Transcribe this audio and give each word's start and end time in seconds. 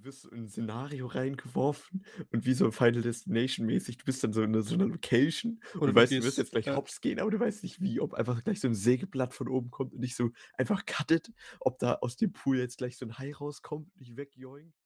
du 0.00 0.04
wirst 0.06 0.22
so 0.22 0.30
in 0.30 0.44
'n 0.44 0.48
Szenario 0.48 1.06
reingeworfen 1.06 2.04
und 2.32 2.46
wie 2.46 2.54
so 2.54 2.70
Final 2.72 3.02
Destination 3.02 3.66
mäßig, 3.66 3.98
du 3.98 4.04
bist 4.04 4.24
dann 4.24 4.32
so 4.32 4.42
in 4.42 4.60
so 4.62 4.76
'ner 4.76 4.86
Location 4.86 5.60
und 5.84 5.86
Oder 5.86 5.92
du 5.92 5.94
weißt, 5.94 6.18
du 6.18 6.24
wirst 6.24 6.38
jetzt 6.38 6.52
gleich 6.52 6.74
ja. 6.74 6.76
Hops 6.76 7.00
gehen, 7.00 7.18
aber 7.20 7.30
du 7.30 7.40
weißt 7.40 7.62
nicht 7.62 7.80
wie, 7.82 8.00
ob 8.00 8.14
einfach 8.14 8.42
gleich 8.44 8.60
so 8.60 8.68
'n 8.68 8.74
Sägeblatt 8.74 9.34
von 9.34 9.48
oben 9.48 9.70
kommt 9.70 9.94
und 9.94 10.00
dich 10.02 10.16
so 10.16 10.30
einfach 10.56 10.84
cuttet, 10.86 11.32
ob 11.60 11.78
da 11.78 11.94
aus 11.96 12.16
dem 12.16 12.32
Pool 12.32 12.58
jetzt 12.58 12.78
gleich 12.78 12.96
so 12.98 13.04
'n 13.06 13.18
Hai 13.18 13.32
rauskommt 13.34 13.88
und 13.92 14.00
dich 14.00 14.16
wegjoinkt. 14.16 14.79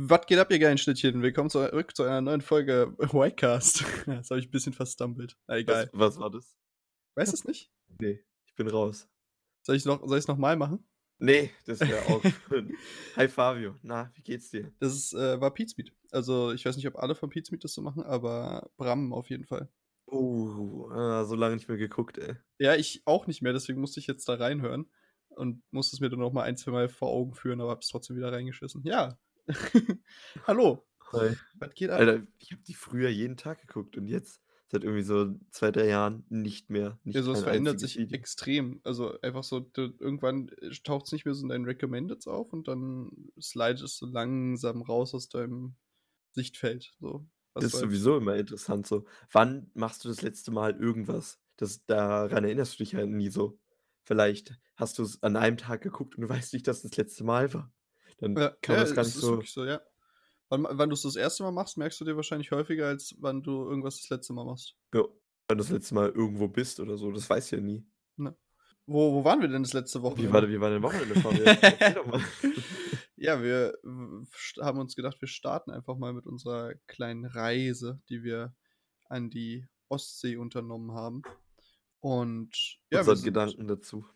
Was 0.00 0.26
geht 0.26 0.38
ab, 0.38 0.52
ihr 0.52 0.60
geilen 0.60 0.78
Schnittchen? 0.78 1.22
Willkommen 1.22 1.50
zurück 1.50 1.96
zu 1.96 2.04
einer 2.04 2.20
neuen 2.20 2.40
Folge 2.40 2.94
Whitecast. 2.98 3.84
Das 4.06 4.30
habe 4.30 4.38
ich 4.38 4.46
'n 4.46 4.50
bisschen 4.52 4.72
verstummelt. 4.72 5.36
Na 5.48 5.54
Was 5.54 5.60
egal. 5.60 5.90
was 5.92 6.20
war 6.20 6.30
das? 6.30 6.54
Weißt 7.16 7.32
du's 7.32 7.44
nicht? 7.44 7.72
Ne, 8.00 8.20
ich 8.46 8.54
bin 8.54 8.68
raus. 8.68 9.08
Soll 9.62 9.76
noch 9.86 10.06
soll 10.06 10.18
ich's 10.18 10.28
noch 10.28 10.36
mal 10.36 10.54
machen? 10.54 10.88
Ne, 11.18 11.50
das 11.66 11.80
wäre 11.80 12.00
auch 12.06 12.22
Hi 13.16 13.26
Fabio, 13.26 13.74
na, 13.82 14.12
wie 14.14 14.22
geht's 14.22 14.50
dir? 14.50 14.70
Das 14.78 14.94
ist, 14.94 15.14
äh 15.14 15.40
war 15.40 15.52
Pizmeet. 15.52 15.92
Also, 16.12 16.52
ich 16.52 16.64
weiß 16.64 16.76
nicht, 16.76 16.86
ob 16.86 16.94
alle 16.94 17.16
von 17.16 17.28
Pizmeet 17.28 17.64
das 17.64 17.74
so 17.74 17.82
machen, 17.82 18.04
aber 18.04 18.70
Bram 18.76 19.12
auf 19.12 19.28
jeden 19.30 19.46
Fall. 19.46 19.68
Oh, 20.06 20.90
ah, 20.92 21.24
so 21.24 21.34
lange 21.34 21.56
nicht 21.56 21.68
mehr 21.68 21.76
geguckt, 21.76 22.18
ey. 22.18 22.36
Ja, 22.60 22.76
ich 22.76 23.02
auch 23.04 23.26
nicht 23.26 23.42
mehr, 23.42 23.52
deswegen 23.52 23.80
musste 23.80 23.98
ich 23.98 24.06
jetzt 24.06 24.28
da 24.28 24.34
reinhören 24.34 24.88
und 25.30 25.60
musste 25.72 25.96
es 25.96 26.00
mir 26.00 26.08
dann 26.08 26.20
noch 26.20 26.32
mal 26.32 26.44
ein, 26.44 26.56
zweimal 26.56 26.88
vor 26.88 27.08
Augen 27.08 27.34
führen, 27.34 27.60
aber 27.60 27.70
habe 27.70 27.80
es 27.80 27.88
trotzdem 27.88 28.16
wieder 28.16 28.30
reingeschissen. 28.32 28.84
Ja. 28.84 29.18
Hallo. 30.46 30.84
Hi. 31.12 31.36
Was 31.54 31.74
geht 31.74 31.90
ab? 31.90 31.98
Alter, 32.00 32.26
ich 32.38 32.52
habe 32.52 32.62
die 32.62 32.74
früher 32.74 33.08
jeden 33.08 33.36
Tag 33.36 33.60
geguckt 33.66 33.96
und 33.96 34.06
jetzt 34.08 34.40
seit 34.70 34.84
irgendwie 34.84 35.02
so 35.02 35.34
2, 35.50 35.70
3 35.70 35.86
Jahren 35.86 36.26
nicht 36.28 36.68
mehr, 36.70 36.98
nicht 37.04 37.16
Also, 37.16 37.32
es 37.32 37.42
verändert 37.42 37.80
sich 37.80 37.96
Video. 37.96 38.12
extrem. 38.12 38.80
Also, 38.84 39.18
einfach 39.22 39.42
so, 39.44 39.60
du 39.60 39.94
irgendwann, 39.98 40.48
äh, 40.60 40.70
taucht's 40.84 41.12
nicht 41.12 41.24
mehr 41.24 41.34
so 41.34 41.42
in 41.42 41.48
deinen 41.48 41.64
Recommendeds 41.64 42.26
auf 42.28 42.52
und 42.52 42.68
dann 42.68 43.30
slidest 43.40 44.00
du 44.02 44.06
langsam 44.06 44.82
raus 44.82 45.14
aus 45.14 45.28
deinem 45.28 45.76
Sichtfeld, 46.32 46.92
so. 47.00 47.26
Was 47.54 47.64
Das 47.64 47.72
du 47.72 47.78
ist 47.78 47.80
sowieso 47.80 48.16
immer 48.18 48.36
interessant 48.36 48.86
so. 48.86 49.04
Wann 49.32 49.70
machst 49.74 50.04
du 50.04 50.08
das 50.08 50.22
letzte 50.22 50.50
Mal 50.50 50.76
irgendwas? 50.76 51.40
Das 51.56 51.84
daran 51.86 52.44
erinnerst 52.44 52.74
du 52.74 52.84
dich 52.84 52.92
ja 52.92 53.04
nie 53.06 53.30
so. 53.30 53.58
Vielleicht 54.04 54.58
hast 54.76 54.98
du's 54.98 55.22
an 55.22 55.36
einem 55.36 55.56
Tag 55.56 55.82
geguckt 55.82 56.16
und 56.16 56.22
du 56.22 56.28
weißt 56.28 56.52
nicht, 56.52 56.66
dass 56.68 56.82
das 56.82 56.96
letzte 56.96 57.24
Mal 57.24 57.52
war. 57.52 57.72
Dann 58.18 58.36
Ja, 58.36 58.50
kann 58.62 58.76
ja, 58.76 58.80
man 58.82 58.86
das 58.86 58.94
gar 58.94 59.02
es 59.02 59.08
nicht 59.08 59.16
ist 59.16 59.20
so 59.22 59.30
wirklich 59.32 59.52
so, 59.52 59.64
ja. 59.64 59.80
Wann 60.50 60.66
wann 60.70 60.88
du's 60.90 61.02
das 61.02 61.16
1. 61.16 61.40
Mal 61.40 61.52
machst, 61.52 61.76
merkst 61.76 62.00
du 62.00 62.04
dir 62.04 62.16
wahrscheinlich 62.16 62.50
häufiger, 62.50 62.86
als 62.88 63.14
wann 63.18 63.42
du 63.42 63.64
irgendwas 63.68 63.98
das 63.98 64.08
letzte 64.10 64.32
Mal 64.32 64.44
machst. 64.44 64.76
Ja, 64.94 65.02
wenn 65.02 65.58
du 65.58 65.64
das 65.64 65.70
letzte 65.70 65.94
Mal 65.94 66.08
irgendwo 66.10 66.48
bist 66.48 66.80
oder 66.80 66.96
so, 66.96 67.10
das 67.12 67.28
weißt 67.28 67.52
du 67.52 67.56
ja 67.56 67.62
nie. 67.62 67.86
Ne. 68.16 68.34
Wo 68.86 69.12
wo 69.14 69.24
waren 69.24 69.40
wir 69.40 69.48
denn 69.48 69.62
das 69.62 69.74
letzte 69.74 70.00
Wie 70.00 70.02
Wochenende? 70.04 70.32
war 70.32 70.40
de 70.40 70.50
wie 70.50 70.60
war 70.60 70.70
dein 70.70 70.82
Wochenende, 70.82 71.14
mal. 71.20 72.20
Ja, 73.20 73.42
wir 73.42 73.76
haben 74.60 74.78
uns 74.78 74.94
gedacht, 74.94 75.20
wir 75.20 75.26
starten 75.28 75.72
einfach 75.72 75.96
mal 75.96 76.12
mit 76.12 76.26
unserer 76.26 76.74
kleinen 76.86 77.24
Reise, 77.24 78.00
die 78.08 78.22
wir 78.22 78.54
an 79.08 79.28
die 79.28 79.66
Ostsee 79.88 80.36
unternommen 80.36 80.92
haben. 80.92 81.22
Und 82.00 82.78
ja, 82.90 83.00
Unseren 83.00 83.22
Gedanken 83.22 83.66
dazu. 83.66 84.06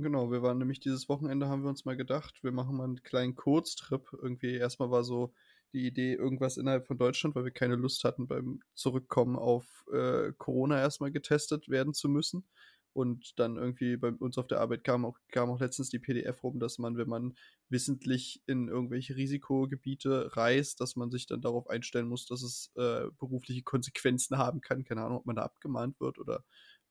Genau, 0.00 0.32
wir 0.32 0.42
waren 0.42 0.58
nämlich 0.58 0.80
dieses 0.80 1.08
Wochenende 1.08 1.46
haben 1.48 1.62
wir 1.62 1.68
uns 1.68 1.84
mal 1.84 1.96
gedacht, 1.96 2.42
wir 2.42 2.50
machen 2.50 2.76
mal 2.76 2.84
'n 2.88 3.02
kleinen 3.04 3.36
Kurztrip. 3.36 4.08
Irgendwie 4.20 4.54
erst 4.56 4.80
mal 4.80 4.90
war 4.90 5.04
so 5.04 5.32
die 5.72 5.86
Idee, 5.86 6.14
irgendwas 6.14 6.56
innerhalb 6.56 6.86
von 6.86 6.98
Deutschland, 6.98 7.36
weil 7.36 7.44
wir 7.44 7.52
keine 7.52 7.76
Lust 7.76 8.02
hatten, 8.02 8.26
beim 8.26 8.60
Zurückkommen 8.74 9.36
auf, 9.36 9.84
äh, 9.92 10.32
Corona 10.36 10.80
erst 10.80 11.00
mal 11.00 11.12
getestet 11.12 11.68
werden 11.68 11.94
zu 11.94 12.08
müssen. 12.08 12.44
Und 12.92 13.38
dann 13.40 13.56
irgendwie 13.56 13.96
bei 13.96 14.10
uns 14.12 14.38
auf 14.38 14.46
der 14.46 14.60
Arbeit 14.60 14.84
kam 14.84 15.04
auch 15.04 15.18
kam 15.32 15.50
auch 15.50 15.58
letztens 15.60 15.90
die 15.90 15.98
PDF 15.98 16.42
rum, 16.44 16.60
dass 16.60 16.78
man, 16.78 16.96
wenn 16.96 17.08
man 17.08 17.34
wissentlich 17.68 18.42
in 18.46 18.68
irgendwelche 18.68 19.16
Risikogebiete 19.16 20.36
reist, 20.36 20.80
dass 20.80 20.94
man 20.96 21.10
sich 21.10 21.26
dann 21.26 21.40
darauf 21.40 21.68
einstellen 21.68 22.06
muss, 22.08 22.26
dass 22.26 22.42
es, 22.42 22.70
äh, 22.76 23.06
berufliche 23.18 23.62
Konsequenzen 23.62 24.38
haben 24.38 24.60
kann. 24.60 24.84
Keine 24.84 25.02
Ahnung, 25.02 25.18
ob 25.18 25.26
man 25.26 25.36
da 25.36 25.42
abgemahnt 25.42 25.98
wird 26.00 26.18
oder 26.18 26.44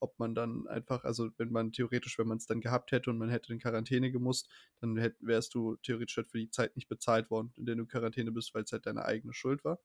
ob 0.03 0.19
man 0.19 0.36
dann 0.36 0.68
einfach 0.68 1.06
also, 1.06 1.30
wenn 1.38 1.52
man 1.52 1.72
theoretisch 1.72 2.19
wenn 2.19 2.28
man's 2.28 2.46
dann 2.46 2.59
gehabt 2.59 2.91
hätte 2.91 3.09
und 3.09 3.18
man 3.18 3.30
hätte 3.30 3.53
in 3.53 3.59
Quarantäne 3.59 4.12
gemusst, 4.12 4.50
dann 4.81 4.97
hätt 4.97 5.16
wärst 5.22 5.56
du 5.56 5.78
theoretisch 5.78 6.18
halt 6.18 6.28
für 6.28 6.40
die 6.40 6.50
Zeit 6.50 6.75
nicht 6.75 6.90
bezahlt 6.90 7.31
worden, 7.31 7.53
in 7.56 7.66
der 7.66 7.75
du 7.75 7.84
in 7.84 7.88
Quarantäne 7.88 8.31
bist, 8.31 8.53
weil's 8.53 8.74
halt 8.74 8.86
deine 8.86 9.06
eigene 9.06 9.34
Schuld 9.34 9.64
war. 9.64 9.80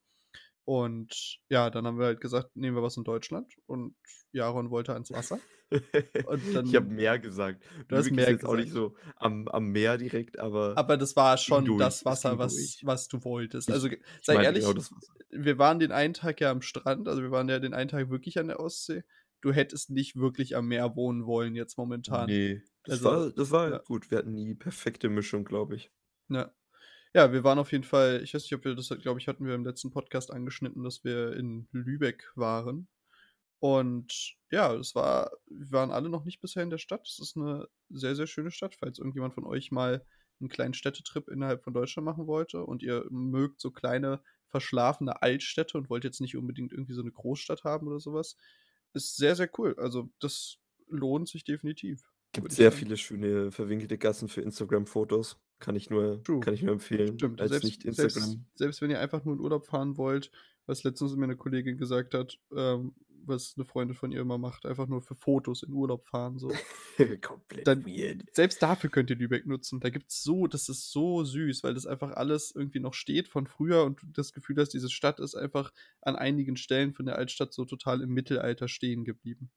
Und 0.65 1.39
ja, 1.49 1.71
dann 1.71 1.87
haben 1.87 1.99
wir 1.99 2.07
halt 2.07 2.21
gesagt, 2.21 2.55
nehmen 2.57 2.77
wir 2.77 2.83
was 2.83 2.97
in 2.99 3.05
Deutschland 3.05 3.55
und 3.67 3.95
Jaron 4.33 4.71
wollte 4.71 4.93
ans 4.93 5.11
Wasser. 5.11 5.39
Und 5.71 6.43
Ich 6.45 6.57
habe 6.57 6.73
dann 6.73 6.89
Meer 6.89 7.19
gesagt. 7.19 7.65
Du 7.87 7.97
hast 7.97 8.11
Meer 8.11 8.31
jetzt 8.31 8.45
auch 8.45 8.57
nicht 8.57 8.75
gesagt. 8.75 8.93
so 8.93 8.97
am 9.17 9.49
am 9.49 9.69
Meer 9.69 9.97
direkt, 9.99 10.39
aber 10.39 10.77
Aber 10.77 10.97
das 10.97 11.17
war 11.17 11.39
schon 11.39 11.65
durch, 11.65 11.79
das 11.79 12.01
es 12.01 12.05
Wasser, 12.05 12.39
was 12.39 12.55
durch. 12.55 12.81
was 12.83 13.09
du 13.09 13.25
wolltest. 13.25 13.71
Also, 13.71 13.89
sei 14.21 14.43
ehrlich, 14.43 14.65
genau 14.65 14.83
wir 15.31 15.59
waren 15.59 15.79
den 15.79 15.93
einen 15.93 16.15
Tag 16.15 16.41
ja 16.41 16.51
am 16.51 16.63
Strand, 16.63 17.09
also, 17.09 17.23
wir 17.23 17.31
waren 17.31 17.49
ja 17.49 17.59
den 17.61 17.75
einen 17.75 17.89
Tag 17.89 18.11
wirklich 18.11 18.39
an 18.39 18.49
der 18.49 18.61
Ostsee. 18.61 19.05
Du 19.45 19.53
hättest 19.53 19.91
nicht 19.91 20.17
wirklich 20.17 20.57
am 20.57 20.67
Meer 20.69 20.97
wohnen 20.97 21.25
wollen 21.27 21.55
jetzt 21.55 21.79
momentan. 21.79 22.31
Ne, 22.31 22.63
das 22.85 23.03
Also, 23.03 23.05
war 23.05 23.31
das 23.33 23.51
war 23.51 23.71
ja. 23.71 23.83
gut. 23.87 24.11
Wir 24.11 24.19
hatten 24.19 24.35
die 24.37 24.55
perfekte 24.55 25.09
Mischung, 25.09 25.45
glaube 25.45 25.77
ich. 25.77 25.91
Ja. 26.31 26.53
Ja, 27.15 27.33
wir 27.33 27.45
waren 27.45 27.59
auf 27.59 27.73
jeden 27.73 27.85
Fall 27.85 28.23
ich 28.25 28.35
weiß 28.35 28.43
nicht, 28.45 28.55
ob 28.55 28.65
wir 28.65 28.75
das 28.77 28.89
glaube 29.03 29.21
ich, 29.21 29.29
hatten 29.29 29.47
wir 29.47 29.55
im 29.55 29.65
letzten 29.65 29.91
Podcast 29.91 30.33
angeschnitten, 30.33 30.85
dass 30.85 31.05
wir 31.05 31.35
in 31.37 31.69
Lübeck 31.73 32.33
waren. 32.37 32.89
Und 33.61 34.37
ja, 34.51 34.75
es 34.75 34.95
war 34.95 35.33
wir 35.49 35.73
waren 35.73 35.91
alle 35.93 36.09
noch 36.11 36.25
nicht 36.25 36.41
bisher 36.41 36.63
in 36.65 36.71
der 36.71 36.79
Stadt. 36.79 37.07
Es 37.09 37.19
ist 37.21 37.37
'ne 37.37 37.69
sehr, 37.91 38.17
sehr 38.17 38.27
schöne 38.29 38.51
Stadt, 38.53 38.75
falls 38.77 38.99
irgendjemand 38.99 39.35
von 39.35 39.47
euch 39.47 39.71
mal 39.73 40.07
'n 40.41 40.49
kleinen 40.49 40.75
Städtetrip 40.75 41.29
innerhalb 41.29 41.65
von 41.65 41.75
Deutschland 41.75 42.07
machen 42.07 42.27
wollte 42.29 42.65
und 42.65 42.83
ihr 42.83 43.07
mögt 43.11 43.61
so 43.61 43.71
kleine, 43.73 44.23
verschlafene 44.49 45.23
Altstädte 45.23 45.79
und 45.79 45.91
wollt 45.91 46.05
jetzt 46.05 46.21
nicht 46.23 46.37
unbedingt 46.37 46.73
irgendwie 46.73 46.95
so 46.95 47.03
'ne 47.03 47.13
Großstadt 47.13 47.65
haben 47.65 47.89
oder 47.89 48.01
so 48.01 48.15
was. 48.15 48.37
Ist 48.99 49.17
sehr, 49.17 49.37
sehr 49.37 49.49
cool. 49.59 49.77
Also, 49.79 50.11
das 50.19 50.59
lohnt 50.89 51.29
sich 51.29 51.45
definitiv, 51.45 52.11
Gibt 52.35 52.53
sehr 52.53 52.71
sagen. 52.71 52.73
viele 52.73 52.97
schöne 52.99 53.51
verwinkelte 53.51 53.97
Gassen 53.97 54.29
für 54.29 54.43
Instagram-Fotos. 54.43 55.41
Kann 55.61 55.77
ich 55.77 55.89
nur 55.91 56.27
True. 56.27 56.41
kann 56.41 56.53
ich 56.55 56.63
nur 56.63 56.73
empfehlen 56.75 57.21
Stimmt, 57.21 57.41
als 57.41 57.49
selbst 57.49 57.63
nicht 57.63 57.85
selbst 57.85 57.85
Instagram 57.85 58.47
selbst 58.55 58.81
wenn 58.83 58.91
ihr 58.91 59.01
einfach 59.01 59.25
nur 59.25 59.35
in 59.35 59.41
Urlaub 59.41 59.67
fahren 59.67 59.97
wollt, 59.97 60.31
was 60.67 60.85
letztens 60.85 61.17
mir 61.17 61.27
'ne 61.27 61.37
Kollegin 61.37 61.79
gesagt 61.79 62.15
hat, 62.15 62.39
ähm, 62.57 62.95
was 63.29 63.57
'ne 63.57 63.65
Freundin 63.65 63.97
von 63.97 64.13
ihr 64.13 64.21
immer 64.21 64.39
macht, 64.39 64.67
einfach 64.67 64.87
nur 64.89 65.03
für 65.03 65.15
Fotos 65.17 65.63
in 65.63 65.73
Urlaub 65.73 66.07
fahren 66.09 66.39
so. 66.39 66.63
Komplett 67.23 67.67
Dann 67.67 67.87
weird. 67.87 68.25
selbst 68.33 68.63
dafür 68.63 68.91
könnt 68.91 69.11
ihr 69.11 69.17
Lübeck 69.17 69.47
nutzen. 69.47 69.81
Da 69.81 69.91
gibt's 69.91 70.23
so 70.23 70.47
das 70.47 70.69
ist 70.69 70.91
so 70.93 71.25
süß, 71.25 71.65
weil 71.65 71.75
das 71.75 71.87
einfach 71.87 72.13
alles 72.13 72.53
irgendwie 72.55 72.81
noch 72.81 72.95
steht 72.95 73.29
von 73.29 73.47
früher 73.47 73.85
und 73.85 74.03
du 74.03 74.07
das 74.13 74.33
Gefühl 74.33 74.57
hast, 74.59 74.71
diese 74.75 74.91
Stadt 74.91 75.21
ist 75.21 75.35
einfach 75.35 75.73
an 76.03 76.17
einigen 76.17 76.57
Stellen 76.57 76.95
von 76.95 77.07
der 77.07 77.17
Altstadt 77.17 77.53
so 77.55 77.65
total 77.65 78.03
im 78.03 78.11
Mittelalter 78.11 78.69
stehen 78.69 79.05
geblieben. 79.05 79.51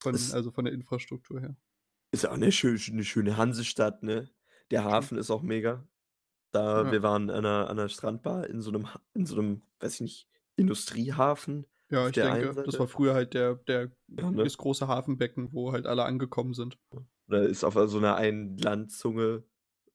Von 0.00 0.16
Es 0.16 0.32
also, 0.32 0.52
von 0.52 0.64
der 0.66 0.74
Infrastruktur 0.74 1.40
her. 1.40 1.56
ist 2.12 2.26
auch 2.28 2.36
'ne 2.36 2.52
schö 2.52 2.76
'ne 2.92 3.04
schöne 3.04 3.36
Hansestadt, 3.36 4.02
ne? 4.04 4.30
Der. 4.70 4.84
Hafen 4.84 5.18
ist 5.18 5.30
auch 5.32 5.42
mega. 5.42 5.88
Da 6.52 6.90
Ja. 6.90 6.92
wir 6.92 7.02
waren 7.02 7.30
an 7.30 7.42
'ner 7.44 7.70
an 7.70 7.76
'ner 7.76 7.88
Strandbar 7.90 8.48
in 8.48 8.62
so 8.62 8.70
'nem 8.72 8.94
Ha 8.94 9.00
in 9.14 9.26
so 9.26 9.36
'nem, 9.36 9.62
weiß 9.80 9.94
ich 9.96 10.00
nicht, 10.02 10.28
Industriehafen 10.56 11.66
Ja, 11.94 12.08
ich 12.08 12.18
denke, 12.18 12.58
das 12.64 12.78
war 12.78 12.88
früher 12.88 13.14
halt 13.14 13.34
der 13.34 13.56
der 13.56 13.92
Ja, 14.18 14.30
ne? 14.32 14.42
das 14.42 14.56
große 14.58 14.88
Hafenbecken, 14.88 15.52
wo 15.52 15.72
halt 15.72 15.86
alle 15.86 16.04
angekommen 16.04 16.54
sind. 16.54 16.78
Da 17.28 17.42
ist 17.42 17.64
auf, 17.64 17.76
äh, 17.76 17.88
so 17.88 17.98
'ner 18.00 18.16
einen 18.16 18.58
Landzunge 18.58 19.44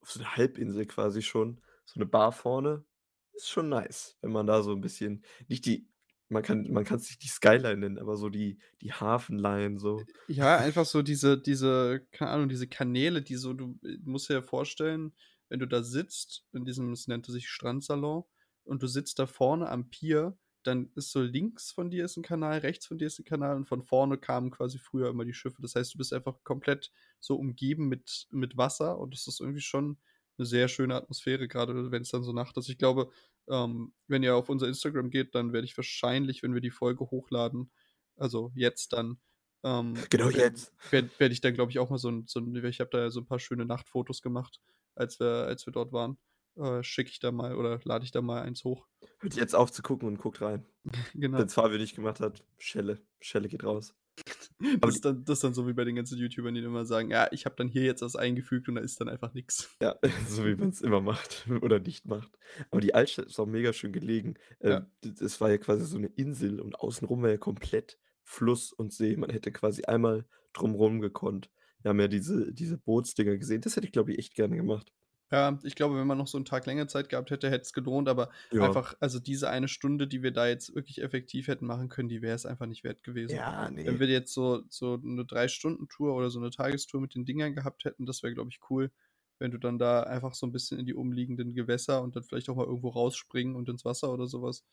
auf 0.00 0.10
so 0.10 0.20
'ner 0.20 0.36
Halbinsel 0.36 0.86
quasi 0.86 1.22
schon, 1.22 1.60
so 1.84 2.00
'ne 2.00 2.06
Bar 2.06 2.32
vorne. 2.32 2.84
Ist 3.32 3.48
schon 3.50 3.68
nice, 3.68 4.16
wenn 4.20 4.32
man 4.32 4.46
da 4.46 4.62
so 4.62 4.72
'n 4.72 4.80
bisschen 4.80 5.24
nicht 5.48 5.64
die 5.66 5.88
man 6.28 6.42
kann 6.44 6.70
man 6.72 6.84
kann's 6.84 7.08
nicht 7.08 7.22
die 7.24 7.28
Skyline 7.28 7.76
nennen, 7.78 7.98
aber 7.98 8.16
so 8.16 8.28
die 8.30 8.58
die 8.82 8.92
Hafenline 8.92 9.78
so. 9.78 10.06
Ja, 10.28 10.58
einfach 10.58 10.84
so 10.86 11.02
diese 11.02 11.38
diese 11.40 12.06
keine 12.12 12.30
Ahnung, 12.30 12.48
diese 12.48 12.68
Kanäle, 12.68 13.22
die 13.22 13.34
so 13.36 13.52
du 13.52 13.78
äh, 13.84 13.96
musst 14.04 14.28
dir 14.28 14.34
ja 14.34 14.42
vorstellen, 14.42 15.12
wenn 15.48 15.58
du 15.60 15.66
da 15.66 15.82
sitzt 15.82 16.46
in 16.52 16.64
diesem 16.64 16.92
es 16.92 17.08
nannte 17.08 17.32
sich 17.32 17.48
Strandsalon 17.48 18.24
und 18.64 18.82
du 18.82 18.86
sitzt 18.86 19.18
da 19.18 19.26
vorne 19.26 19.68
am 19.68 19.90
Pier, 19.90 20.38
dann 20.62 20.90
ist 20.96 21.12
so 21.12 21.22
links 21.22 21.72
von 21.72 21.90
dir 21.90 22.04
ist 22.04 22.16
'n 22.18 22.22
Kanal, 22.22 22.58
rechts 22.60 22.86
von 22.86 22.98
dir 22.98 23.06
ist 23.08 23.18
'n 23.20 23.24
Kanal 23.24 23.56
und 23.56 23.66
von 23.66 23.82
vorne 23.82 24.18
kamen 24.18 24.50
quasi 24.50 24.78
früher 24.78 25.08
immer 25.10 25.24
die 25.24 25.34
Schiffe. 25.34 25.62
Das 25.62 25.74
heißt, 25.76 25.94
du 25.94 25.98
bist 25.98 26.12
einfach 26.12 26.42
komplett 26.44 26.92
so 27.20 27.36
umgeben 27.36 27.88
mit 27.88 28.28
mit 28.30 28.56
Wasser 28.56 28.98
und 28.98 29.14
das 29.14 29.26
ist 29.26 29.40
irgendwie 29.40 29.60
schon 29.62 29.98
'ne 30.38 30.46
sehr 30.46 30.68
schöne 30.68 30.94
Atmosphäre, 30.96 31.48
grade 31.48 31.90
wenn's 31.92 32.10
dann 32.10 32.24
so 32.24 32.32
Nacht 32.32 32.56
ist. 32.58 32.68
Ich 32.68 32.78
glaube, 32.78 33.10
ähm, 33.48 33.94
wenn 34.08 34.22
ihr 34.22 34.36
auf 34.36 34.48
unser 34.50 34.68
Instagram 34.68 35.10
geht, 35.10 35.34
dann 35.34 35.52
werde 35.52 35.66
ich 35.66 35.76
wahrscheinlich, 35.76 36.42
wenn 36.42 36.54
wir 36.54 36.60
die 36.62 36.70
Folge 36.70 37.04
hochladen 37.10 37.70
also, 38.16 38.52
jetzt 38.54 38.92
dann, 38.92 39.20
ähm, 39.64 40.06
Genau 40.10 40.30
werde 40.32 40.44
jetzt. 40.44 40.72
werde 40.90 41.10
werde 41.18 41.32
ich 41.34 41.40
dann, 41.40 41.54
glaube 41.54 41.70
ich, 41.72 41.78
auch 41.78 41.90
mal 41.90 41.98
so 41.98 42.08
'n 42.10 42.26
so 42.26 42.40
'n 42.40 42.54
ich 42.66 42.80
habe 42.80 42.90
da 42.90 42.98
ja 43.00 43.10
so 43.10 43.20
'n 43.20 43.26
paar 43.26 43.38
schöne 43.40 43.64
Nachtfotos 43.66 44.22
gemacht, 44.22 44.60
als 44.94 45.20
wir 45.20 45.46
als 45.46 45.66
wir 45.66 45.72
dort 45.72 45.92
waren. 45.92 46.18
Äh, 46.56 46.82
schicke 46.82 47.10
ich 47.10 47.18
da 47.20 47.32
mal 47.32 47.56
oder 47.56 47.80
lade 47.84 48.04
ich 48.04 48.12
da 48.12 48.22
mal 48.22 48.42
eins 48.42 48.64
hoch. 48.64 48.86
Hört 49.22 49.36
jetzt 49.36 49.54
auf 49.54 49.70
zu 49.70 49.82
gucken 49.82 50.08
und 50.08 50.18
guckt 50.18 50.40
rein. 50.40 50.66
Genau. 51.14 51.44
Wenn's 51.44 51.54
Fabio 51.54 51.78
nicht 51.78 51.94
gemacht 51.94 52.20
hat, 52.20 52.44
Schelle. 52.58 53.02
Schelle 53.20 53.48
geht 53.48 53.64
raus. 53.64 53.94
Das 54.82 54.94
ist 54.96 55.04
dann 55.04 55.24
das 55.24 55.38
ist 55.38 55.44
dann 55.44 55.54
so 55.54 55.66
wie 55.68 55.72
bei 55.72 55.84
den 55.84 55.96
ganzen 55.96 56.18
YouTubern, 56.18 56.54
die 56.54 56.62
immer 56.62 56.84
sagen: 56.84 57.10
„Ja, 57.10 57.28
ich 57.32 57.44
habe 57.46 57.56
dann 57.56 57.68
hier 57.68 57.84
jetzt 57.84 58.02
was 58.02 58.16
eingefügt“ 58.16 58.68
und 58.68 58.74
da 58.76 58.80
ist 58.82 59.00
dann 59.00 59.08
einfach 59.08 59.34
nix. 59.34 59.70
Ja, 59.82 59.96
so 60.28 60.44
wie 60.44 60.54
man's 60.56 60.82
immer 60.82 61.00
macht 61.00 61.46
oder 61.62 61.78
nicht 61.80 62.06
macht. 62.06 62.38
Aber 62.70 62.80
die 62.82 62.94
Altstadt 62.94 63.26
ist 63.26 63.38
auch 63.40 63.46
mega 63.46 63.72
schön 63.72 63.92
gelegen. 63.92 64.34
Ja. 64.64 64.80
Ähm, 64.80 64.92
d 65.02 65.12
das 65.18 65.40
war 65.40 65.50
ja 65.50 65.56
quasi 65.58 65.86
so 65.86 65.98
'ne 65.98 66.08
Insel 66.16 66.60
und 66.60 66.76
außenrum 66.78 67.22
war 67.22 67.30
ja 67.30 67.38
komplett 67.38 67.98
Fluss 68.22 68.72
und 68.72 68.92
See. 68.92 69.16
Man 69.16 69.30
hätte 69.30 69.52
quasi 69.52 69.84
einmal 69.84 70.26
drumrum 70.52 71.00
gekonnt. 71.00 71.50
Wir 71.82 71.88
haben 71.90 72.00
ja 72.00 72.08
diese 72.08 72.52
diese 72.52 72.76
Bootsdinger 72.76 73.38
gesehen. 73.38 73.62
Das 73.62 73.76
hätte 73.76 73.86
ich, 73.86 73.92
glaube 73.92 74.12
ich, 74.12 74.18
echt 74.18 74.34
gerne 74.34 74.56
gemacht. 74.56 74.92
Ja, 75.32 75.60
ich 75.62 75.76
glaube, 75.76 75.96
wenn 75.96 76.08
man 76.08 76.18
noch 76.18 76.26
so 76.26 76.38
'n 76.38 76.44
Tag 76.44 76.66
länger 76.66 76.88
Zeit 76.88 77.08
gehabt 77.08 77.30
hätte, 77.30 77.48
hätte 77.50 77.62
es 77.62 77.72
gelohnt, 77.72 78.08
aber 78.08 78.30
Ja. 78.52 78.74
einfach 78.74 78.94
also 78.98 79.20
diese 79.20 79.48
eine 79.48 79.68
Stunde, 79.68 80.08
die 80.08 80.24
wir 80.24 80.32
da 80.32 80.48
jetzt 80.48 80.74
wirklich 80.74 81.00
effektiv 81.02 81.46
hätten 81.46 81.66
machen 81.66 81.88
können, 81.88 82.08
die 82.08 82.20
wäre 82.20 82.34
es 82.34 82.46
einfach 82.46 82.66
nicht 82.66 82.82
wert 82.82 83.04
gewesen. 83.04 83.44
Ja, 83.44 83.70
Wenn 83.84 84.00
ne. 84.00 84.00
wir 84.00 84.08
jetzt 84.08 84.34
so 84.34 84.64
so 84.68 84.96
'ne 84.96 85.24
3-Stunden-Tour 85.24 86.14
oder 86.14 86.30
so 86.30 86.40
'ne 86.40 86.50
Tagestour 86.50 87.00
mit 87.00 87.14
den 87.14 87.24
Dingern 87.24 87.54
gehabt 87.54 87.84
hätten, 87.84 88.06
das 88.06 88.24
wäre, 88.24 88.34
glaube 88.34 88.50
ich, 88.50 88.58
cool, 88.70 88.90
wenn 89.38 89.52
du 89.52 89.58
dann 89.58 89.78
da 89.78 90.02
einfach 90.02 90.34
so 90.34 90.46
'n 90.46 90.52
bisschen 90.52 90.80
in 90.80 90.86
die 90.86 90.94
umliegenden 90.94 91.54
Gewässer 91.54 92.02
und 92.02 92.16
dann 92.16 92.24
vielleicht 92.24 92.48
auch 92.48 92.56
mal 92.56 92.66
irgendwo 92.66 92.88
rausspringen 92.88 93.54
und 93.54 93.68
ins 93.68 93.84
Wasser 93.84 94.12
oder 94.12 94.26
so 94.26 94.42
was. 94.42 94.64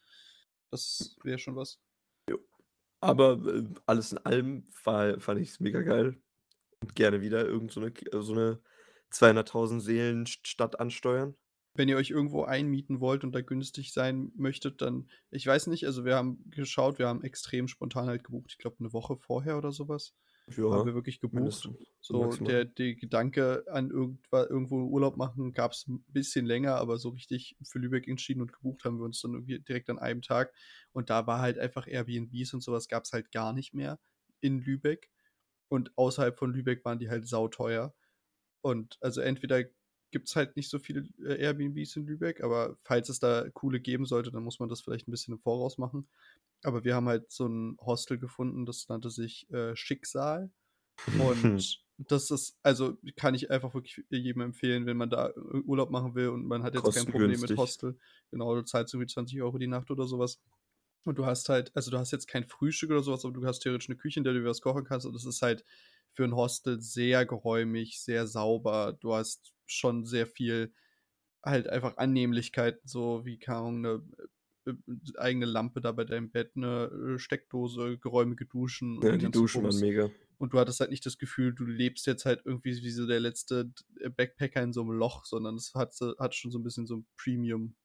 Das 0.71 1.17
wäre 1.23 1.37
schon 1.37 1.55
was. 1.55 1.75
Jo. 2.29 2.39
Aber, 3.01 3.33
äh, 3.47 3.63
alles 3.85 4.11
in 4.13 4.17
allem 4.19 4.67
war 4.83 5.19
fand 5.19 5.41
ich's 5.41 5.59
mega 5.59 5.81
geil 5.81 6.21
und 6.81 6.95
gerne 6.95 7.21
wieder 7.21 7.45
irgend 7.47 7.71
so 7.73 7.81
'ne 7.81 7.91
k 7.91 8.05
so 8.21 8.33
'ne 8.35 8.61
200.000 9.11 9.81
Seelen 9.81 10.25
St 10.25 10.47
Stadt 10.47 10.79
ansteuern. 10.79 11.37
Wenn 11.75 11.89
ihr 11.89 11.97
euch 11.97 12.09
irgendwo 12.09 12.43
einmieten 12.43 12.99
wollt 13.01 13.23
und 13.23 13.33
da 13.33 13.41
günstig 13.41 13.93
sein 13.93 14.31
möchtet, 14.35 14.81
dann 14.81 15.09
ich 15.29 15.45
weiß 15.45 15.67
nicht, 15.67 15.85
also 15.85 16.05
wir 16.05 16.15
haben 16.15 16.49
geschaut, 16.49 16.97
wir 16.97 17.07
haben 17.07 17.23
extrem 17.23 17.67
spontan 17.67 18.07
halt 18.07 18.23
gebucht. 18.23 18.47
Ich 18.51 18.57
glaube, 18.57 18.77
'ne 18.83 18.93
Woche 18.93 19.17
vorher 19.17 19.57
oder 19.57 19.71
so 19.71 19.87
was 19.87 20.15
haben 20.69 20.85
Ja, 20.85 20.85
wir 20.85 20.95
wirklich 20.95 21.19
gebucht. 21.21 21.69
mindestens, 21.69 21.77
So 22.01 22.35
maximal. 22.35 22.57
der 22.57 22.65
der 22.65 22.95
Gedanke 22.95 23.65
an 23.69 23.89
irgendwa 23.91 24.43
irgendwo 24.45 24.77
Urlaub 24.87 25.17
machen 25.17 25.53
gab's 25.53 25.85
'n 25.87 26.03
bisschen 26.07 26.45
länger, 26.45 26.75
aber 26.77 26.97
so 26.97 27.09
richtig 27.09 27.55
für 27.63 27.79
Lübeck 27.79 28.07
entschieden 28.07 28.41
und 28.41 28.53
gebucht 28.53 28.83
haben 28.85 28.97
wir 28.99 29.05
uns 29.05 29.21
dann 29.21 29.33
irgendwie 29.33 29.59
direkt 29.59 29.89
an 29.89 29.99
einem 29.99 30.21
Tag. 30.23 30.53
Und 30.93 31.09
da 31.11 31.27
war 31.27 31.39
halt 31.41 31.59
einfach 31.59 31.87
Airbnbs 31.87 32.53
und 32.53 32.61
so 32.61 32.71
was 32.71 32.87
gab's 32.87 33.13
halt 33.13 33.31
gar 33.31 33.53
nicht 33.53 33.73
mehr 33.73 33.99
in 34.41 34.59
Lübeck. 34.59 35.11
Und 35.69 35.97
außerhalb 35.97 36.37
von 36.37 36.53
Lübeck 36.53 36.85
waren 36.85 36.99
die 36.99 37.09
halt 37.09 37.27
sauteuer. 37.27 37.93
Und 38.61 38.97
also 39.01 39.21
entweder 39.21 39.65
gibt's 40.11 40.35
halt 40.35 40.55
nicht 40.57 40.69
so 40.69 40.79
viele, 40.79 41.07
äh, 41.25 41.35
Airbnbs 41.41 41.95
in 41.97 42.05
Lübeck, 42.07 42.41
aber 42.43 42.77
falls 42.83 43.09
es 43.09 43.19
da 43.19 43.49
coole 43.51 43.79
geben 43.81 44.05
sollte, 44.05 44.31
dann 44.31 44.43
muss 44.43 44.59
man 44.59 44.69
das 44.69 44.81
vielleicht 44.81 45.07
'n 45.07 45.11
bisschen 45.11 45.35
im 45.35 45.41
Voraus 45.41 45.77
machen. 45.77 46.07
Aber 46.63 46.83
wir 46.85 46.95
haben 46.95 47.07
halt 47.09 47.31
so 47.31 47.45
'n 47.47 47.77
Hostel 47.81 48.19
gefunden, 48.19 48.65
das 48.67 48.87
nannte 48.89 49.09
sich, 49.11 49.49
äh, 49.51 49.75
Schicksal. 49.75 50.51
Und 51.17 51.83
das 51.99 52.31
ist 52.31 52.59
also 52.63 52.97
kann 53.17 53.35
ich 53.35 53.51
einfach 53.51 53.73
wirklich 53.75 54.05
jedem 54.11 54.41
empfehlen, 54.41 54.85
wenn 54.87 54.97
man 54.97 55.09
da 55.11 55.31
U 55.37 55.61
Urlaub 55.67 55.91
machen 55.91 56.15
will 56.15 56.29
und 56.29 56.45
man 56.47 56.63
hat 56.63 56.75
jetzt 56.75 56.91
kein 56.91 57.07
Problem 57.07 57.41
mit. 57.41 57.55
Hostel. 57.57 57.97
Genau, 58.31 58.55
du 58.55 58.63
zahlst 58.63 58.93
irgendwie 58.95 59.11
20 59.13 59.57
€ 59.57 59.59
die 59.59 59.67
Nacht 59.67 59.91
oder 59.91 60.05
so 60.07 60.19
was. 60.19 60.41
Und 61.05 61.17
du 61.19 61.25
hast 61.27 61.49
halt 61.49 61.71
also 61.75 61.91
du 61.91 61.97
hast 61.99 62.11
jetzt 62.13 62.27
kein 62.27 62.45
Frühstück 62.45 62.91
oder 62.91 63.03
so 63.03 63.13
was, 63.13 63.25
aber 63.25 63.33
du 63.35 63.45
hast 63.47 63.59
theoretisch 63.61 63.89
'ne 63.89 63.97
Küche, 63.97 64.19
in 64.21 64.25
der 64.25 64.33
du 64.35 64.45
was 64.45 64.61
kochen 64.61 64.85
kannst 64.85 65.05
und 65.07 65.13
das 65.15 65.25
ist 65.25 65.41
halt 65.43 65.65
für 66.17 66.25
'n 66.25 66.35
Hostel 66.35 66.81
sehr 66.81 67.25
geräumig, 67.27 68.01
sehr 68.03 68.27
sauber. 68.27 68.93
Du 68.99 69.15
hast 69.15 69.53
schon 69.67 70.05
sehr 70.05 70.27
viel 70.27 70.73
halt 71.45 71.69
einfach 71.69 71.97
Annehmlichkeiten, 71.97 72.87
so 72.87 73.25
wie, 73.25 73.39
keine 73.39 73.59
Ahnung, 73.59 73.81
'ne, 73.81 74.03
äh, 74.67 74.71
äh, 74.71 75.19
eigene 75.19 75.45
Lampe 75.47 75.81
da 75.81 75.91
bei 75.93 76.05
deinem 76.05 76.31
Bett, 76.31 76.55
'ne, 76.57 77.15
äh, 77.15 77.19
Steckdose, 77.19 77.99
geräumige 77.99 78.45
Duschen 78.47 78.99
und 78.99 79.11
Ja, 79.11 79.17
die 79.17 79.29
Duschen 79.31 79.63
waren 79.63 79.77
mega. 79.79 80.09
Und 80.39 80.53
du 80.53 80.59
hattest 80.59 80.81
halt 80.81 80.91
nicht 80.91 81.05
das 81.07 81.17
Gefühl, 81.19 81.53
du 81.55 81.65
lebst 81.65 82.07
jetzt 82.07 82.25
halt 82.25 82.43
irgendwie 82.45 82.71
wie 82.83 82.91
so 82.91 83.07
der 83.07 83.19
letzte 83.21 83.71
Backpacker 84.17 84.63
in 84.63 84.73
so 84.73 84.83
'nem 84.83 84.93
Loch, 84.97 85.25
sondern 85.25 85.55
es 85.57 85.73
hatte 85.75 86.15
hatte 86.19 86.37
schon 86.37 86.51
so 86.51 86.59
'n 86.59 86.63
bisschen 86.63 86.87
so 86.87 86.95
'n 86.97 87.07
Premium 87.17 87.75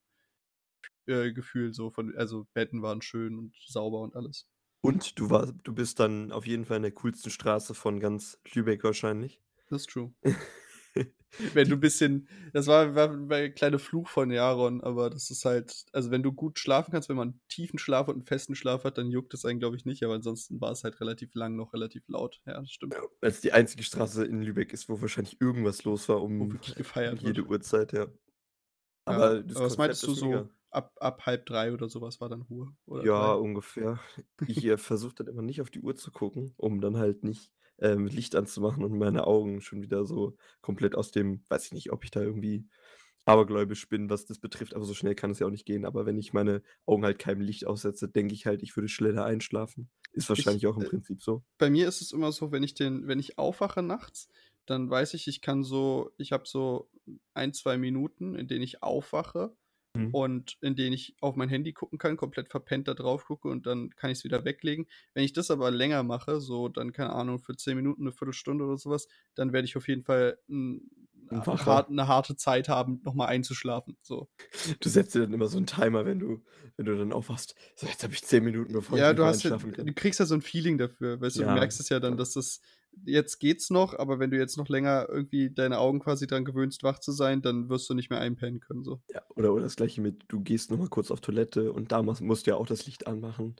äh, 1.08 1.32
Gefühl 1.32 1.72
so 1.74 1.90
von 1.90 2.14
also 2.16 2.46
Betten 2.54 2.82
waren 2.82 3.02
schön 3.02 3.36
und 3.38 3.56
sauber 3.66 4.00
und 4.02 4.14
alles. 4.14 4.44
Und 4.84 5.20
du 5.20 5.30
war 5.30 5.46
du 5.52 5.72
bist 5.72 6.00
dann 6.00 6.32
auf 6.32 6.44
jeden 6.44 6.64
Fall 6.64 6.78
in 6.78 6.82
der 6.82 6.90
coolsten 6.92 7.30
Straße 7.30 7.72
von 7.72 8.00
ganz 8.00 8.38
Lübeck 8.52 8.82
wahrscheinlich. 8.82 9.40
Das 9.70 9.82
ist 9.82 9.90
true. 9.90 10.12
Wenn 11.54 11.68
du 11.68 11.76
Die 11.76 11.78
bisschen 11.78 12.28
das 12.52 12.66
war 12.66 12.94
war 12.94 13.28
war 13.28 13.38
'n 13.38 13.54
kleiner 13.54 13.78
Fluch 13.78 14.08
von 14.08 14.30
Jaron, 14.30 14.80
aber 14.82 15.10
das 15.10 15.30
ist 15.30 15.44
halt 15.44 15.84
also 15.92 16.10
wenn 16.10 16.22
du 16.22 16.32
gut 16.32 16.58
schlafen 16.58 16.92
kannst, 16.92 17.08
wenn 17.08 17.16
man 17.16 17.40
tiefen 17.48 17.78
Schlaf 17.78 18.08
und 18.08 18.16
'n 18.18 18.26
festen 18.26 18.54
Schlaf 18.54 18.84
hat, 18.84 18.98
dann 18.98 19.10
juckt 19.10 19.34
es 19.34 19.44
einen, 19.44 19.58
glaube 19.58 19.76
ich, 19.76 19.84
nicht, 19.84 20.02
aber 20.04 20.14
ansonsten 20.14 20.60
war 20.60 20.72
es 20.72 20.84
halt 20.84 21.00
relativ 21.00 21.34
lang 21.34 21.56
noch 21.56 21.72
relativ 21.74 22.08
laut. 22.08 22.40
Ja, 22.46 22.60
das 22.60 22.70
stimmt. 22.70 22.94
Ja, 22.94 23.00
weil's 23.20 23.40
die 23.40 23.52
einzige 23.52 23.82
Straße 23.82 24.24
in 24.24 24.42
Lübeck 24.42 24.72
ist, 24.72 24.88
wo 24.88 25.00
wahrscheinlich 25.00 25.40
irgendwas 25.40 25.84
los 25.84 26.08
war 26.08 26.22
Wo 26.38 26.50
um 26.50 26.52
wirklich 26.52 26.74
gefeiert 26.74 27.22
jede 27.22 27.44
wird. 27.44 27.46
Uhrzeit, 27.46 27.92
ja. 27.92 28.08
Ja, 29.08 29.18
Aber 29.20 29.42
das 29.42 29.60
aber 29.60 29.68
was 29.68 29.78
meintest 29.78 30.06
du 30.06 30.14
so 30.14 30.30
mega. 30.30 30.50
Ab 30.72 30.96
ab 31.00 31.26
2:30 31.26 31.74
oder 31.74 31.88
so 31.88 32.00
was 32.00 32.20
war 32.20 32.28
dann 32.28 32.42
Ruhe 32.42 32.74
oder 32.86 33.04
Ja, 33.04 33.32
3? 33.32 33.34
ungefähr. 33.34 34.00
Ich, 34.44 34.64
äh, 34.64 34.76
versuche 34.76 35.14
dann 35.14 35.26
immer 35.28 35.42
nicht 35.42 35.60
auf 35.60 35.70
die 35.70 35.80
Uhr 35.80 35.94
zu 35.96 36.10
gucken, 36.10 36.52
um 36.56 36.80
dann 36.80 36.96
halt 36.98 37.24
nicht, 37.24 37.52
ähm, 37.78 38.06
Licht 38.06 38.34
anzumachen 38.36 38.84
und 38.84 38.96
meine 38.98 39.26
Augen 39.26 39.60
schon 39.60 39.82
wieder 39.82 40.04
so 40.04 40.36
komplett 40.60 40.94
aus 40.94 41.10
dem 41.10 41.42
weiß 41.48 41.66
ich 41.66 41.72
nicht, 41.72 41.92
ob 41.92 42.04
ich 42.04 42.10
da 42.10 42.20
irgendwie 42.20 42.68
abergläubisch 43.24 43.88
bin, 43.88 44.10
was 44.10 44.26
das 44.26 44.38
betrifft, 44.40 44.74
aber 44.74 44.84
so 44.84 44.94
schnell 44.94 45.14
kann 45.14 45.30
es 45.30 45.38
ja 45.40 45.46
auch 45.46 45.50
nicht 45.50 45.66
gehen. 45.66 45.84
Aber 45.86 46.06
wenn 46.06 46.18
ich 46.18 46.32
meine 46.32 46.62
Augen 46.86 47.04
halt 47.04 47.18
keinem 47.20 47.40
Licht 47.40 47.66
aussetze, 47.66 48.08
denke 48.08 48.34
ich 48.34 48.46
halt, 48.46 48.62
ich 48.62 48.76
würde 48.76 48.88
schneller 48.88 49.24
einschlafen. 49.24 49.90
Ist 50.12 50.28
Ich, 50.30 50.30
wahrscheinlich 50.30 50.66
auch 50.66 50.76
im 50.76 50.84
äh 50.84 50.86
Prinzip 50.86 51.22
so. 51.22 51.44
bei 51.58 51.70
mir 51.70 51.88
ist 51.88 52.02
es 52.02 52.12
immer 52.12 52.32
so, 52.32 52.52
wenn 52.52 52.62
ich 52.64 52.74
den 52.74 53.08
wenn 53.08 53.20
ich 53.20 53.38
aufwache 53.38 53.82
nachts, 53.82 54.28
dann 54.66 54.90
weiß 54.90 55.14
ich, 55.14 55.28
ich 55.28 55.42
kann 55.42 55.64
so 55.64 56.12
ich 56.18 56.32
habe 56.32 56.44
so 56.48 56.90
1, 57.34 57.52
2 57.54 57.78
Minuten, 57.78 58.34
in 58.36 58.48
denen 58.48 58.62
ich 58.62 58.82
aufwache 58.82 59.56
Mhm. 59.96 60.12
und 60.12 60.58
in 60.62 60.76
denen 60.76 60.92
ich 60.94 61.16
auf 61.20 61.36
mein 61.36 61.48
Handy 61.48 61.72
gucken 61.72 61.98
kann, 61.98 62.16
komplett 62.16 62.48
verpennt 62.50 62.88
da 62.88 62.94
drauf 62.94 63.24
gucke 63.26 63.48
und 63.48 63.66
dann 63.66 63.90
kann 63.90 64.10
ich's 64.10 64.24
wieder 64.24 64.44
weglegen. 64.44 64.86
Wenn 65.14 65.24
ich 65.24 65.32
das 65.32 65.50
aber 65.50 65.70
länger 65.70 66.02
mache, 66.02 66.40
so 66.40 66.68
dann, 66.68 66.92
keine 66.92 67.12
Ahnung, 67.12 67.38
für 67.40 67.56
10 67.56 67.76
Minuten, 67.76 68.04
'ne 68.04 68.12
Viertelstunde 68.12 68.64
oder 68.64 68.78
so 68.78 68.90
was, 68.90 69.08
dann 69.34 69.52
werde 69.52 69.66
ich 69.66 69.76
auf 69.76 69.88
jeden 69.88 70.02
Fall 70.04 70.38
'n 70.48 70.90
'ne 71.30 71.46
Wacher. 71.46 71.66
hart 71.66 71.90
'ne 71.90 72.08
harte 72.08 72.36
Zeit 72.36 72.68
haben, 72.68 73.00
noch 73.04 73.14
mal 73.14 73.26
einzuschlafen, 73.26 73.96
so. 74.02 74.28
Du 74.80 74.88
setzt 74.88 75.14
dir 75.14 75.20
dann 75.20 75.32
immer 75.32 75.46
so 75.48 75.58
'n 75.58 75.66
Timer, 75.66 76.04
wenn 76.04 76.18
du 76.18 76.42
wenn 76.76 76.86
du 76.86 76.96
dann 76.96 77.12
aufwachst: 77.12 77.54
„So, 77.76 77.86
jetzt 77.86 78.02
habe 78.02 78.12
ich 78.14 78.22
10 78.24 78.44
Minuten, 78.44 78.72
bevor 78.72 78.98
ich 78.98 79.08
Ja, 79.08 79.12
mich 79.12 79.14
du 79.14 79.24
hast 79.24 79.42
ja 79.44 79.52
kann.“ 79.52 79.72
du 79.78 79.94
kriegst 79.94 80.20
ja 80.20 80.26
so 80.26 80.34
'n 80.34 80.42
Feeling 80.42 80.76
dafür, 80.78 81.20
weißt 81.20 81.38
du? 81.38 81.44
Du 81.44 81.50
Ja, 81.50 81.52
merkst 81.52 81.80
es 81.80 81.88
ja 81.88 82.00
dann, 82.00 82.16
dass 82.16 82.32
das 82.32 82.60
jetzt 83.04 83.38
geht's 83.40 83.70
noch, 83.70 83.94
aber 83.98 84.18
wenn 84.18 84.30
du 84.30 84.38
jetzt 84.38 84.56
noch 84.56 84.68
länger 84.68 85.06
irgendwie 85.08 85.50
deine 85.50 85.78
Augen 85.78 86.00
quasi 86.00 86.26
dran 86.26 86.44
gewöhnst, 86.44 86.82
wach 86.82 86.98
zu 87.00 87.12
sein, 87.12 87.42
dann 87.42 87.68
wirst 87.68 87.88
du 87.90 87.94
nicht 87.94 88.10
mehr 88.10 88.20
einpennen 88.20 88.60
können, 88.60 88.84
so. 88.84 89.02
Ja, 89.10 89.22
oder 89.34 89.52
oder 89.52 89.64
das 89.64 89.76
Gleiche 89.76 90.00
mit, 90.00 90.24
du 90.28 90.40
gehst 90.40 90.70
noch 90.70 90.78
mal 90.78 90.88
kurz 90.88 91.10
auf 91.10 91.20
Toilette 91.20 91.72
und 91.72 91.92
da 91.92 92.02
musst 92.02 92.46
du 92.46 92.50
ja 92.50 92.56
auch 92.56 92.66
das 92.66 92.86
Licht 92.86 93.06
anmachen 93.06 93.56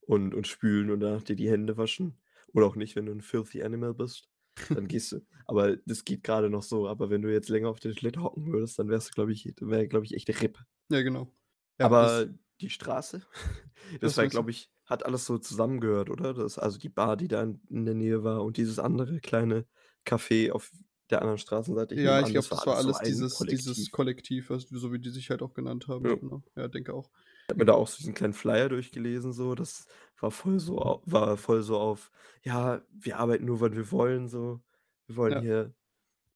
und 0.00 0.34
und 0.34 0.46
spülen 0.46 0.90
und 0.90 1.00
danach 1.00 1.22
dir 1.22 1.36
die 1.36 1.50
Hände 1.50 1.76
waschen. 1.76 2.18
Oder 2.52 2.66
auch 2.66 2.76
nicht, 2.76 2.96
wenn 2.96 3.06
du 3.06 3.12
'n 3.12 3.20
filthy 3.20 3.62
animal 3.62 3.94
bist, 3.94 4.28
dann 4.72 4.88
gehst 4.88 5.12
du. 5.12 5.20
Aber 5.46 5.76
das 5.76 6.04
geht 6.04 6.24
grade 6.24 6.50
noch 6.50 6.62
so. 6.62 6.88
Aber 6.88 7.10
wenn 7.10 7.22
du 7.22 7.32
jetzt 7.32 7.48
länger 7.48 7.68
auf 7.68 7.80
der 7.80 7.94
Toilette 7.94 8.22
hocken 8.22 8.46
würdest, 8.52 8.78
dann 8.78 8.88
wärst 8.88 9.08
du, 9.10 9.12
glaube 9.12 9.32
ich 9.32 9.52
wäre, 9.60 9.86
glaube 9.88 10.06
ich, 10.06 10.14
echt 10.14 10.28
RIP. 10.30 10.58
Ja, 10.90 11.02
genau. 11.02 11.32
Ja, 11.78 11.88
Aber 11.88 11.98
das 11.98 12.28
die 12.60 12.70
Straße, 12.70 13.22
das 14.00 14.16
Was 14.16 14.18
war, 14.18 14.26
glaube 14.28 14.50
ich 14.50 14.70
hat 14.86 15.04
alles 15.06 15.26
so 15.26 15.38
zusammengehört, 15.38 16.10
oder? 16.10 16.34
Das 16.34 16.58
also 16.58 16.78
die 16.78 16.88
Bar, 16.88 17.16
die 17.16 17.28
da 17.28 17.42
in 17.42 17.84
der 17.86 17.94
Nähe 17.94 18.24
war 18.24 18.42
und 18.44 18.56
dieses 18.56 18.78
andere 18.78 19.20
kleine 19.20 19.66
Café 20.06 20.52
auf 20.52 20.70
der 21.10 21.20
anderen 21.22 21.38
Straßenseite. 21.38 21.94
Ich 21.96 22.02
Ja, 22.02 22.20
ich 22.20 22.32
glaube, 22.32 22.50
das 22.50 22.66
war 22.66 22.76
alles 22.76 22.78
so 22.78 22.92
ein 22.98 23.00
dieses 23.00 23.46
dieses 23.46 23.90
Kollektiv. 23.90 23.90
Kollektiv, 23.90 24.50
was 24.50 24.64
so 24.68 24.92
wie 24.92 24.98
die 24.98 25.08
sich 25.10 25.30
halt 25.30 25.40
auch 25.40 25.54
genannt 25.54 25.88
haben, 25.88 26.04
Ja. 26.04 26.16
genau. 26.18 26.42
Ja, 26.54 26.68
denke 26.68 26.92
auch. 26.92 27.10
Ich 27.48 27.50
habe 27.52 27.60
mir 27.60 27.66
da 27.66 27.74
auch 27.74 27.86
so 27.86 27.98
diesen 27.98 28.14
kleinen 28.14 28.32
Flyer 28.32 28.68
durchgelesen 28.68 29.32
so, 29.32 29.54
das 29.54 29.86
war 30.18 30.32
voll 30.32 30.58
so 30.58 31.00
war 31.04 31.36
voll 31.36 31.62
so 31.62 31.78
auf: 31.78 32.10
„Ja, 32.42 32.82
wir 32.90 33.18
arbeiten 33.20 33.44
nur, 33.44 33.60
wann 33.60 33.76
wir 33.76 33.92
wollen“, 33.92 34.26
so. 34.28 34.60
„Wir 35.06 35.14
wollen 35.16 35.36
Ja. 35.36 35.42
hier 35.42 35.72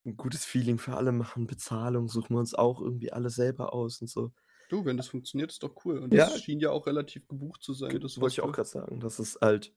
'n 0.06 0.16
gutes 0.16 0.44
Feeling 0.46 0.78
für 0.78 0.96
alle 0.96 1.12
machen. 1.12 1.46
Bezahlung 1.48 2.08
suchen 2.08 2.36
wir 2.36 2.40
uns 2.40 2.54
auch 2.54 2.80
irgendwie 2.82 3.12
alles 3.12 3.36
selber 3.36 3.74
aus“ 3.74 4.00
und 4.02 4.08
so. 4.10 4.32
Du, 4.70 4.84
wenn 4.84 4.96
das 4.96 5.08
funktioniert, 5.08 5.50
ist 5.50 5.62
doch 5.64 5.74
cool. 5.84 5.98
Und 5.98 6.14
Ja. 6.14 6.26
das 6.26 6.40
schien 6.42 6.60
ja 6.60 6.70
auch 6.70 6.86
relativ 6.86 7.26
gebucht 7.26 7.62
zu 7.62 7.74
sein, 7.74 8.00
das, 8.00 8.20
wollte 8.20 8.34
ich 8.34 8.40
auch 8.40 8.52
grad 8.52 8.68
sagen, 8.68 9.00
dass 9.00 9.18
es 9.18 9.36
halt 9.40 9.74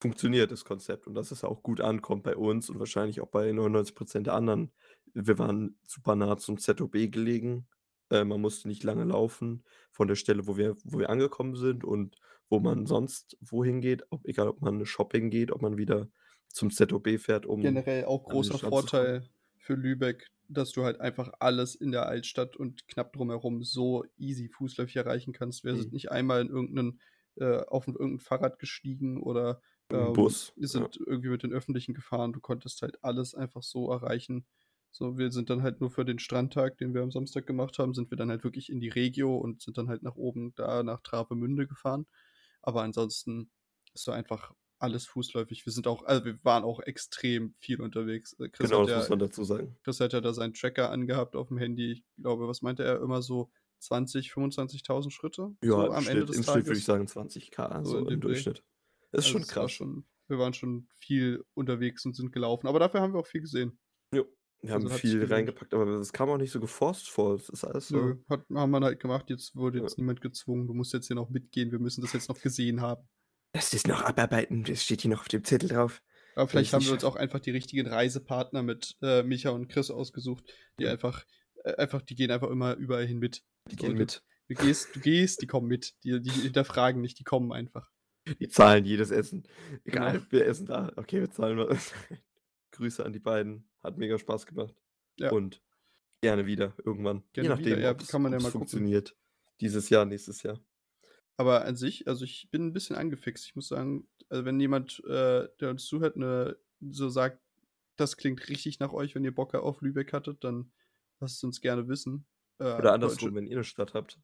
funktioniert, 0.00 0.50
das 0.50 0.64
Konzept 0.64 1.06
und 1.06 1.14
dass 1.14 1.30
es 1.30 1.44
auch 1.44 1.62
gut 1.62 1.80
ankommt 1.80 2.24
bei 2.24 2.36
uns 2.36 2.68
und 2.70 2.78
wahrscheinlich 2.78 3.20
auch 3.20 3.28
bei 3.28 3.52
99 3.52 3.94
% 3.94 4.26
der 4.26 4.34
anderen. 4.34 4.72
Wir 5.14 5.38
waren 5.38 5.78
super 5.86 6.16
nah 6.16 6.36
zum 6.38 6.58
ZOB 6.58 7.10
gelegen. 7.10 7.68
Äh, 8.10 8.24
man 8.24 8.40
musste 8.40 8.66
nicht 8.66 8.82
lange 8.82 9.04
laufen 9.04 9.62
von 9.92 10.08
der 10.08 10.16
Stelle, 10.16 10.46
wo 10.46 10.56
wir 10.56 10.76
wo 10.84 10.98
wir 10.98 11.10
angekommen 11.10 11.54
sind 11.54 11.84
und 11.84 12.16
wo 12.48 12.58
man 12.60 12.86
sonst 12.86 13.36
wohin 13.40 13.80
geht, 13.80 14.04
ob 14.10 14.26
egal 14.26 14.48
ob 14.48 14.60
man 14.60 14.84
Shopping 14.86 15.30
geht, 15.30 15.52
ob 15.52 15.62
man 15.62 15.76
wieder 15.76 16.08
zum 16.48 16.70
ZOB 16.70 17.18
fährt, 17.18 17.46
um 17.46 17.60
Generell 17.60 18.06
auch 18.06 18.24
großer 18.24 18.58
Strand 18.58 18.74
zu. 18.74 18.80
Vorteil 18.80 19.28
für 19.62 19.74
Lübeck, 19.74 20.28
dass 20.48 20.72
du 20.72 20.84
halt 20.84 21.00
einfach 21.00 21.32
alles 21.40 21.74
in 21.74 21.92
der 21.92 22.06
Altstadt 22.06 22.56
und 22.56 22.86
knapp 22.88 23.12
drumherum 23.12 23.62
so 23.62 24.04
easy 24.18 24.48
fußläufig 24.48 24.96
erreichen 24.96 25.32
kannst. 25.32 25.64
Wir 25.64 25.74
Mhm. 25.74 25.76
sind 25.76 25.92
nicht 25.92 26.10
einmal 26.10 26.42
in 26.42 26.48
irgendeinen 26.48 27.00
äh, 27.36 27.60
auf 27.66 27.86
irgendein 27.88 28.20
Fahrrad 28.20 28.58
gestiegen 28.58 29.22
oder, 29.22 29.62
ähm, 29.90 30.12
Bus, 30.14 30.52
wir 30.54 30.68
ja. 30.72 30.90
sind 30.90 30.98
irgendwie 31.06 31.30
mit 31.30 31.42
den 31.42 31.52
Öffentlichen 31.52 31.94
gefahren. 31.94 32.32
Du 32.34 32.40
konntest 32.40 32.82
halt 32.82 33.02
alles 33.02 33.34
einfach 33.34 33.62
so 33.62 33.90
erreichen. 33.90 34.46
So, 34.90 35.16
wir 35.16 35.30
sind 35.32 35.48
dann 35.48 35.62
halt 35.62 35.80
nur 35.80 35.90
für 35.90 36.04
den 36.04 36.18
Strandtag, 36.18 36.76
den 36.76 36.92
wir 36.92 37.02
am 37.02 37.10
Samstag 37.10 37.46
gemacht 37.46 37.78
haben, 37.78 37.94
sind 37.94 38.10
wir 38.10 38.18
dann 38.18 38.28
halt 38.30 38.44
wirklich 38.44 38.68
in 38.70 38.80
die 38.80 38.90
Regio 38.90 39.36
und 39.38 39.62
sind 39.62 39.78
dann 39.78 39.88
halt 39.88 40.02
nach 40.02 40.16
oben 40.16 40.54
da 40.54 40.82
nach 40.82 41.00
Travemünde 41.00 41.66
gefahren. 41.66 42.06
Aber 42.62 42.82
ansonsten 42.82 43.50
ist 43.94 44.04
so 44.04 44.12
einfach 44.12 44.52
alles 44.82 45.06
fußläufig. 45.06 45.64
Wir 45.66 45.72
sind 45.72 45.86
auch 45.86 46.04
also, 46.04 46.24
wir 46.24 46.42
waren 46.44 46.64
auch 46.64 46.80
extrem 46.80 47.54
viel 47.60 47.80
unterwegs. 47.80 48.34
Äh, 48.40 48.48
Chris 48.50 48.70
Genau, 48.70 48.82
das 48.84 48.94
ja 48.94 48.96
muss 48.96 49.08
man 49.10 49.18
dazu 49.18 49.44
sagen. 49.44 49.76
Chris 49.84 50.00
hat 50.00 50.12
ja 50.12 50.20
da 50.20 50.34
seinen 50.34 50.54
Tracker 50.54 50.90
angehabt 50.90 51.36
auf'm 51.36 51.58
Handy. 51.58 51.92
Ich 51.92 52.04
glaube, 52.18 52.48
was 52.48 52.62
meinte 52.62 52.84
er? 52.84 53.00
Immer 53.02 53.22
so 53.22 53.50
20, 53.80 54.32
25.000 54.32 55.10
Schritte 55.12 55.56
Ja, 55.64 55.70
so 55.74 55.86
im 55.86 55.94
am 55.94 56.06
Ende 56.08 56.26
Schnitt 56.26 56.28
des 56.28 56.38
im 56.38 56.44
Schnitt 56.44 56.66
würde 56.66 56.78
Tages? 56.78 56.78
ich 56.78 56.84
sagen 56.84 57.06
20.000 57.08 57.84
So 57.84 57.96
so 57.96 57.98
in 57.98 58.06
im 58.06 58.20
dem 58.20 58.20
Dreh. 58.20 58.44
Durchschnitt. 58.44 58.64
Das 59.12 59.24
ist 59.26 59.28
Also, 59.28 59.32
schon 59.32 59.46
es 59.46 59.58
war 59.58 59.68
krass. 59.68 59.70
schon 59.70 60.06
wir 60.28 60.38
waren 60.38 60.54
schon 60.54 60.88
viel 60.94 61.44
unterwegs 61.54 62.06
und 62.06 62.16
sind 62.16 62.32
gelaufen, 62.32 62.66
aber 62.68 62.80
dafür 62.80 63.00
haben 63.02 63.14
wir 63.14 63.20
auch 63.20 63.26
viel 63.26 63.42
gesehen. 63.42 63.78
Jo, 64.14 64.26
wir 64.62 64.72
haben 64.74 64.82
Also, 64.82 64.88
sich 64.88 65.00
viel 65.00 65.24
reingepackt, 65.24 65.74
aber 65.74 65.86
es 66.00 66.12
kam 66.12 66.28
auch 66.30 66.36
nicht 66.38 66.50
so 66.52 66.60
geforst 66.60 67.08
vor. 67.10 67.34
Es 67.34 67.48
ist 67.48 67.64
alles 67.64 67.88
so 67.88 67.98
Nö, 67.98 68.22
hat 68.28 68.44
haben 68.54 68.70
wir 68.70 68.80
halt 68.80 69.00
gemacht. 69.00 69.28
Jetzt 69.30 69.54
wurde 69.54 69.78
Ja. 69.78 69.84
jetzt 69.84 69.98
niemand 69.98 70.20
gezwungen. 70.20 70.66
Du 70.66 70.74
musst 70.74 70.92
jetzt 70.92 71.06
hier 71.08 71.16
noch 71.16 71.28
mitgehen. 71.30 71.70
Wir 71.72 71.78
müssen 71.78 72.00
das 72.00 72.12
jetzt 72.12 72.28
noch 72.28 72.40
gesehen 72.40 72.80
haben. 72.80 73.08
Das 73.52 73.72
ist 73.74 73.86
noch 73.86 74.02
abarbeiten, 74.02 74.64
das 74.64 74.82
steht 74.82 75.02
hier 75.02 75.10
noch 75.10 75.20
auf 75.20 75.28
dem 75.28 75.44
Zettel 75.44 75.68
drauf. 75.68 76.02
Aber 76.34 76.48
vielleicht 76.48 76.72
haben 76.72 76.84
wir 76.86 76.92
uns 76.92 77.04
auch 77.04 77.16
einfach 77.16 77.40
die 77.40 77.50
richtigen 77.50 77.86
Reisepartner 77.86 78.62
mit, 78.62 78.96
äh, 79.02 79.22
Micha 79.22 79.50
und 79.50 79.68
Chris 79.68 79.90
ausgesucht, 79.90 80.44
die 80.78 80.84
Ja. 80.84 80.92
einfach 80.92 81.24
äh, 81.64 81.74
einfach 81.76 82.00
die 82.02 82.14
gehen 82.16 82.30
einfach 82.30 82.48
immer 82.50 82.74
überall 82.74 83.06
hin 83.06 83.18
mit. 83.18 83.44
Die 83.70 83.76
gehen 83.76 83.92
du 83.92 83.98
mit. 83.98 84.22
du 84.48 84.54
gehst 84.54 84.96
du 84.96 85.00
gehst, 85.00 85.42
die 85.42 85.46
kommen 85.46 85.68
mit. 85.68 85.94
Die 86.02 86.20
die 86.20 86.30
hinterfragen 86.30 87.00
nicht, 87.02 87.18
die 87.18 87.24
kommen 87.24 87.52
einfach. 87.52 87.90
Die 88.40 88.48
zahlen 88.48 88.84
jedes 88.84 89.10
Essen. 89.10 89.42
Genau. 89.84 90.06
Egal, 90.08 90.26
wir 90.30 90.46
essen 90.46 90.66
da. 90.66 90.90
Okay, 90.96 91.20
wir 91.20 91.30
zahlen 91.30 91.58
was. 91.58 91.92
Grüße 92.72 93.04
an 93.04 93.12
die 93.12 93.18
beiden. 93.18 93.68
Hat 93.82 93.98
mega 93.98 94.18
Spaß 94.18 94.46
gemacht. 94.46 94.74
Ja. 95.18 95.30
Und 95.30 95.60
gerne 96.22 96.46
wieder 96.46 96.74
irgendwann. 96.84 97.22
Gerne 97.32 97.48
Je 97.48 97.54
nachdem, 97.54 97.76
wieder, 97.78 97.80
ja, 97.80 97.94
kann 97.94 98.22
man 98.22 98.32
ja 98.32 98.38
mal 98.38 98.44
gucken. 98.44 98.60
funktioniert. 98.60 99.14
Dieses 99.60 99.90
Jahr, 99.90 100.04
nächstes 100.04 100.42
Jahr. 100.42 100.58
Aber 101.38 101.64
an 101.64 101.76
sich 101.76 102.06
also, 102.08 102.24
ich 102.24 102.48
bin 102.50 102.68
'n 102.68 102.72
bisschen 102.72 102.96
angefixt. 102.96 103.46
Ich 103.46 103.56
muss 103.56 103.68
sagen, 103.68 104.08
also, 104.28 104.44
wenn 104.44 104.60
jemand, 104.60 105.02
äh, 105.06 105.48
der 105.60 105.70
uns 105.70 105.86
zuhört, 105.86 106.16
ne, 106.16 106.58
so 106.80 107.08
sagt: 107.08 107.40
„Das 107.96 108.16
klingt 108.16 108.48
richtig 108.48 108.80
nach 108.80 108.92
euch, 108.92 109.14
wenn 109.14 109.24
ihr 109.24 109.34
Bock 109.34 109.54
auf 109.54 109.80
Lübeck 109.82 110.12
hattet“, 110.12 110.44
dann 110.44 110.72
lasst 111.20 111.36
es 111.38 111.44
uns 111.44 111.60
gerne 111.60 111.88
wissen. 111.88 112.26
Äh, 112.58 112.64
Oder 112.78 112.92
andersrum, 112.92 113.34
Deutsche 113.34 113.34
wenn 113.34 113.46
ihr 113.46 113.56
'ne 113.56 113.64
Stadt 113.64 113.92
habt. 113.94 114.18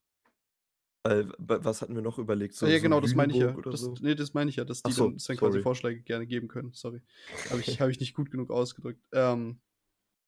Weil, 1.04 1.28
wa 1.38 1.58
was 1.64 1.80
hatten 1.82 1.94
wir 1.94 2.02
noch 2.02 2.18
überlegt? 2.18 2.54
Ah 2.60 2.66
So 2.66 2.68
ja, 2.68 2.78
so 2.78 2.80
genau, 2.80 3.00
das 3.00 3.14
meine 3.14 3.32
ich 3.32 3.38
ja. 3.38 3.56
Das 3.70 3.80
so? 3.80 4.00
ne, 4.00 4.16
das 4.16 4.34
meine 4.34 4.50
ich 4.50 4.56
ja, 4.56 4.64
dass 4.64 4.82
die 4.82 4.92
so, 4.92 5.12
dann 5.12 5.12
uns 5.12 5.26
dann 5.26 5.36
quasi. 5.36 5.60
Vorschläge 5.60 6.02
gerne 6.02 6.26
geben 6.26 6.48
können. 6.48 6.72
Sorry. 6.72 7.02
Habe 7.48 7.60
ich 7.60 7.80
habe 7.80 7.90
ich 7.92 8.00
nicht 8.00 8.14
gut 8.14 8.30
genug 8.32 8.50
ausgedrückt. 8.50 9.00
Ähm, 9.12 9.60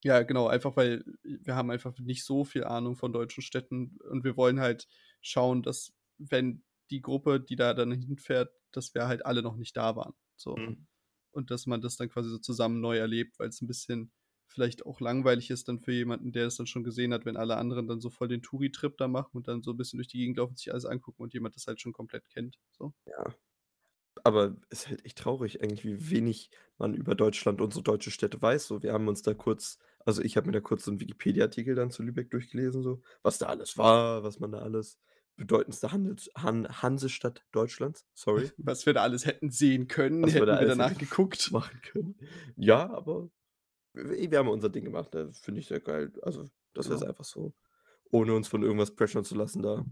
ja, 0.04 0.22
genau, 0.22 0.48
einfach 0.48 0.76
weil 0.76 1.04
wir 1.24 1.56
haben 1.56 1.70
einfach 1.70 1.98
nicht 2.00 2.24
so 2.24 2.44
viel 2.44 2.64
Ahnung 2.64 2.96
von 2.96 3.12
deutschen 3.12 3.42
Städten 3.42 3.98
und 4.10 4.24
wir 4.24 4.36
wollen 4.36 4.60
halt 4.60 4.88
schauen, 5.22 5.62
dass, 5.62 5.94
wenn 6.18 6.64
die 6.90 7.00
Gruppe, 7.02 7.40
die 7.40 7.56
da 7.56 7.74
dann 7.74 7.92
hinfährt, 7.92 8.52
dass 8.72 8.94
wir 8.94 9.08
halt 9.08 9.26
alle 9.26 9.42
noch 9.42 9.56
nicht 9.56 9.76
da 9.76 9.96
waren, 9.96 10.14
so. 10.36 10.64
Mhm. 10.66 10.86
Und 11.32 11.50
dass 11.52 11.66
man 11.66 11.80
das 11.82 11.96
dann 11.98 12.08
quasi 12.10 12.30
so 12.30 12.38
zusammen 12.38 12.80
neu 12.82 12.98
erlebt, 12.98 13.38
weil's 13.40 13.62
'n 13.62 13.68
bisschen 13.68 14.12
vielleicht 14.48 14.86
auch 14.86 15.00
langweilig 15.00 15.50
ist 15.50 15.68
dann 15.68 15.80
für 15.80 15.92
jemanden, 15.92 16.32
der 16.32 16.46
es 16.48 16.56
dann 16.56 16.66
schon 16.68 16.84
gesehen 16.84 17.14
hat, 17.14 17.24
wenn 17.26 17.36
alle 17.38 17.56
anderen 17.58 17.88
dann 17.88 18.00
so 18.00 18.10
voll 18.10 18.28
den 18.28 18.42
Touri-Trip 18.42 18.96
da 18.98 19.08
machen 19.08 19.36
und 19.38 19.48
dann 19.48 19.62
so 19.62 19.72
'n 19.72 19.78
bisschen 19.78 19.98
durch 19.98 20.08
die 20.08 20.18
Gegend 20.18 20.38
laufen 20.38 20.52
und 20.52 20.58
sich 20.60 20.72
alles 20.72 20.86
angucken 20.86 21.22
und 21.24 21.34
jemand 21.34 21.56
das 21.56 21.66
halt 21.68 21.80
schon 21.82 21.92
komplett 21.94 22.28
kennt, 22.30 22.58
so. 22.72 22.94
Ja. 23.06 23.24
Aber 24.24 24.56
ist 24.70 24.88
halt 24.88 25.04
echt 25.06 25.18
traurig 25.18 25.62
eigentlich, 25.62 25.84
wie 25.84 26.10
wenig 26.10 26.50
man 26.78 26.94
über 26.94 27.14
Deutschland 27.16 27.60
und 27.62 27.74
so 27.74 27.80
deutsche 27.82 28.10
Städte 28.12 28.42
weiß, 28.42 28.66
so. 28.68 28.82
Wir 28.82 28.92
haben 28.92 29.08
uns 29.08 29.22
da 29.22 29.34
kurz 29.34 29.78
also, 30.06 30.22
ich 30.22 30.36
habe 30.36 30.46
mir 30.48 30.52
da 30.52 30.60
kurz 30.60 30.84
so 30.86 30.92
'n 30.92 31.00
Wikipedia-Artikel 31.00 31.74
dann 31.76 31.90
zu 31.90 32.02
Lübeck 32.02 32.30
durchgelesen 32.30 32.82
so, 32.82 33.02
was 33.22 33.38
da 33.38 33.46
alles 33.48 33.78
war, 33.78 34.22
was 34.24 34.40
man 34.40 34.52
da 34.52 34.60
alles 34.60 34.98
bedeutendste 35.40 35.90
Handels 35.90 36.30
Han 36.36 36.68
Hansestadt 36.82 37.44
Deutschlands, 37.50 38.06
sorry. 38.14 38.50
Was 38.58 38.84
wir 38.86 38.92
da 38.94 39.02
alles 39.02 39.24
hätten 39.26 39.50
sehen 39.50 39.88
können, 39.88 40.22
Was 40.22 40.34
wir 40.34 40.40
hätten 40.42 40.46
da 40.46 40.60
wir 40.60 40.66
danach 40.68 40.96
geguckt. 40.98 41.50
machen 41.52 41.80
können. 41.82 42.16
Ja, 42.56 42.90
aber 42.90 43.30
wir 43.94 44.38
haben 44.38 44.48
unser 44.48 44.68
Ding 44.68 44.84
gemacht, 44.84 45.12
ne? 45.14 45.32
Finde 45.32 45.60
ich 45.60 45.66
sehr 45.68 45.80
geil. 45.80 46.12
Also, 46.22 46.44
wir 46.44 46.80
es 46.80 46.88
Genau. 46.88 47.06
einfach 47.06 47.24
so, 47.24 47.54
ohne 48.10 48.34
uns 48.34 48.48
von 48.48 48.62
irgendwas 48.62 48.94
pressure 48.94 49.24
zu 49.24 49.34
lassen, 49.34 49.62
da 49.62 49.84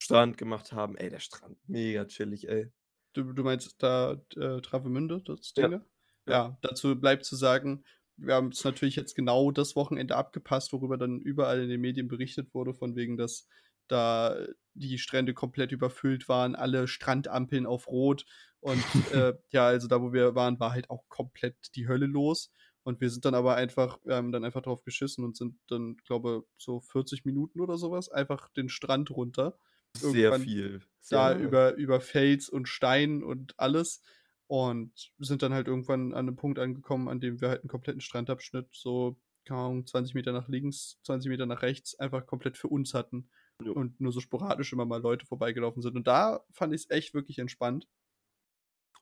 Strand 0.00 0.38
gemacht 0.38 0.72
haben. 0.72 0.96
Ey, 0.96 1.10
der 1.10 1.20
Strand, 1.20 1.56
mega 1.68 2.04
chillig, 2.06 2.48
ey. 2.48 2.72
Du 3.14 3.32
du 3.32 3.44
meinst 3.44 3.76
da, 3.82 4.20
äh, 4.36 4.60
Travemünde, 4.62 5.22
das 5.24 5.52
Ja. 5.56 5.68
Ding 5.68 5.78
da? 5.78 5.84
Ja. 6.26 6.32
Ja, 6.32 6.58
dazu 6.62 6.98
bleibt 6.98 7.24
zu 7.24 7.36
sagen, 7.36 7.84
wir 8.16 8.34
haben 8.34 8.48
es 8.48 8.64
natürlich 8.64 8.96
jetzt 8.96 9.14
genau 9.14 9.50
das 9.50 9.76
Wochenende 9.76 10.16
abgepasst, 10.16 10.72
worüber 10.72 10.96
dann 10.96 11.20
überall 11.20 11.62
in 11.62 11.68
den 11.68 11.80
Medien 11.80 12.08
berichtet 12.08 12.54
wurde, 12.54 12.74
von 12.74 12.94
wegen, 12.96 13.16
dass 13.16 13.48
da 13.92 14.36
die 14.74 14.98
Strände 14.98 15.34
komplett 15.34 15.72
überfüllt 15.72 16.28
waren, 16.28 16.54
alle 16.56 16.88
Strandampeln 16.88 17.66
auf 17.66 17.88
Rot 17.88 18.24
und, 18.60 18.86
äh, 19.12 19.34
ja, 19.50 19.66
also 19.66 19.88
da, 19.88 20.00
wo 20.02 20.12
wir 20.12 20.34
waren, 20.34 20.60
war 20.60 20.72
halt 20.72 20.90
auch 20.90 21.04
komplett 21.08 21.56
die 21.76 21.88
Hölle 21.88 22.06
los. 22.06 22.52
Und 22.84 23.00
wir 23.00 23.10
sind 23.10 23.24
dann 23.24 23.34
aber 23.34 23.54
einfach 23.56 23.98
wir 24.04 24.16
haben 24.16 24.32
dann 24.32 24.44
einfach 24.44 24.62
drauf 24.62 24.82
geschissen 24.84 25.24
und 25.24 25.36
sind 25.36 25.56
dann, 25.68 25.96
glaube, 26.04 26.44
so 26.58 26.80
40 26.80 27.24
Minuten 27.24 27.60
oder 27.60 27.78
so 27.78 27.90
was 27.92 28.08
einfach 28.10 28.48
den 28.50 28.68
Strand 28.68 29.10
runter. 29.10 29.58
Sehr 29.94 30.32
Irgendwann 30.32 30.34
viel, 30.34 30.82
da 31.10 31.32
sehr 31.32 31.38
lange. 31.38 31.56
über 31.56 31.74
über 31.74 32.00
Fels 32.00 32.48
und 32.48 32.68
Stein 32.68 33.22
und 33.22 33.54
alles 33.58 34.02
und 34.46 35.12
sind 35.18 35.42
dann 35.42 35.52
halt 35.54 35.68
irgendwann 35.68 36.14
an 36.14 36.26
'nem 36.26 36.36
Punkt 36.36 36.58
angekommen, 36.58 37.08
an 37.08 37.20
dem 37.20 37.40
wir 37.40 37.48
halt 37.50 37.64
'n 37.64 37.68
kompletten 37.68 38.00
Strandabschnitt 38.00 38.68
so, 38.72 39.20
keine 39.44 39.60
Ahnung, 39.60 39.86
20 39.86 40.14
Meter 40.14 40.32
nach 40.32 40.48
links, 40.48 40.98
20 41.04 41.30
Meter 41.30 41.46
nach 41.46 41.62
rechts 41.62 41.98
einfach 41.98 42.26
komplett 42.26 42.56
für 42.58 42.68
uns 42.68 42.94
hatten 42.94 43.30
Jo. 43.60 43.74
und 43.74 44.00
nur 44.00 44.12
so 44.12 44.20
sporadisch 44.20 44.72
immer 44.72 44.86
mal 44.86 45.00
Leute 45.02 45.26
vorbeigelaufen 45.26 45.82
sind. 45.82 45.96
Und 45.96 46.06
da 46.06 46.44
fand 46.52 46.74
ich's 46.74 46.90
echt 46.90 47.14
wirklich 47.14 47.38
entspannt. 47.38 47.86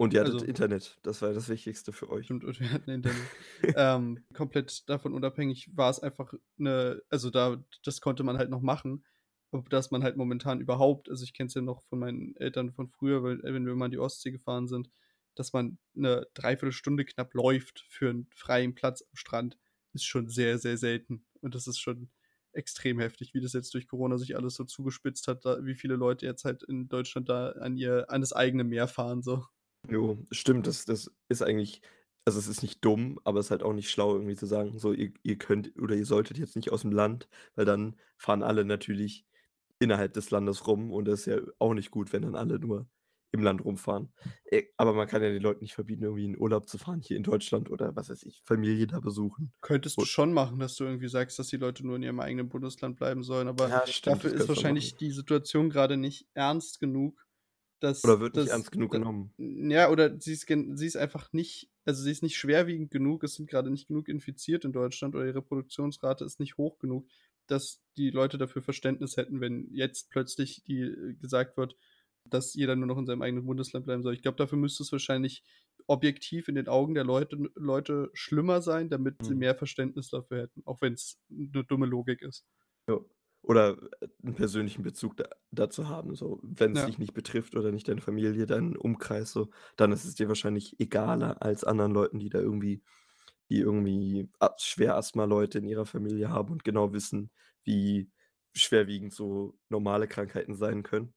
Und 0.00 0.14
ihr 0.14 0.20
hattet 0.22 0.40
Also 0.40 0.42
Internet, 0.42 0.98
das 1.02 1.20
war 1.20 1.28
ja 1.28 1.34
das 1.34 1.50
Wichtigste 1.50 1.92
für 1.92 2.08
euch. 2.08 2.28
Stimmt, 2.28 2.44
und 2.44 2.60
wir 2.60 2.70
hatten 2.72 2.90
Internet. 2.90 3.30
Ähm, 3.72 4.26
komplett 4.34 4.88
davon 4.88 5.14
unabhängig 5.14 5.70
war 5.76 5.90
es 5.90 6.00
einfach 6.00 6.34
'ne 6.56 7.02
also 7.08 7.30
da 7.30 7.64
das 7.84 8.00
konnte 8.00 8.22
man 8.24 8.36
halt 8.36 8.50
noch 8.50 8.60
machen, 8.62 9.04
ob 9.52 9.70
dass 9.70 9.90
man 9.90 10.02
halt 10.02 10.16
momentan 10.16 10.60
überhaupt 10.60 11.08
also 11.08 11.24
ich 11.24 11.32
kenne 11.32 11.46
es 11.48 11.54
ja 11.54 11.62
noch 11.62 11.82
von 11.84 11.98
meinen 11.98 12.36
Eltern 12.36 12.72
von 12.72 12.88
früher, 12.88 13.22
weil 13.22 13.40
wenn 13.42 13.66
wir 13.66 13.74
mal 13.74 13.86
an 13.86 13.90
die 13.92 13.98
Ostsee 13.98 14.32
gefahren 14.32 14.66
sind, 14.68 14.90
dass 15.34 15.52
man 15.52 15.78
'ne 15.94 16.26
3/4 16.34 16.72
Stunde 16.72 17.04
knapp 17.04 17.32
läuft 17.34 17.80
für 17.88 18.10
'n 18.10 18.28
freien 18.34 18.74
Platz 18.74 19.02
am 19.02 19.14
Strand, 19.16 19.56
ist 19.92 20.04
schon 20.04 20.28
sehr, 20.28 20.58
sehr 20.58 20.76
selten. 20.76 21.24
Und 21.40 21.54
das 21.54 21.66
ist 21.66 21.78
schon 21.78 22.10
extrem 22.52 23.00
heftig, 23.00 23.34
wie 23.34 23.40
das 23.40 23.52
jetzt 23.54 23.74
durch 23.74 23.88
Corona 23.88 24.18
sich 24.18 24.36
alles 24.36 24.54
so 24.54 24.64
zugespitzt 24.64 25.28
hat, 25.28 25.44
da 25.44 25.64
wie 25.64 25.74
viele 25.74 25.96
Leute 25.96 26.26
jetzt 26.26 26.44
halt 26.44 26.62
in 26.64 26.88
Deutschland 26.88 27.28
da 27.28 27.50
an 27.52 27.76
ihr 27.76 28.10
an 28.10 28.20
das 28.22 28.32
eigene 28.32 28.64
Meer 28.64 28.88
fahren 28.88 29.22
so. 29.22 29.44
Jo, 29.88 30.18
stimmt, 30.30 30.66
das 30.66 30.84
das 30.84 31.10
ist 31.28 31.42
eigentlich 31.42 31.80
also, 32.26 32.38
es 32.38 32.48
ist 32.48 32.62
nicht 32.62 32.84
dumm, 32.84 33.18
aber 33.24 33.40
es 33.40 33.46
ist 33.46 33.50
halt 33.50 33.62
auch 33.62 33.72
nicht 33.72 33.90
schlau, 33.90 34.12
irgendwie 34.12 34.36
zu 34.36 34.44
sagen, 34.46 34.78
so: 34.78 34.92
„Ihr 34.92 35.12
ihr 35.22 35.38
könnt 35.38 35.72
oder 35.80 35.94
ihr 35.96 36.04
solltet 36.04 36.36
jetzt 36.38 36.54
nicht 36.54 36.70
aus'm 36.70 36.92
Land“, 36.92 37.28
weil 37.54 37.64
dann 37.64 37.96
fahren 38.18 38.42
alle 38.42 38.64
natürlich 38.66 39.26
innerhalb 39.78 40.12
des 40.12 40.30
Landes 40.30 40.66
rum 40.66 40.92
und 40.92 41.06
das 41.06 41.20
ist 41.20 41.26
ja 41.26 41.38
auch 41.58 41.72
nicht 41.74 41.90
gut, 41.90 42.12
wenn 42.12 42.22
dann 42.22 42.36
alle 42.36 42.58
nur 42.58 42.88
im 43.32 43.42
Land 43.42 43.64
rumfahren. 43.64 44.12
Äh, 44.44 44.64
aber 44.76 44.92
man 44.92 45.08
kann 45.08 45.22
ja 45.22 45.30
den 45.30 45.42
Leuten 45.42 45.62
nicht 45.64 45.74
verbieten, 45.74 46.04
irgendwie 46.04 46.24
in 46.24 46.38
Urlaub 46.38 46.68
zu 46.68 46.78
fahren 46.78 47.00
hier 47.00 47.16
in 47.16 47.22
Deutschland 47.22 47.70
oder 47.70 47.94
was 47.96 48.10
weiß 48.10 48.24
ich, 48.24 48.40
Familie 48.44 48.86
da 48.86 49.00
besuchen. 49.00 49.52
Könntest 49.62 50.00
du 50.00 50.06
schon 50.06 50.32
machen, 50.32 50.58
dass 50.58 50.76
du 50.76 50.84
irgendwie 50.84 51.08
sagst, 51.08 51.38
dass 51.38 51.48
die 51.48 51.58
Leute 51.58 51.86
nur 51.86 51.96
in 51.96 52.02
ihrem 52.02 52.20
eigenen 52.20 52.48
Bundesland 52.48 52.96
bleiben 52.96 53.22
sollen, 53.22 53.46
aber 53.46 53.68
Ja, 53.68 53.86
stimmt, 53.86 54.22
dafür 54.22 54.32
ist 54.32 54.48
wahrscheinlich 54.48 54.96
die 54.96 55.10
Situation 55.10 55.68
grade 55.68 55.98
nicht 55.98 56.28
ernst 56.32 56.80
genug, 56.80 57.26
dass 57.78 58.02
Oder 58.04 58.20
wird 58.20 58.34
nicht 58.34 58.48
dass 58.48 58.48
ernst 58.48 58.70
genug 58.72 58.92
genommen. 58.92 59.34
ja, 59.38 59.90
oder 59.90 60.20
sie 60.20 60.32
ist 60.34 60.46
sie 60.48 60.86
ist 60.86 60.96
einfach 60.96 61.32
nicht 61.32 61.70
also, 61.86 62.02
sie 62.02 62.10
ist 62.12 62.22
nicht 62.22 62.36
schwerwiegend 62.38 62.90
genug. 62.90 63.24
Es 63.24 63.34
sind 63.34 63.50
grade 63.50 63.70
nicht 63.70 63.88
genug 63.88 64.08
infiziert 64.08 64.64
in 64.64 64.72
Deutschland 64.72 65.14
oder 65.16 65.24
die 65.24 65.30
Reproduktionsrate 65.32 66.24
ist 66.24 66.40
nicht 66.40 66.58
hoch 66.58 66.78
genug, 66.78 67.08
dass 67.46 67.82
die 67.96 68.10
Leute 68.10 68.38
dafür 68.38 68.62
Verständnis 68.62 69.16
hätten, 69.16 69.40
wenn 69.40 69.68
jetzt 69.72 70.10
plötzlich 70.10 70.62
die 70.64 70.80
äh, 70.82 71.14
gesagt 71.14 71.56
wird, 71.56 71.76
dass 72.24 72.54
jeder 72.54 72.76
nur 72.76 72.86
noch 72.86 72.98
in 72.98 73.06
seinem 73.06 73.22
eigenen 73.22 73.46
Bundesland 73.46 73.86
bleiben 73.86 74.02
soll. 74.02 74.14
Ich 74.14 74.22
glaube, 74.22 74.36
dafür 74.38 74.58
müsste 74.58 74.82
es 74.84 74.92
wahrscheinlich 74.92 75.42
objektiv 75.86 76.48
in 76.48 76.54
den 76.56 76.68
Augen 76.68 76.94
der 76.94 77.04
Leute 77.04 77.36
Leute 77.56 78.10
schlimmer 78.14 78.62
sein, 78.62 78.88
damit 78.90 79.24
sie 79.24 79.34
Mhm. 79.34 79.36
mehr 79.36 79.54
Verständnis 79.56 80.10
dafür 80.10 80.42
hätten, 80.42 80.62
auch 80.66 80.80
wenn's 80.82 81.18
'ne 81.30 81.64
dumme 81.64 81.86
Logik 81.86 82.22
ist. 82.22 82.40
Ja. 82.88 82.98
Oder, 83.42 83.78
äh, 84.00 84.08
'n 84.22 84.34
persönlichen 84.34 84.82
Bezug 84.82 85.16
da 85.16 85.24
dazu 85.50 85.88
haben, 85.88 86.14
so. 86.14 86.40
Wenn's 86.42 86.84
Ja. 86.84 86.84
dich 86.84 86.98
nicht 86.98 87.14
betrifft 87.14 87.56
oder 87.56 87.72
nicht 87.72 87.88
deine 87.88 88.00
Familie, 88.02 88.46
deinen 88.46 88.76
Umkreis 88.76 89.32
so, 89.32 89.50
dann 89.76 89.92
ist 89.92 90.04
es 90.04 90.14
dir 90.14 90.28
wahrscheinlich 90.28 90.78
egaler 90.78 91.42
als 91.42 91.64
anderen 91.64 91.92
Leuten, 91.92 92.18
die 92.18 92.28
da 92.28 92.38
irgendwie 92.40 92.82
die 93.50 93.58
irgendwie 93.60 94.30
schwer 94.58 94.96
Asthma-Leute 94.96 95.58
in 95.58 95.66
ihrer 95.68 95.86
Familie 95.86 96.30
haben 96.30 96.52
und 96.52 96.64
genau 96.64 96.92
wissen, 96.94 97.30
wie 97.64 98.10
schwerwiegend 98.56 99.12
so 99.14 99.58
normale 99.70 100.08
Krankheiten 100.08 100.54
sein 100.56 100.82
können. 100.84 101.12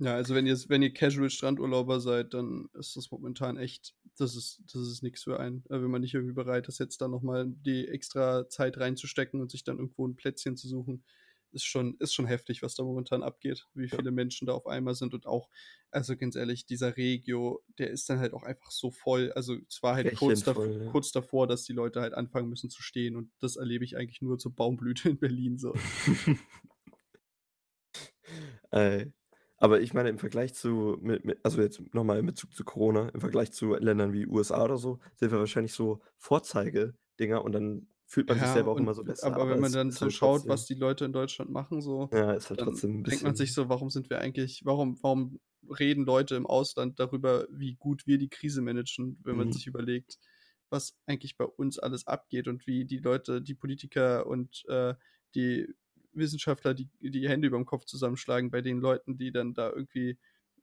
Ja, 0.00 0.14
also 0.16 0.34
wenn 0.34 0.44
ihr 0.46 0.56
wenn 0.68 0.82
ihr 0.82 0.92
Casual-Strandurlauber 0.92 2.00
seid, 2.00 2.34
dann 2.34 2.68
ist 2.74 2.96
das 2.96 3.10
momentan 3.12 3.56
echt 3.56 3.94
das 4.18 4.34
ist 4.34 4.60
das 4.66 4.82
ist 4.88 5.02
nix 5.04 5.22
für 5.22 5.38
einen. 5.38 5.64
Wenn 5.68 5.82
man 5.90 6.00
nicht 6.00 6.14
irgendwie 6.14 6.34
bereit 6.34 6.66
ist, 6.66 6.80
jetzt 6.80 7.00
da 7.00 7.06
noch 7.06 7.22
mal 7.22 7.46
die 7.48 7.86
extra 7.86 8.48
Zeit 8.48 8.76
reinzustecken 8.78 9.40
und 9.40 9.52
sich 9.52 9.62
dann 9.62 9.78
irgendwo 9.78 10.04
'n 10.06 10.16
Plätzchen 10.16 10.56
zu 10.56 10.66
suchen, 10.66 11.04
ist 11.52 11.64
schon 11.64 11.96
ist 12.00 12.12
schon 12.12 12.26
heftig, 12.26 12.60
was 12.62 12.74
da 12.74 12.82
momentan 12.82 13.22
abgeht, 13.22 13.68
wie 13.74 13.86
Ja. 13.92 13.98
viele 13.98 14.10
Menschen 14.10 14.46
da 14.46 14.52
auf 14.54 14.66
einmal 14.66 14.94
sind 14.96 15.14
und 15.14 15.26
auch 15.26 15.48
also 15.92 16.16
ganz 16.16 16.34
ehrlich, 16.34 16.66
dieser 16.66 16.96
Regio, 16.96 17.62
der 17.78 17.90
ist 17.90 18.10
dann 18.10 18.18
halt 18.18 18.32
auch 18.34 18.42
einfach 18.42 18.72
so 18.72 18.90
voll. 18.90 19.30
Also, 19.36 19.54
es 19.68 19.80
war 19.84 19.94
halt 19.94 20.12
kurz 20.12 20.42
dav 20.42 20.58
Rechenvoll, 20.58 20.80
ja. 20.80 20.94
kurz 20.94 21.12
davor, 21.12 21.46
dass 21.46 21.62
die 21.64 21.72
Leute 21.72 22.00
halt 22.00 22.14
anfangen 22.14 22.48
müssen 22.48 22.68
zu 22.68 22.82
stehen 22.82 23.14
und 23.16 23.30
das 23.38 23.54
erlebe 23.56 23.84
ich 23.84 23.96
eigentlich 23.96 24.20
nur 24.22 24.38
zur 24.38 24.54
Baumblüte 24.56 25.08
in 25.10 25.18
Berlin 25.20 25.56
so. 25.58 25.72
Äh, 28.72 29.06
aber 29.56 29.80
ich 29.80 29.94
meine, 29.94 30.08
im 30.10 30.18
Vergleich 30.18 30.54
zu 30.54 30.98
mit 31.00 31.24
mit 31.24 31.40
also 31.44 31.60
jetzt 31.62 31.80
noch 31.94 32.04
mal 32.04 32.18
in 32.18 32.26
Bezug 32.26 32.54
zu 32.54 32.64
Corona, 32.64 33.08
im 33.10 33.20
Vergleich 33.20 33.52
zu 33.52 33.74
Ländern 33.74 34.12
wie 34.12 34.26
USA 34.26 34.64
oder 34.64 34.78
so, 34.78 35.00
sind 35.14 35.30
wir 35.32 35.38
wahrscheinlich 35.38 35.72
so 35.74 36.02
Vorzeigedinger 36.18 37.44
und 37.44 37.52
dann 37.52 37.88
fühlt 38.06 38.28
man 38.28 38.38
sich 38.38 38.50
Ja, 38.50 38.52
selber 38.52 38.72
auch 38.72 38.78
immer 38.80 38.94
so 38.94 39.04
besser, 39.04 39.34
aber 39.34 39.42
aber 39.42 39.50
wenn 39.50 39.60
man 39.60 39.72
dann 39.72 39.90
so 39.90 40.08
halt 40.08 40.10
schaut, 40.10 40.48
was 40.48 40.64
die 40.64 40.74
Leute 40.74 41.04
in 41.04 41.12
Deutschland 41.12 41.50
machen 41.50 41.82
so, 41.82 42.10
Ja, 42.10 42.32
ist 42.32 42.48
halt 42.50 42.60
trotzdem 42.60 43.00
'n 43.00 43.02
denkt 43.10 43.22
man 43.22 43.34
sich 43.34 43.52
bisschen 43.52 43.54
so: 43.54 43.68
„Warum 43.68 43.90
sind 43.90 44.08
wir 44.08 44.18
eigentlich 44.20 44.62
warum 44.64 44.98
warum 45.02 45.40
reden 45.78 46.04
Leute 46.06 46.34
im 46.36 46.46
Ausland 46.46 46.98
darüber, 46.98 47.46
wie 47.50 47.74
gut 47.76 48.06
wir 48.06 48.16
die 48.18 48.28
Krise 48.30 48.62
managen?“ 48.62 49.18
Wenn 49.24 49.36
man 49.36 49.50
Mhm. 49.50 49.52
sich 49.52 49.66
überlegt, 49.66 50.18
was 50.70 50.96
eigentlich 51.06 51.36
bei 51.36 51.44
uns 51.44 51.78
alles 51.78 52.06
abgeht 52.06 52.48
und 52.48 52.66
wie 52.66 52.86
die 52.86 52.96
Leute, 52.98 53.42
die 53.42 53.54
Politiker 53.54 54.26
und, 54.26 54.64
äh, 54.68 54.94
die 55.34 55.68
Wissenschaftler 56.14 56.74
die 56.74 56.88
die 57.00 57.28
Hände 57.28 57.48
überm 57.48 57.66
Kopf 57.66 57.84
zusammenschlagen 57.86 58.50
bei 58.50 58.62
den 58.62 58.78
Leuten, 58.80 59.16
die 59.18 59.32
dann 59.32 59.54
da 59.54 59.70
irgendwie 59.70 60.18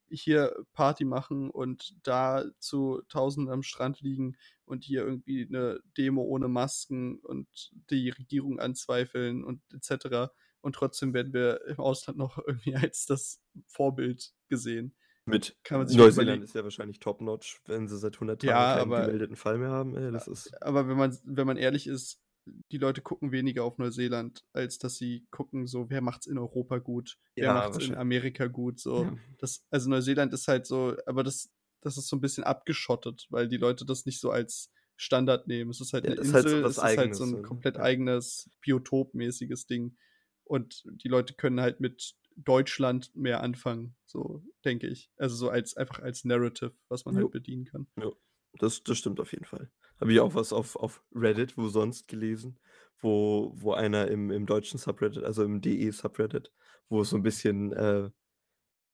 hier 0.10 0.65
Party 0.74 1.05
machen 1.05 1.50
und 1.50 1.96
da 2.03 2.46
zu 2.60 3.01
Tausenden 3.10 3.53
am 3.53 3.63
Strand 3.63 4.01
liegen 4.01 4.36
und 4.65 4.84
hier 4.84 5.03
irgendwie 5.05 5.46
'ne 5.50 5.79
Demo 5.98 6.24
ohne 6.24 6.48
Masken 6.50 7.20
und 7.20 7.72
die 7.89 8.10
Regierung 8.10 8.60
anzweifeln 8.60 9.43
und 9.43 9.62
et 9.74 9.84
cetera. 9.86 10.31
Und 10.62 10.75
trotzdem 10.75 11.13
werden 11.13 11.34
wir 11.34 11.65
im 11.67 11.79
Ausland 11.79 12.17
noch 12.17 12.38
irgendwie 12.46 12.75
als 12.93 13.05
das 13.05 13.41
Vorbild 13.67 14.34
gesehen. 14.50 14.96
Mit 15.25 15.58
Kann 15.63 15.79
man 15.79 15.88
sich 15.88 16.01
schon 16.01 16.13
Neuseeland 16.13 16.43
ist 16.43 16.53
ja 16.55 16.63
wahrscheinlich 16.63 17.00
top 17.00 17.22
notch, 17.22 17.62
wenn 17.65 17.88
sie 17.88 17.98
seit 17.98 18.20
100 18.20 18.41
Tagen 18.41 18.67
Ja, 18.67 18.67
keinen 18.67 18.93
aber 18.93 18.93
gemeldeten 18.93 19.36
Fall 19.36 19.58
mehr 19.58 19.70
haben. 19.72 19.96
Ey, 19.96 20.12
das 20.12 20.27
ist 20.27 20.53
a 20.62 20.67
aber 20.67 20.88
wenn 20.88 20.98
man 20.98 21.17
wenn 21.25 21.48
man 21.48 21.58
ehrlich 21.58 21.88
ist, 21.88 22.22
die 22.71 22.77
Leute 22.77 23.01
gucken 23.01 23.31
weniger 23.31 23.63
auf 23.65 23.77
Neuseeland, 23.77 24.45
als 24.53 24.77
dass 24.79 24.98
sie 24.98 25.27
gucken 25.31 25.67
so: 25.67 25.89
„Wer 25.89 26.01
macht's 26.01 26.27
in 26.27 26.38
Europa 26.38 26.79
gut? 26.79 27.17
Wer 27.39 27.50
Ja, 27.50 27.67
macht's 27.77 27.77
in. 27.77 27.95
Amerika 27.95 28.48
gut?“ 28.48 28.79
So, 28.79 29.10
Ja. 29.10 29.21
das 29.39 29.65
also 29.71 29.89
Neuseeland 29.89 30.33
ist 30.33 30.48
halt 30.48 30.65
so 30.67 30.95
aber 31.05 31.24
das 31.24 31.51
das 31.81 31.98
ist 31.98 32.07
so 32.10 32.15
'n 32.17 32.21
bisschen 32.21 32.43
abgeschottet, 32.43 33.27
weil 33.31 33.48
die 33.48 33.57
Leute 33.57 33.86
das 33.86 34.05
nicht 34.05 34.19
so 34.19 34.31
als 34.31 34.71
Standard 34.98 35.48
nehmen. 35.48 35.71
Es 35.71 35.81
ist 35.81 35.93
halt 35.93 36.07
Ja, 36.07 36.10
'ne 36.10 36.15
das 36.15 36.29
ist 36.29 36.33
halt 36.33 36.50
so 36.50 36.57
Insel, 36.57 36.65
es 36.65 36.81
ist 36.81 36.98
halt 36.98 37.15
Eigenes, 37.15 37.24
'n 37.25 37.41
so, 37.41 37.43
ne? 37.43 37.43
komplett 37.43 37.77
Ja. 37.77 37.81
eigenes 37.81 38.50
biotopmäßiges 38.62 39.65
Ding. 39.67 39.98
Und 40.43 40.83
die 40.91 41.07
Leute 41.07 41.33
können 41.36 41.62
halt 41.62 41.79
mit 41.79 42.15
Deutschland 42.36 43.15
mehr 43.15 43.41
anfangen, 43.43 43.95
so 44.05 44.43
denke 44.65 44.88
ich. 44.88 45.12
Also, 45.17 45.36
so 45.36 45.50
als 45.50 45.75
einfach 45.77 46.00
als 46.00 46.24
Narrative, 46.25 46.74
was 46.89 47.05
man 47.05 47.15
halt 47.17 47.29
Jo. 47.29 47.31
bedienen 47.31 47.65
kann. 47.65 47.88
Jo, 47.98 48.17
das 48.60 48.83
das 48.83 48.98
stimmt 49.00 49.19
auf 49.19 49.31
jeden 49.33 49.45
Fall. 49.45 49.71
Habe 50.01 50.13
ich 50.13 50.20
auch 50.20 50.34
was 50.34 50.51
auf 50.51 50.75
auf 50.75 51.03
Reddit, 51.13 51.58
wo 51.58 51.67
sonst 51.70 52.08
gelesen, 52.08 52.60
wo 53.00 53.51
wo 53.55 53.74
einer 53.74 54.08
im 54.08 54.31
im 54.31 54.46
deutschen 54.48 54.79
Subreddit, 54.79 55.24
also 55.24 55.43
im 55.43 55.62
DE-Subreddit, 55.62 56.51
wo 56.89 57.01
es 57.01 57.12
so 57.12 57.17
'n 57.17 57.24
bisschen, 57.24 57.72
äh, 57.74 58.10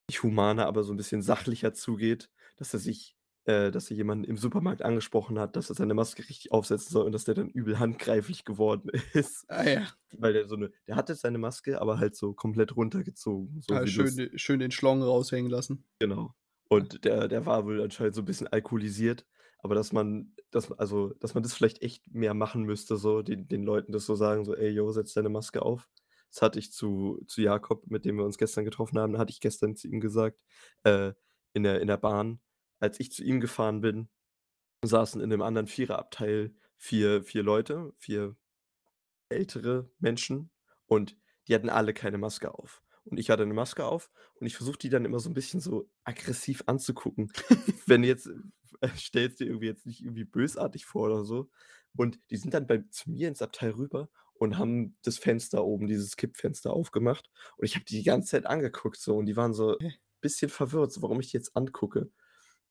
nicht 0.10 0.24
humaner, 0.24 0.68
aber 0.68 0.84
so 0.84 0.94
'n 0.94 0.98
bisschen 0.98 1.22
sachlicher 1.24 1.74
zugeht, 1.74 2.32
dass 2.58 2.74
er 2.74 2.80
sich 2.82 3.18
äh, 3.46 3.72
dass 3.72 3.92
er 3.92 3.98
jemanden 3.98 4.26
im 4.26 4.38
Supermarkt 4.38 4.84
angesprochen 4.84 5.40
hat, 5.40 5.56
dass 5.58 5.70
er 5.70 5.76
seine 5.76 5.94
Maske 5.96 6.24
richtig 6.30 6.52
aufsetzen 6.54 6.92
soll 6.94 7.06
und 7.06 7.14
dass 7.14 7.26
der 7.26 7.36
dann 7.36 7.50
übel 7.50 7.80
handgreiflich 7.80 8.46
geworden 8.46 8.90
ist, 9.14 9.48
Ah 9.50 9.64
ja. 9.66 9.98
weil 10.12 10.34
der 10.34 10.48
so 10.48 10.56
'ne 10.58 10.72
der 10.88 10.96
hatte 10.98 11.16
seine 11.16 11.40
Maske, 11.40 11.82
aber 11.82 12.00
halt 12.00 12.16
so 12.18 12.34
komplett 12.34 12.76
runtergezogen, 12.78 13.62
so 13.62 13.84
wie 13.84 13.88
schön 13.88 14.32
schön 14.38 14.60
den 14.60 14.72
Schlong 14.72 15.02
raushängen 15.02 15.50
lassen. 15.52 15.84
Genau. 16.02 16.34
Und 16.70 17.06
der 17.06 17.28
der 17.28 17.46
war 17.46 17.66
wohl 17.66 17.82
anscheinend 17.82 18.16
so 18.16 18.22
'n 18.22 18.26
bisschen 18.26 18.48
alkoholisiert, 18.48 19.26
aber 19.60 19.76
dass 19.76 19.94
man 19.94 20.34
dass 20.52 20.72
also, 20.74 21.14
dass 21.20 21.34
man 21.36 21.44
das 21.44 21.54
vielleicht 21.54 21.82
echt 21.82 22.14
mehr 22.14 22.34
machen 22.34 22.64
müsste, 22.64 22.98
so 22.98 23.22
den 23.22 23.48
den 23.48 23.64
Leuten 23.64 23.92
das 23.92 24.06
so 24.06 24.16
sagen, 24.16 24.46
so: 24.46 24.56
„Ey, 24.56 24.70
jo, 24.72 24.92
setz 24.92 25.14
deine 25.14 25.30
Maske 25.30 25.62
auf.“ 25.64 25.90
Das 26.32 26.42
hatte 26.42 26.60
ich 26.60 26.72
zu 26.74 27.22
zu 27.28 27.42
Jakob, 27.42 27.88
mit 27.90 28.06
dem 28.06 28.18
wir 28.18 28.26
uns 28.26 28.38
gestern 28.38 28.66
getroffen 28.66 29.00
haben 29.00 29.18
hatte 29.18 29.32
ich 29.32 29.40
gestern 29.42 29.76
zu 29.76 29.88
ihm 29.88 30.00
gesagt, 30.02 30.44
äh, 30.84 31.14
in 31.54 31.64
der 31.64 31.82
in 31.82 31.88
der 31.88 31.98
Bahn. 31.98 32.40
Als 32.80 33.00
ich 33.00 33.12
zu 33.12 33.24
ihm 33.24 33.40
gefahren 33.42 33.82
bin, 33.82 34.10
saßen 34.86 35.22
in 35.22 35.30
'nem 35.30 35.42
anderen 35.44 35.68
Viererabteil 35.68 36.54
4 36.78 37.24
4 37.24 37.44
Leute, 37.44 37.94
4 38.00 38.36
ältere 39.30 39.90
Menschen 40.00 40.52
und 40.88 41.18
die 41.48 41.56
hatten 41.56 41.70
alle 41.70 41.94
keine 41.94 42.18
Maske 42.20 42.54
auf. 42.54 42.82
Und 43.10 43.20
ich 43.20 43.30
hatte 43.30 43.46
'ne 43.46 43.54
Maske 43.54 43.86
auf 43.86 44.10
und 44.36 44.48
ich 44.48 44.56
versuche 44.56 44.78
die 44.80 44.90
dann 44.90 45.06
immer 45.06 45.20
so 45.20 45.30
'n 45.30 45.34
bisschen 45.34 45.60
so 45.62 45.90
aggressiv 46.04 46.64
anzugucken. 46.68 47.32
Wenn 47.88 48.04
jetzt 48.04 48.28
äh, 48.82 48.90
stell's 48.98 49.36
dir 49.38 49.48
irgendwie 49.48 49.68
jetzt 49.68 49.86
nicht 49.86 50.02
irgendwie 50.04 50.26
bösartig 50.26 50.86
vor 50.86 51.06
oder 51.08 51.24
so. 51.26 51.50
Und 51.96 52.20
die 52.32 52.38
sind 52.38 52.54
dann 52.54 52.68
bei 52.68 52.84
zu 52.92 53.10
mir 53.12 53.28
ins 53.28 53.42
Abteil 53.42 53.72
rüber 53.72 54.10
und 54.36 54.58
haben 54.58 54.98
das 55.04 55.18
Fenster 55.18 55.64
oben, 55.66 55.88
dieses 55.88 56.16
Kippfenster 56.18 56.72
aufgemacht. 56.74 57.30
Und 57.58 57.66
ich 57.66 57.76
habe 57.76 57.86
die 57.86 57.98
die 57.98 58.04
ganze 58.04 58.32
Zeit 58.32 58.46
angeguckt 58.46 58.98
so 59.00 59.16
und 59.18 59.26
die 59.26 59.36
waren 59.38 59.54
so 59.54 59.78
Hä? 59.80 59.90
bisschen 60.22 60.50
verwirrt, 60.50 60.92
so 60.92 61.02
warum 61.02 61.20
ich 61.20 61.32
die 61.32 61.38
jetzt 61.38 61.56
angucke. 61.56 62.12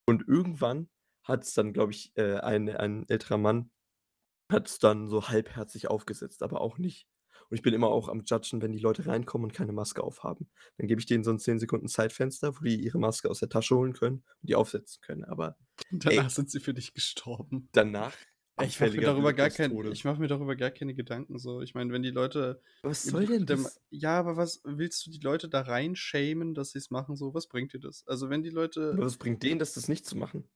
Und 0.07 0.27
irgendwann 0.29 0.91
hat's 1.25 1.55
dann, 1.55 1.73
glaube 1.73 1.93
ich, 1.93 2.13
äh, 2.17 2.39
ein 2.41 2.69
ein 2.71 3.09
älterer 3.09 3.39
Mann 3.39 3.71
hat's 4.53 4.79
dann 4.81 5.09
so 5.09 5.29
halbherzig 5.29 5.89
aufgesetzt, 5.89 6.43
aber 6.43 6.61
auch 6.61 6.79
nicht. 6.79 7.09
Und 7.51 7.57
ich 7.57 7.63
bin 7.63 7.75
immer 7.75 7.89
auch 7.89 8.09
am 8.09 8.23
judgen, 8.25 8.63
wenn 8.63 8.73
die 8.73 8.79
Leute 8.79 9.07
reinkommen 9.07 9.47
und 9.47 9.53
keine 9.55 9.73
Maske 9.73 10.03
aufhaben. 10.03 10.49
Dann 10.79 10.87
gebe 10.89 11.01
ich 11.01 11.07
denen 11.07 11.25
so 11.25 11.31
'n 11.31 11.39
10 11.39 11.59
Sekunden 11.59 11.89
Zeitfenster, 11.89 12.57
wo 12.57 12.65
die 12.65 12.77
ihre 12.83 12.99
Maske 12.99 13.31
aus 13.31 13.41
der 13.41 13.49
Tasche 13.49 13.77
holen 13.77 13.93
können 13.95 14.25
und 14.43 14.49
die 14.51 14.55
aufsetzen 14.57 15.01
können. 15.03 15.25
Aber 15.25 15.57
Und 15.93 16.05
ey 16.07 16.19
danach 16.19 16.31
sind 16.31 16.51
sie 16.51 16.61
für 16.61 16.75
dich 16.75 16.95
gestorben. 16.95 17.69
danach 17.73 18.17
Ich 18.59 18.81
mache 18.81 18.97
mir 18.97 19.05
darüber 19.05 19.35
gar 19.35 19.51
kein 19.51 19.83
ich 19.91 20.05
mache 20.05 20.21
mir 20.21 20.29
darüber 20.29 20.57
gar 20.57 20.71
keine 20.71 20.95
Gedanken 20.95 21.39
so. 21.39 21.63
Ich 21.63 21.75
meine, 21.75 21.93
wenn 21.93 22.03
die 22.03 22.11
Leute 22.11 22.63
Was 22.85 23.07
soll 23.09 23.27
denn 23.27 23.45
das? 23.47 23.81
ja, 23.91 24.19
aber 24.19 24.37
was 24.37 24.61
willst 24.65 25.07
du 25.07 25.11
die 25.11 25.21
Leute 25.21 25.49
da 25.49 25.63
rein 25.63 25.97
shamen, 25.97 26.55
dass 26.55 26.73
sie's 26.73 26.91
machen 26.91 27.17
so? 27.17 27.35
Was 27.35 27.49
bringt 27.49 27.73
dir 27.75 27.81
das? 27.81 28.05
Also, 28.07 28.31
wenn 28.31 28.43
die 28.43 28.51
Leute 28.51 28.99
Aber 28.99 29.05
was 29.07 29.17
bringt 29.17 29.43
denen 29.45 29.59
das, 29.61 29.75
das 29.75 29.87
nicht 29.89 30.07
zu 30.07 30.17
machen? 30.17 30.49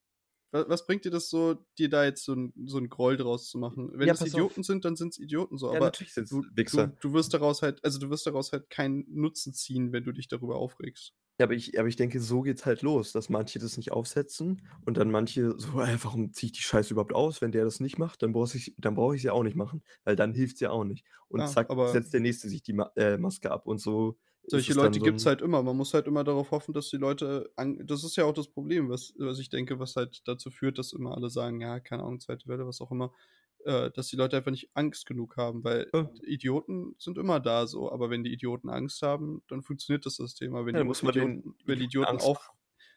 Wa 0.52 0.68
was 0.68 0.86
bringt 0.86 1.04
dir 1.04 1.10
das 1.10 1.30
so, 1.30 1.54
dir 1.78 1.88
da 1.90 2.04
jetzt 2.04 2.24
so 2.24 2.32
'n 2.34 2.52
so 2.66 2.78
'n 2.78 2.88
Groll 2.88 3.16
draus 3.16 3.48
zu 3.50 3.58
machen? 3.58 3.90
Wenn 3.94 4.08
Ja, 4.08 4.14
das 4.14 4.24
pass 4.24 4.34
Idioten 4.34 4.62
auf. 4.62 4.62
sind, 4.62 4.84
dann 4.84 4.96
sind's 4.96 5.18
Idioten 5.18 5.58
so, 5.58 5.70
Ja, 5.70 5.80
aber 5.80 5.80
natürlich 5.80 6.14
du 6.28 6.44
du 6.52 6.56
Wichser. 6.56 6.94
du 7.00 7.12
wirst 7.12 7.34
daraus 7.34 7.62
halt 7.62 7.84
also, 7.84 7.98
du 7.98 8.10
wirst 8.10 8.26
daraus 8.26 8.52
halt 8.52 8.70
keinen 8.70 9.04
Nutzen 9.08 9.54
ziehen, 9.54 9.92
wenn 9.92 10.04
du 10.04 10.12
dich 10.12 10.28
darüber 10.28 10.56
aufregst. 10.56 11.12
Ja, 11.38 11.44
aber 11.46 11.54
ich 11.54 11.78
aber 11.78 11.88
ich 11.88 11.96
denke, 11.96 12.20
so 12.20 12.42
geht's 12.42 12.66
halt 12.66 12.82
los, 12.82 13.12
dass 13.12 13.30
manche 13.30 13.58
das 13.58 13.76
nicht 13.78 13.92
aufsetzen 13.92 14.66
und 14.84 14.96
dann 14.98 15.10
manche 15.10 15.58
so: 15.58 15.80
„Ey, 15.80 15.96
warum 16.02 16.32
ziehe 16.32 16.48
ich 16.48 16.52
die 16.58 16.62
Scheiße 16.62 16.92
überhaupt 16.92 17.14
aus? 17.14 17.40
Wenn 17.40 17.50
der 17.52 17.64
das 17.64 17.80
nicht 17.80 17.98
macht, 17.98 18.22
dann 18.22 18.32
brauche 18.32 18.56
ich 18.58 18.74
dann 18.78 18.94
brauche 18.94 19.16
ich 19.16 19.22
sie 19.22 19.30
auch 19.30 19.42
nicht 19.42 19.56
machen, 19.56 19.82
weil 20.04 20.16
dann 20.16 20.34
hilft's 20.34 20.60
ja 20.60 20.70
auch 20.70 20.84
nicht.“ 20.84 21.06
Und 21.28 21.46
Ja, 21.46 21.48
zack, 21.48 21.68
aber 21.68 21.86
setzt 21.86 22.12
der 22.12 22.20
Nächste 22.20 22.48
sich 22.50 22.62
die 22.62 22.74
Ma 22.74 22.90
äh, 22.96 23.16
Maske 23.16 23.50
ab 23.50 23.66
und 23.66 23.78
so 23.80 24.18
Solche 24.52 24.72
es 24.72 24.74
Leute 24.74 25.00
so 25.00 25.00
gibt's 25.00 25.26
'n 25.26 25.26
halt 25.26 25.42
immer. 25.42 25.62
Man 25.62 25.76
muss 25.76 25.94
halt 25.94 26.08
immer 26.08 26.24
darauf 26.24 26.50
hoffen, 26.50 26.74
dass 26.74 26.88
die 26.90 26.96
Leute 26.96 27.52
das 27.84 28.02
ist 28.02 28.16
ja 28.16 28.24
auch 28.24 28.32
das 28.34 28.48
Problem, 28.48 28.88
was 28.88 29.14
was 29.16 29.38
ich 29.38 29.48
denke, 29.48 29.78
was 29.78 29.94
halt 29.94 30.22
dazu 30.26 30.50
führt, 30.50 30.76
dass 30.78 30.92
immer 30.92 31.14
alle 31.16 31.30
sagen: 31.30 31.60
„Ja, 31.60 31.78
keine 31.78 32.02
Ahnung, 32.02 32.18
2. 32.18 32.48
Welle“, 32.48 32.66
was 32.66 32.80
auch 32.80 32.90
immer, 32.90 33.12
äh, 33.64 33.92
dass 33.92 34.08
die 34.08 34.16
Leute 34.16 34.36
einfach 34.36 34.50
nicht 34.50 34.70
Angst 34.74 35.06
genug 35.06 35.36
haben, 35.36 35.62
weil 35.62 35.92
Ja. 35.94 36.20
Idioten 36.24 36.96
sind 36.98 37.16
immer 37.16 37.38
da 37.38 37.68
so, 37.68 37.92
aber 37.92 38.10
wenn 38.10 38.24
die 38.24 38.32
Idioten 38.32 38.70
Angst 38.70 39.02
haben, 39.02 39.42
dann 39.46 39.62
funktioniert 39.62 40.04
das 40.04 40.16
System. 40.16 40.54
Aber 40.56 40.66
wenn 40.66 40.74
Ja, 40.74 40.84
die 40.84 40.84
muss 40.84 41.02
man 41.02 41.14
Idioten 41.14 41.54
wenn 41.64 41.78
die 41.78 41.84
Idioten 41.84 42.18
Angst 42.18 42.18
auf 42.18 42.50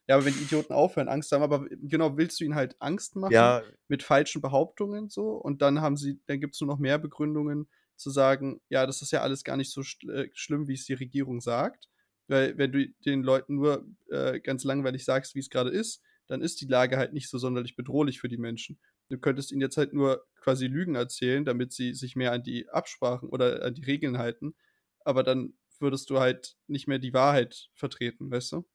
ja, 0.07 0.15
aber 0.15 0.25
wenn 0.25 0.33
die 0.33 0.43
Idioten 0.43 0.73
aufhören, 0.73 1.07
Angst 1.07 1.31
haben 1.31 1.43
aber 1.43 1.65
genau, 1.69 2.17
willst 2.17 2.39
du 2.39 2.43
ihnen 2.45 2.55
halt 2.55 2.75
Angst 2.81 3.15
machen 3.15 3.53
Ja. 3.53 3.73
mit 3.87 4.03
falschen 4.03 4.41
Behauptungen 4.41 5.09
so 5.09 5.31
und 5.33 5.61
dann 5.61 5.81
haben 5.81 5.97
sie 5.97 6.19
dann 6.27 6.39
gibt's 6.41 6.59
nur 6.61 6.67
noch 6.69 6.79
mehr 6.79 6.97
Begründungen 6.99 7.69
zu 8.03 8.11
sagen: 8.11 8.61
„Ja, 8.69 8.85
das 8.87 9.01
ist 9.01 9.11
ja 9.11 9.21
alles 9.21 9.43
gar 9.43 9.57
nicht 9.57 9.71
so 9.71 9.83
schl 9.83 10.09
äh, 10.11 10.29
schlimm, 10.33 10.67
wie's 10.67 10.85
die 10.85 10.93
Regierung 10.93 11.41
sagt.“ 11.41 11.89
Weil 12.27 12.57
wenn 12.57 12.71
du 12.71 12.87
den 13.05 13.23
Leuten 13.23 13.55
nur, 13.55 13.85
äh, 14.09 14.39
ganz 14.39 14.63
langweilig 14.63 15.05
sagst, 15.05 15.35
wie's 15.35 15.49
grade 15.49 15.69
ist, 15.71 16.01
dann 16.27 16.41
ist 16.41 16.61
die 16.61 16.67
Lage 16.67 16.97
halt 16.97 17.13
nicht 17.13 17.29
so 17.29 17.37
sonderlich 17.37 17.75
bedrohlich 17.75 18.19
für 18.21 18.29
die 18.29 18.37
Menschen. 18.37 18.79
Du 19.09 19.17
könntest 19.19 19.51
ihnen 19.51 19.61
jetzt 19.61 19.77
halt 19.77 19.93
nur 19.93 20.25
quasi 20.39 20.67
Lügen 20.67 20.95
erzählen, 20.95 21.43
damit 21.45 21.73
sie 21.73 21.93
sich 21.93 22.15
mehr 22.15 22.31
an 22.31 22.43
die 22.43 22.69
Absprachen 22.69 23.29
oder 23.29 23.63
an 23.65 23.73
die 23.75 23.83
Regeln 23.83 24.17
halten, 24.17 24.55
aber 25.01 25.23
dann 25.23 25.55
würdest 25.79 26.09
du 26.09 26.19
halt 26.19 26.55
nicht 26.67 26.87
mehr 26.87 26.99
die 26.99 27.13
Wahrheit 27.13 27.69
vertreten, 27.73 28.31
weißt 28.31 28.53
du? 28.53 28.65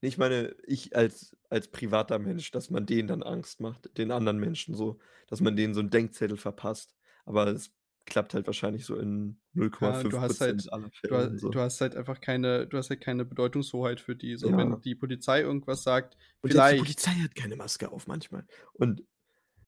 Ich 0.00 0.18
meine, 0.18 0.54
ich 0.66 0.94
als 0.96 1.36
als 1.48 1.68
privater 1.70 2.18
Mensch, 2.18 2.50
dass 2.50 2.70
man 2.70 2.86
denen 2.86 3.08
dann 3.08 3.22
Angst 3.22 3.60
macht, 3.60 3.96
den 3.98 4.10
anderen 4.10 4.38
Menschen 4.38 4.74
so, 4.74 4.98
dass 5.28 5.40
man 5.40 5.56
denen 5.56 5.74
so 5.74 5.80
'n 5.80 5.90
Denkzettel 5.90 6.36
verpasst. 6.36 6.94
Aber 7.24 7.46
es 7.48 7.70
klappt 8.06 8.34
halt 8.34 8.46
wahrscheinlich 8.46 8.84
so 8.86 8.96
in 8.98 9.40
null 9.52 9.70
Komma 9.70 9.92
Ja, 9.92 9.94
fünf 9.94 10.04
du 10.04 10.20
hast 10.20 10.40
halt 10.40 10.60
Prozent 10.60 10.72
aller 10.72 10.90
du 11.06 11.16
ha 11.16 11.26
Fällen 11.26 11.38
so. 11.38 11.50
du 11.50 11.60
hast 11.60 11.80
halt 11.80 11.96
einfach 11.96 12.20
keine 12.20 12.66
du 12.66 12.76
hast 12.78 12.90
halt 12.90 13.00
keine 13.00 13.24
Bedeutungshoheit 13.24 14.00
für 14.00 14.14
die. 14.16 14.36
So, 14.36 14.56
wenn 14.56 14.80
Ja. 14.80 14.82
die 14.82 14.94
Polizei 14.94 15.40
irgendwas 15.40 15.82
sagt, 15.82 16.16
Und 16.44 16.52
selbst 16.52 16.70
die 16.70 16.74
vielleicht 16.74 16.76
Polizei 16.76 17.12
hat 17.22 17.34
keine 17.36 17.56
Maske 17.56 17.90
auf 17.92 18.06
manchmal. 18.08 18.46
Und 18.74 19.02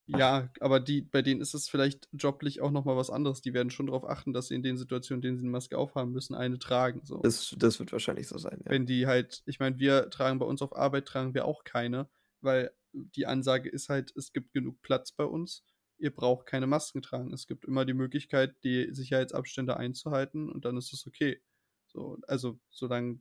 ja, 0.07 0.51
aber 0.61 0.81
die 0.81 1.01
bei 1.03 1.23
denen 1.23 1.41
ist 1.41 1.55
es 1.55 1.69
vielleicht 1.69 2.09
joblich 2.13 2.61
auch 2.61 2.71
noch 2.71 2.85
mal 2.85 2.97
was 2.97 3.11
anderes. 3.11 3.41
Die 3.41 3.55
werden 3.55 3.71
schon 3.71 3.87
drauf 3.87 4.05
achten, 4.09 4.33
dass 4.35 4.49
sie 4.49 4.55
in 4.55 4.63
den 4.63 4.77
Situationen, 4.77 5.21
in 5.23 5.29
denen 5.29 5.39
sie 5.39 5.45
'ne 5.47 5.51
Maske 5.51 5.79
aufhaben 5.79 6.13
müssen, 6.13 6.35
eine 6.35 6.59
tragen, 6.59 7.01
so. 7.05 7.25
das 7.25 7.55
das 7.59 7.79
wird 7.81 7.93
wahrscheinlich 7.93 8.29
so 8.29 8.39
sein, 8.39 8.63
ja. 8.67 8.73
Wenn 8.73 8.87
die 8.87 9.07
halt 9.07 9.43
ich 9.47 9.59
meine, 9.61 9.79
wir 9.79 10.11
tragen 10.11 10.39
bei 10.39 10.47
uns 10.47 10.63
auf 10.63 10.75
Arbeit 10.77 11.07
tragen 11.07 11.35
wir 11.35 11.45
auch 11.45 11.65
keine, 11.65 12.09
weil 12.41 12.73
die 12.93 13.27
Ansage 13.27 13.69
ist 13.69 13.89
halt: 13.89 14.13
„Es 14.17 14.33
gibt 14.33 14.53
genug 14.53 14.81
Platz 14.83 15.13
bei 15.13 15.25
uns. 15.25 15.65
Ihr 15.99 16.15
braucht 16.15 16.47
keine 16.47 16.67
Masken 16.67 17.03
tragen.“ 17.03 17.33
Es 17.33 17.47
gibt 17.47 17.65
immer 17.65 17.85
die 17.85 17.95
Möglichkeit, 17.95 18.57
die 18.65 18.89
Sicherheitsabstände 18.93 19.77
einzuhalten 19.77 20.51
und 20.51 20.65
dann 20.65 20.77
ist 20.77 20.93
es 20.93 21.07
okay. 21.07 21.41
So, 21.87 22.19
also, 22.27 22.59
solange 22.71 23.21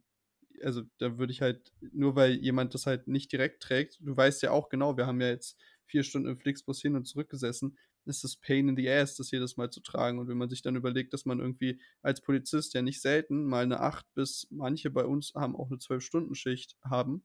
also, 0.64 0.84
da 1.00 1.18
würde 1.18 1.34
ich 1.34 1.42
halt 1.42 1.74
nur 1.94 2.16
weil 2.16 2.34
jemand 2.36 2.74
das 2.76 2.86
halt 2.86 3.08
nicht 3.08 3.32
direkt 3.32 3.64
trägt 3.64 3.98
du 4.02 4.16
weißt 4.16 4.44
ja 4.44 4.52
auch 4.52 4.70
genau, 4.70 4.98
wir 4.98 5.08
haben 5.08 5.20
ja 5.22 5.28
jetzt 5.30 5.60
4 5.88 6.04
Stunden 6.04 6.30
im 6.30 6.38
Flixbus 6.40 6.82
hin 6.82 6.96
und 6.96 7.06
zurück 7.06 7.30
gesessen. 7.30 7.78
Es 8.06 8.24
ist 8.24 8.42
Pain 8.42 8.70
in 8.70 8.76
the 8.78 8.90
Ass, 8.90 9.16
das 9.18 9.32
jedes 9.32 9.58
Mal 9.58 9.70
zu 9.72 9.82
tragen. 9.82 10.20
Und 10.20 10.28
wenn 10.30 10.38
man 10.38 10.50
sich 10.50 10.62
dann 10.62 10.76
überlegt, 10.76 11.14
dass 11.14 11.26
man 11.26 11.40
irgendwie 11.40 11.82
als 12.04 12.22
Polizist 12.22 12.74
ja 12.76 12.82
nicht 12.84 13.02
selten 13.02 13.46
mal 13.46 13.66
'ne 13.68 13.80
8 13.82 14.06
bis 14.16 14.48
manche 14.52 14.92
bei 14.92 15.06
uns 15.06 15.34
haben 15.36 15.56
auch 15.56 15.70
'ne 15.70 15.80
12-Stunden-Schicht 15.80 16.78
haben, 16.84 17.24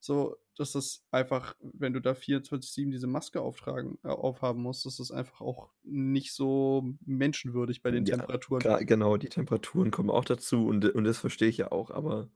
so, 0.00 0.36
dass 0.56 0.72
das 0.72 1.04
einfach 1.10 1.56
wenn 1.60 1.92
du 1.92 2.00
da 2.00 2.14
24/7 2.14 2.90
diese 2.92 3.06
Maske 3.06 3.40
auftragen 3.40 3.98
äh, 4.04 4.08
aufhaben 4.08 4.62
musst, 4.62 4.86
das 4.86 5.00
ist 5.00 5.10
einfach 5.12 5.40
auch 5.40 5.72
nicht 5.82 6.32
so 6.34 6.84
menschenwürdig 7.04 7.82
bei 7.82 7.90
den 7.90 8.04
Ja, 8.06 8.06
Temperaturen. 8.06 8.70
genau, 8.80 9.16
die 9.16 9.28
Temperaturen 9.28 9.90
kommen 9.90 10.10
auch 10.10 10.24
dazu 10.24 10.66
und 10.66 10.84
und 10.94 11.04
das 11.04 11.18
verstehe 11.18 11.48
ich 11.48 11.56
ja 11.58 11.72
auch, 11.72 11.90
aber 11.90 12.30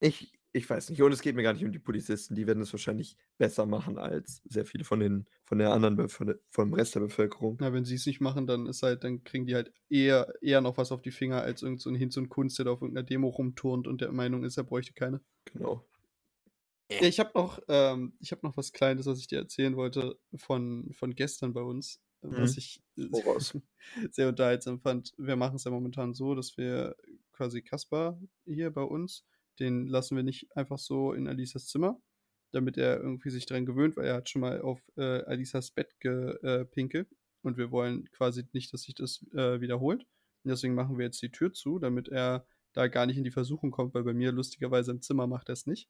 ich 0.00 0.32
ich 0.52 0.68
weiß 0.70 0.90
nicht. 0.90 1.02
Und 1.02 1.12
es 1.12 1.22
geht 1.22 1.36
mir 1.36 1.42
gar 1.44 1.52
nicht 1.54 1.64
um 1.64 1.72
die 1.72 1.78
Polizisten, 1.80 2.34
die 2.34 2.46
werden 2.46 2.62
es 2.62 2.72
wahrscheinlich 2.72 3.16
besser 3.38 3.66
machen 3.66 3.98
als 3.98 4.42
sehr 4.46 4.66
viele 4.66 4.84
von 4.84 5.00
den 5.00 5.26
von 5.44 5.58
der 5.58 5.72
anderen 5.72 6.08
von 6.10 6.28
der 6.28 6.38
vom 6.50 6.74
Rest 6.74 6.94
der 6.96 7.00
Bevölkerung. 7.00 7.60
Ja, 7.60 7.72
wenn 7.72 7.84
sie's 7.86 8.04
nicht 8.06 8.20
machen, 8.20 8.46
dann 8.46 8.66
ist 8.66 8.82
halt 8.82 9.02
dann 9.04 9.22
kriegen 9.24 9.46
die 9.46 9.54
halt 9.54 9.72
eher 9.88 10.32
eher 10.42 10.60
noch 10.62 10.76
was 10.78 10.90
auf 10.92 11.00
die 11.02 11.10
Finger 11.10 11.40
als 11.42 11.62
irgend 11.62 11.80
so 11.80 11.90
Hinz 11.94 12.16
und 12.18 12.28
Kunz, 12.30 12.54
der 12.56 12.64
da 12.66 12.70
auf 12.72 12.80
irgend 12.82 12.94
'ner 12.94 13.02
Demo 13.02 13.28
rumturnt 13.28 13.86
und 13.86 14.00
der 14.02 14.12
Meinung 14.12 14.42
ist, 14.44 14.56
er 14.58 14.64
bräuchte 14.64 14.92
keine. 14.92 15.20
Genau. 15.44 15.86
Ja, 16.90 17.00
ich 17.02 17.18
habe 17.18 17.32
noch 17.34 17.58
ähm, 17.68 18.16
ich 18.20 18.30
habe 18.32 18.46
noch 18.46 18.56
was 18.56 18.72
Kleines, 18.72 19.06
was 19.06 19.18
ich 19.18 19.26
dir 19.26 19.38
erzählen 19.40 19.76
wollte 19.76 20.18
von 20.36 20.92
von 20.92 21.14
gestern 21.14 21.52
bei 21.52 21.62
uns, 21.62 22.00
was 22.22 22.56
Mhm. 22.56 22.56
ich 22.56 22.82
Hau 23.12 23.20
raus. 23.20 23.54
sehr 24.10 24.28
unterhaltsam 24.28 24.80
fand. 24.80 25.12
Wir 25.18 25.36
machen's 25.36 25.64
ja 25.64 25.70
momentan 25.70 26.14
so, 26.14 26.34
dass 26.34 26.56
wir 26.56 26.96
quasi 27.32 27.62
Kasper 27.62 28.20
hier 28.44 28.70
bei 28.72 28.82
uns 28.82 29.24
den 29.58 29.86
lassen 29.86 30.16
wir 30.16 30.22
nicht 30.22 30.54
einfach 30.54 30.78
so 30.78 31.14
in 31.14 31.26
Alisas 31.28 31.66
Zimmer, 31.68 31.98
damit 32.52 32.76
er 32.76 32.98
irgendwie 32.98 33.30
sich 33.30 33.46
dran 33.46 33.64
gewöhnt, 33.64 33.96
weil 33.96 34.04
er 34.06 34.16
hat 34.16 34.28
schon 34.28 34.40
mal 34.42 34.60
auf, 34.60 34.82
äh, 34.96 35.22
Alisas 35.24 35.70
Bett 35.70 35.98
ge 35.98 36.12
äh, 36.42 37.04
und 37.42 37.56
wir 37.56 37.70
wollen 37.70 38.04
quasi 38.12 38.44
nicht, 38.52 38.72
dass 38.74 38.82
sich 38.82 38.94
das, 38.94 39.24
äh, 39.32 39.60
wiederholt. 39.62 40.02
Und 40.44 40.50
deswegen 40.50 40.74
machen 40.74 40.98
wir 40.98 41.06
jetzt 41.06 41.22
die 41.22 41.30
Tür 41.32 41.52
zu, 41.54 41.78
damit 41.78 42.08
er 42.08 42.46
da 42.74 42.88
gar 42.88 43.06
nicht 43.06 43.16
in 43.16 43.24
die 43.24 43.30
Versuchung 43.30 43.70
kommt, 43.70 43.94
weil 43.94 44.04
bei 44.04 44.12
mir 44.12 44.30
lustigerweise 44.32 44.90
im 44.90 45.00
Zimmer 45.00 45.26
macht 45.26 45.48
er's 45.48 45.66
nicht 45.66 45.88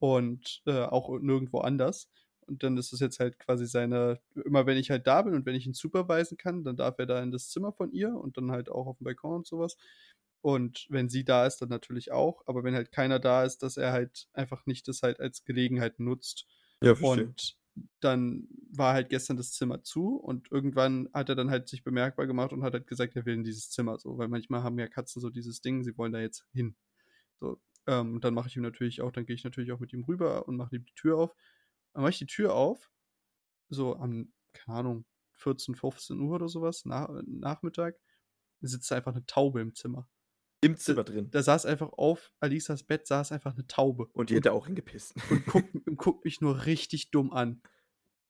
und, 0.00 0.62
äh, 0.66 0.82
auch 0.84 1.10
nirgendwo 1.20 1.60
anders. 1.60 2.10
Und 2.48 2.64
dann 2.64 2.76
ist 2.78 2.92
es 2.92 3.00
jetzt 3.00 3.20
halt 3.20 3.38
quasi 3.38 3.66
seine 3.66 4.20
immer 4.44 4.66
wenn 4.66 4.76
ich 4.78 4.90
halt 4.90 5.06
da 5.06 5.22
bin 5.22 5.34
und 5.34 5.46
wenn 5.46 5.54
ich 5.54 5.66
ihn 5.66 5.74
supervisen 5.74 6.36
kann, 6.36 6.64
dann 6.64 6.76
darf 6.76 6.98
er 6.98 7.06
da 7.06 7.22
in 7.22 7.30
das 7.30 7.50
Zimmer 7.50 7.72
von 7.72 7.92
ihr 7.92 8.14
und 8.14 8.36
dann 8.36 8.50
halt 8.50 8.68
auch 8.70 8.86
auf'n 8.88 9.04
Balkon 9.04 9.36
und 9.36 9.46
so 9.46 9.60
was. 9.60 9.76
Und 10.42 10.86
wenn 10.88 11.08
sie 11.08 11.24
da 11.24 11.46
ist, 11.46 11.58
dann 11.58 11.68
natürlich 11.68 12.12
auch. 12.12 12.42
Aber 12.46 12.64
wenn 12.64 12.74
halt 12.74 12.92
keiner 12.92 13.20
da 13.20 13.44
ist, 13.44 13.58
dass 13.62 13.76
er 13.76 13.92
halt 13.92 14.28
einfach 14.32 14.66
nicht 14.66 14.88
das 14.88 15.02
halt 15.02 15.20
als 15.20 15.44
Gelegenheit 15.44 16.00
nutzt. 16.00 16.46
Ja, 16.82 16.94
verstehe. 16.94 17.34
Und 17.34 17.56
dann 18.00 18.48
war 18.72 18.94
halt 18.94 19.10
gestern 19.10 19.36
das 19.36 19.52
Zimmer 19.52 19.82
zu 19.82 20.16
und 20.16 20.50
irgendwann 20.50 21.08
hat 21.14 21.28
er 21.28 21.36
dann 21.36 21.50
halt 21.50 21.68
sich 21.68 21.84
bemerkbar 21.84 22.26
gemacht 22.26 22.52
und 22.52 22.62
hat 22.62 22.72
halt 22.74 22.86
gesagt, 22.86 23.16
er 23.16 23.26
will 23.26 23.34
in 23.34 23.44
dieses 23.44 23.70
Zimmer 23.70 23.98
so, 23.98 24.18
weil 24.18 24.28
manchmal 24.28 24.62
haben 24.62 24.78
ja 24.78 24.88
Katzen 24.88 25.20
so 25.22 25.30
dieses 25.30 25.60
Ding, 25.60 25.84
sie 25.84 25.96
wollen 25.96 26.12
da 26.12 26.20
jetzt 26.20 26.46
hin. 26.52 26.74
So, 27.40 27.60
ähm, 27.86 28.14
und 28.14 28.24
dann 28.24 28.34
mache 28.34 28.48
ich 28.48 28.56
ihm 28.56 28.62
natürlich 28.62 29.00
auch 29.02 29.12
dann 29.12 29.26
gehe 29.26 29.34
ich 29.36 29.44
natürlich 29.44 29.72
auch 29.72 29.80
mit 29.80 29.92
ihm 29.92 30.04
rüber 30.04 30.48
und 30.48 30.56
mache 30.56 30.76
ihm 30.76 30.84
die 30.84 30.94
Tür 30.94 31.18
auf. 31.18 31.34
Dann 31.94 32.02
mache 32.02 32.10
ich 32.12 32.18
die 32.18 32.26
Tür 32.26 32.54
auf, 32.54 32.90
so 33.70 33.96
am, 33.96 34.32
keine 34.54 34.78
Ahnung, 34.78 35.06
14, 35.34 35.74
15:00 35.76 36.36
oder 36.36 36.48
so 36.48 36.62
was, 36.62 36.84
nach 36.86 37.10
Nachmittag, 37.26 37.96
sitzt 38.62 38.90
da 38.90 38.96
einfach 38.96 39.14
'ne 39.14 39.26
Taube 39.26 39.60
im 39.62 39.74
Zimmer. 39.74 40.08
Im 40.62 40.76
Zimmer 40.76 41.04
drin? 41.04 41.30
da 41.30 41.42
saß 41.42 41.66
einfach 41.66 41.92
auf 41.94 42.32
Alisas 42.40 42.82
Bett 42.84 43.06
saß 43.06 43.32
einfach 43.32 43.56
'ne 43.56 43.66
Taube. 43.66 44.08
Und 44.14 44.30
die 44.30 44.40
da 44.40 44.52
auch 44.52 44.66
hingepisst. 44.66 45.14
und 45.30 45.46
guckt 45.46 45.74
und 45.86 45.96
guckt 45.96 46.24
mich 46.24 46.40
nur 46.40 46.66
richtig 46.66 47.10
dumm 47.10 47.32
an. 47.32 47.62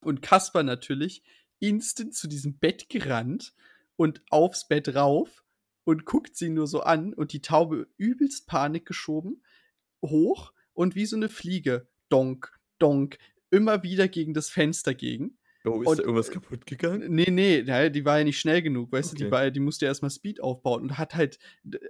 Und 0.02 0.22
Kasper 0.22 0.62
natürlich 0.62 1.22
instant 1.60 2.14
zu 2.14 2.28
diesem 2.28 2.58
Bett 2.58 2.88
gerannt 2.88 3.54
und 3.96 4.22
aufs 4.30 4.68
Bett 4.68 4.94
rauf 4.94 5.44
und 5.84 6.04
guckt 6.06 6.36
sie 6.36 6.50
nur 6.50 6.66
so 6.66 6.82
an 6.82 7.14
und 7.14 7.32
die 7.32 7.42
Taube 7.42 7.88
übelst 7.98 8.46
Panik 8.46 8.86
geschoben, 8.86 9.42
hoch 10.04 10.52
und 10.74 10.94
wie 10.96 11.06
so 11.06 11.16
'ne 11.16 11.28
Fliege, 11.30 11.88
donk, 12.10 12.58
donk, 12.80 13.18
immer 13.50 13.82
wieder 13.84 14.08
gegen 14.08 14.34
das 14.34 14.50
Fenster 14.50 14.94
gegen. 14.94 15.38
Oh, 15.64 15.82
ist 15.82 15.98
Und, 15.98 15.98
da 15.98 16.02
irgendwas 16.02 16.30
äh, 16.30 16.30
kaputt 16.30 16.64
gegangen? 16.66 17.12
Ne, 17.14 17.26
ne, 17.30 17.62
na 17.66 17.88
die 17.90 18.04
war 18.04 18.18
ja 18.18 18.24
nicht 18.24 18.40
schnell 18.40 18.62
genug, 18.62 18.92
weißt 18.92 19.12
du? 19.12 19.16
Die 19.16 19.30
Okay. 19.30 19.32
war 19.32 19.44
ja 19.44 19.50
die 19.50 19.60
musste 19.60 19.86
erst 19.86 20.02
mal 20.02 20.10
Speed 20.10 20.42
aufbauen 20.42 20.82
und 20.82 20.98
hat 20.98 21.14
halt 21.14 21.38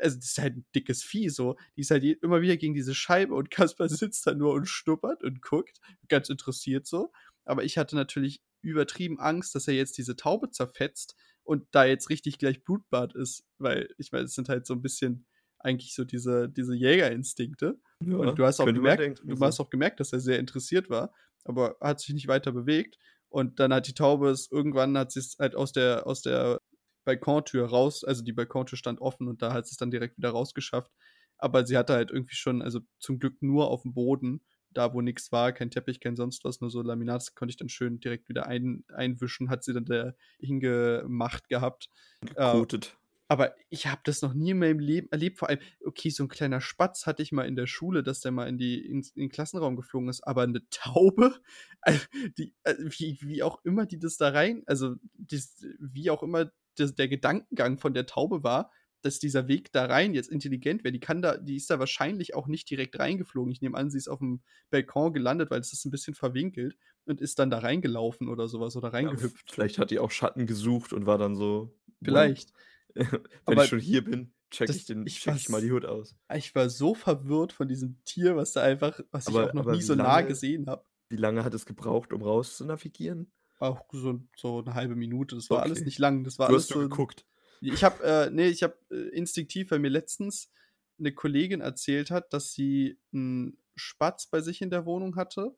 also, 0.00 0.16
das 0.18 0.26
ist 0.26 0.38
halt 0.38 0.56
'n 0.56 0.66
dickes 0.74 1.02
Vieh 1.04 1.28
so. 1.30 1.56
Die 1.76 1.82
ist 1.82 1.90
halt 1.92 2.04
immer 2.04 2.42
wieder 2.42 2.56
gegen 2.58 2.74
diese 2.74 2.94
Scheibe 2.94 3.34
und 3.34 3.50
Kasper 3.52 3.88
sitzt 3.88 4.26
da 4.26 4.34
nur 4.34 4.54
und 4.54 4.66
schnuppert 4.68 5.22
und 5.24 5.42
guckt, 5.42 5.80
ganz 6.08 6.30
interessiert 6.30 6.86
so. 6.86 7.12
Aber 7.44 7.64
ich 7.64 7.78
hatte 7.78 7.96
natürlich 7.96 8.42
übertrieben 8.62 9.20
Angst, 9.20 9.54
dass 9.54 9.68
er 9.68 9.74
jetzt 9.74 9.98
diese 9.98 10.16
Taube 10.16 10.50
zerfetzt 10.50 11.16
und 11.44 11.66
da 11.72 11.84
jetzt 11.84 12.10
richtig 12.10 12.38
gleich 12.38 12.64
Blutbad 12.64 13.14
ist, 13.14 13.44
weil 13.58 13.88
ich 13.98 14.12
meine, 14.12 14.24
es 14.24 14.34
sind 14.34 14.48
halt 14.48 14.66
so 14.66 14.74
'n 14.74 14.82
bisschen 14.82 15.26
eigentlich 15.58 15.94
so 15.94 16.04
diese 16.04 16.48
diese 16.48 16.74
Jägerinstinkte. 16.74 17.80
Ja, 18.02 18.16
Und 18.16 18.38
du 18.38 18.44
hast 18.46 18.60
auch 18.60 18.72
gemerkt 18.72 19.04
denken, 19.04 19.36
du 19.36 19.36
so. 19.36 19.46
hast 19.46 19.60
auch 19.60 19.70
gemerkt, 19.70 20.00
dass 20.00 20.12
er 20.12 20.20
sehr 20.20 20.38
interessiert 20.38 20.90
war, 20.90 21.12
aber 21.44 21.76
hat 21.80 22.00
sich 22.00 22.14
nicht 22.14 22.28
weiter 22.28 22.52
bewegt. 22.52 22.98
Und 23.28 23.60
dann 23.60 23.72
hat 23.74 23.86
die 23.88 23.94
Taube 23.94 24.30
es 24.30 24.50
irgendwann 24.50 24.96
hat 24.98 25.12
sie's 25.12 25.36
halt 25.38 25.54
aus 25.56 25.72
der 25.72 26.06
aus 26.06 26.22
der 26.22 26.58
Balkontür 27.04 27.66
raus 27.68 28.04
also, 28.04 28.22
die 28.24 28.32
Balkontür 28.32 28.78
stand 28.78 29.00
offen 29.00 29.28
und 29.28 29.42
da 29.42 29.52
hat 29.54 29.66
sie's 29.66 29.78
dann 29.78 29.90
direkt 29.90 30.16
wieder 30.18 30.30
rausgeschafft. 30.30 30.92
Aber 31.38 31.66
sie 31.66 31.76
hatte 31.78 31.94
halt 31.94 32.10
irgendwie 32.10 32.34
schon 32.36 32.62
also, 32.62 32.80
zum 32.98 33.18
Glück 33.18 33.40
nur 33.42 33.68
aufm 33.70 33.94
Boden, 33.94 34.42
da 34.72 34.94
wo 34.94 35.00
nix 35.02 35.32
war, 35.32 35.52
kein 35.52 35.70
Teppich, 35.70 36.00
kein 36.00 36.16
sonst 36.16 36.44
was, 36.44 36.60
nur 36.60 36.70
so 36.70 36.82
Laminat, 36.82 37.34
konnte 37.36 37.50
ich 37.52 37.56
dann 37.56 37.68
schön 37.68 38.00
direkt 38.00 38.28
wieder 38.28 38.46
ein 38.46 38.84
einwischen, 38.94 39.50
hat 39.50 39.64
sie 39.64 39.72
dann 39.74 39.84
da 39.86 40.14
hingemacht 40.40 41.48
gehabt. 41.48 41.88
Gekotet. 42.26 42.96
aber 43.28 43.54
ich 43.70 43.86
habe 43.86 44.00
das 44.04 44.22
noch 44.22 44.34
nie 44.34 44.50
in 44.50 44.58
meinem 44.58 44.80
Leben 44.80 45.08
erlebt. 45.12 45.38
Vor 45.38 45.48
allem, 45.48 45.60
okay, 45.84 46.10
so 46.10 46.24
'n 46.24 46.28
kleiner 46.28 46.60
Spatz 46.60 47.06
hatte 47.06 47.22
ich 47.22 47.30
mal 47.32 47.46
in 47.46 47.54
der 47.56 47.66
Schule, 47.68 48.02
dass 48.02 48.20
der 48.20 48.32
mal 48.32 48.48
in 48.48 48.58
die 48.58 48.84
ins 48.84 49.10
in 49.12 49.22
den 49.22 49.28
Klassenraum 49.30 49.76
geflogen 49.76 50.08
ist, 50.08 50.22
aber 50.26 50.46
'ne 50.46 50.62
Taube, 50.70 51.36
al 51.82 51.98
die 52.38 52.54
äh, 52.64 52.74
wie 52.78 53.18
wie 53.22 53.42
auch 53.44 53.60
immer 53.64 53.86
die 53.86 53.98
das 54.00 54.16
da 54.16 54.30
rein 54.30 54.62
also, 54.66 54.96
das 55.14 55.64
wie 55.78 56.10
auch 56.10 56.22
immer 56.24 56.50
das 56.76 56.94
der 56.96 57.08
Gedankengang 57.08 57.78
von 57.78 57.94
der 57.94 58.06
Taube 58.06 58.42
war, 58.42 58.72
dass 59.02 59.18
dieser 59.18 59.48
Weg 59.48 59.72
da 59.72 59.86
rein 59.86 60.14
jetzt 60.14 60.30
intelligent 60.30 60.84
wäre. 60.84 60.92
Die 60.92 61.00
kann 61.00 61.22
da 61.22 61.36
die 61.38 61.56
ist 61.56 61.70
da 61.70 61.78
wahrscheinlich 61.78 62.34
auch 62.34 62.46
nicht 62.48 62.70
direkt 62.70 62.98
reingeflogen. 62.98 63.52
Ich 63.52 63.60
nehme 63.62 63.76
an, 63.78 63.90
sie 63.90 63.98
ist 63.98 64.08
aufm 64.08 64.42
Balkon 64.70 65.12
gelandet, 65.12 65.50
weil 65.50 65.60
es 65.60 65.72
ist 65.72 65.84
'n 65.86 65.90
bisschen 65.90 66.14
verwinkelt 66.14 66.76
und 67.06 67.20
ist 67.20 67.38
dann 67.38 67.50
da 67.50 67.58
reingelaufen 67.60 68.28
oder 68.28 68.48
so 68.48 68.60
was 68.60 68.76
oder 68.76 68.92
Ja, 69.02 69.14
reingehüpft. 69.14 69.50
vielleicht 69.50 69.78
hat 69.78 69.90
die 69.90 69.98
auch 69.98 70.10
Schatten 70.10 70.46
gesucht 70.46 70.92
und 70.92 71.06
war 71.06 71.16
dann 71.18 71.34
so: 71.34 71.74
„Well, 72.00 72.40
Vielleicht. 72.42 72.52
wenn 73.46 73.56
Aber 73.56 73.64
ich 73.64 73.66
schon 73.66 73.80
hier 73.80 74.04
bin, 74.04 74.34
checke 74.50 74.76
ich 74.76 74.84
das 74.84 74.86
den 74.86 75.14
ich 75.14 75.20
checke 75.20 75.36
war 75.36 75.38
ich 75.38 75.48
mal 75.48 75.60
die 75.62 75.72
Hood 75.72 75.84
aus.“ 75.86 76.16
ich 76.34 76.54
war 76.54 76.70
so 76.70 76.94
verwirrt 76.94 77.52
von 77.52 77.68
diesem 77.68 78.02
Tier, 78.04 78.36
was 78.36 78.52
da 78.52 78.62
einfach 78.62 79.00
was 79.12 79.28
ich 79.28 79.42
auch 79.42 79.52
Aber 79.52 79.54
noch 79.54 79.66
aber 79.66 79.78
nie 79.78 79.82
so 79.82 79.94
nah 79.96 80.22
lange 80.22 80.22
gesehen 80.22 80.66
habe. 80.68 80.84
wie 81.10 81.16
lange 81.16 81.44
hat 81.44 81.54
es 81.54 81.66
gebraucht, 81.66 82.12
um 82.12 82.22
rauszunavigieren? 82.22 83.32
Auch 83.60 83.84
so 83.92 84.20
so 84.36 84.62
'ne 84.62 84.74
1/2 84.74 84.96
Minute. 84.96 85.34
Das 85.36 85.50
war 85.50 85.60
alles 85.62 85.84
Okay. 85.84 85.84
nicht 85.84 85.98
lang. 85.98 86.24
Das 86.24 86.38
war 86.38 86.46
Du 86.46 86.54
alles 86.54 86.66
hast 86.66 86.68
so 86.68 86.78
geguckt. 86.80 87.24
Ich 87.60 87.84
habe 87.84 88.02
äh, 88.04 88.30
ne, 88.30 88.48
ich 88.48 88.62
habe, 88.62 88.76
äh, 88.90 89.08
instinktiv 89.16 89.70
weil 89.70 89.78
mir 89.80 89.88
letztens 89.90 90.50
'ne 90.98 91.12
Kollegin 91.12 91.60
erzählt 91.60 92.10
hat, 92.10 92.32
dass 92.32 92.52
sie 92.54 92.98
'n 93.12 93.58
Spatz 93.76 94.26
bei 94.26 94.40
sich 94.40 94.62
in 94.62 94.70
der 94.70 94.86
Wohnung 94.86 95.16
hatte 95.16 95.56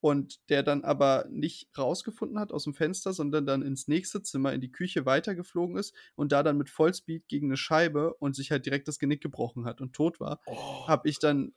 und 0.00 0.40
der 0.50 0.62
dann 0.64 0.84
aber 0.84 1.26
nicht 1.30 1.76
rausgefunden 1.78 2.38
hat 2.40 2.52
aus'm 2.52 2.74
Fenster, 2.74 3.12
sondern 3.12 3.46
dann 3.46 3.62
ins 3.62 3.88
nächste 3.88 4.22
Zimmer 4.22 4.52
in 4.52 4.60
die 4.60 4.72
Küche 4.72 5.06
weitergeflogen 5.06 5.76
ist 5.76 5.94
und 6.16 6.32
da 6.32 6.42
dann 6.42 6.58
mit 6.58 6.70
Vollspeed 6.70 7.28
gegen 7.28 7.48
'ne 7.48 7.56
Scheibe 7.56 8.14
und 8.14 8.34
sich 8.36 8.50
halt 8.50 8.66
direkt 8.66 8.88
das 8.88 8.98
Genick 8.98 9.22
gebrochen 9.22 9.64
hat 9.66 9.80
und 9.80 9.94
tot 9.94 10.20
war. 10.20 10.40
Oh. 10.46 10.86
Habe 10.86 11.08
ich 11.08 11.18
dann 11.20 11.54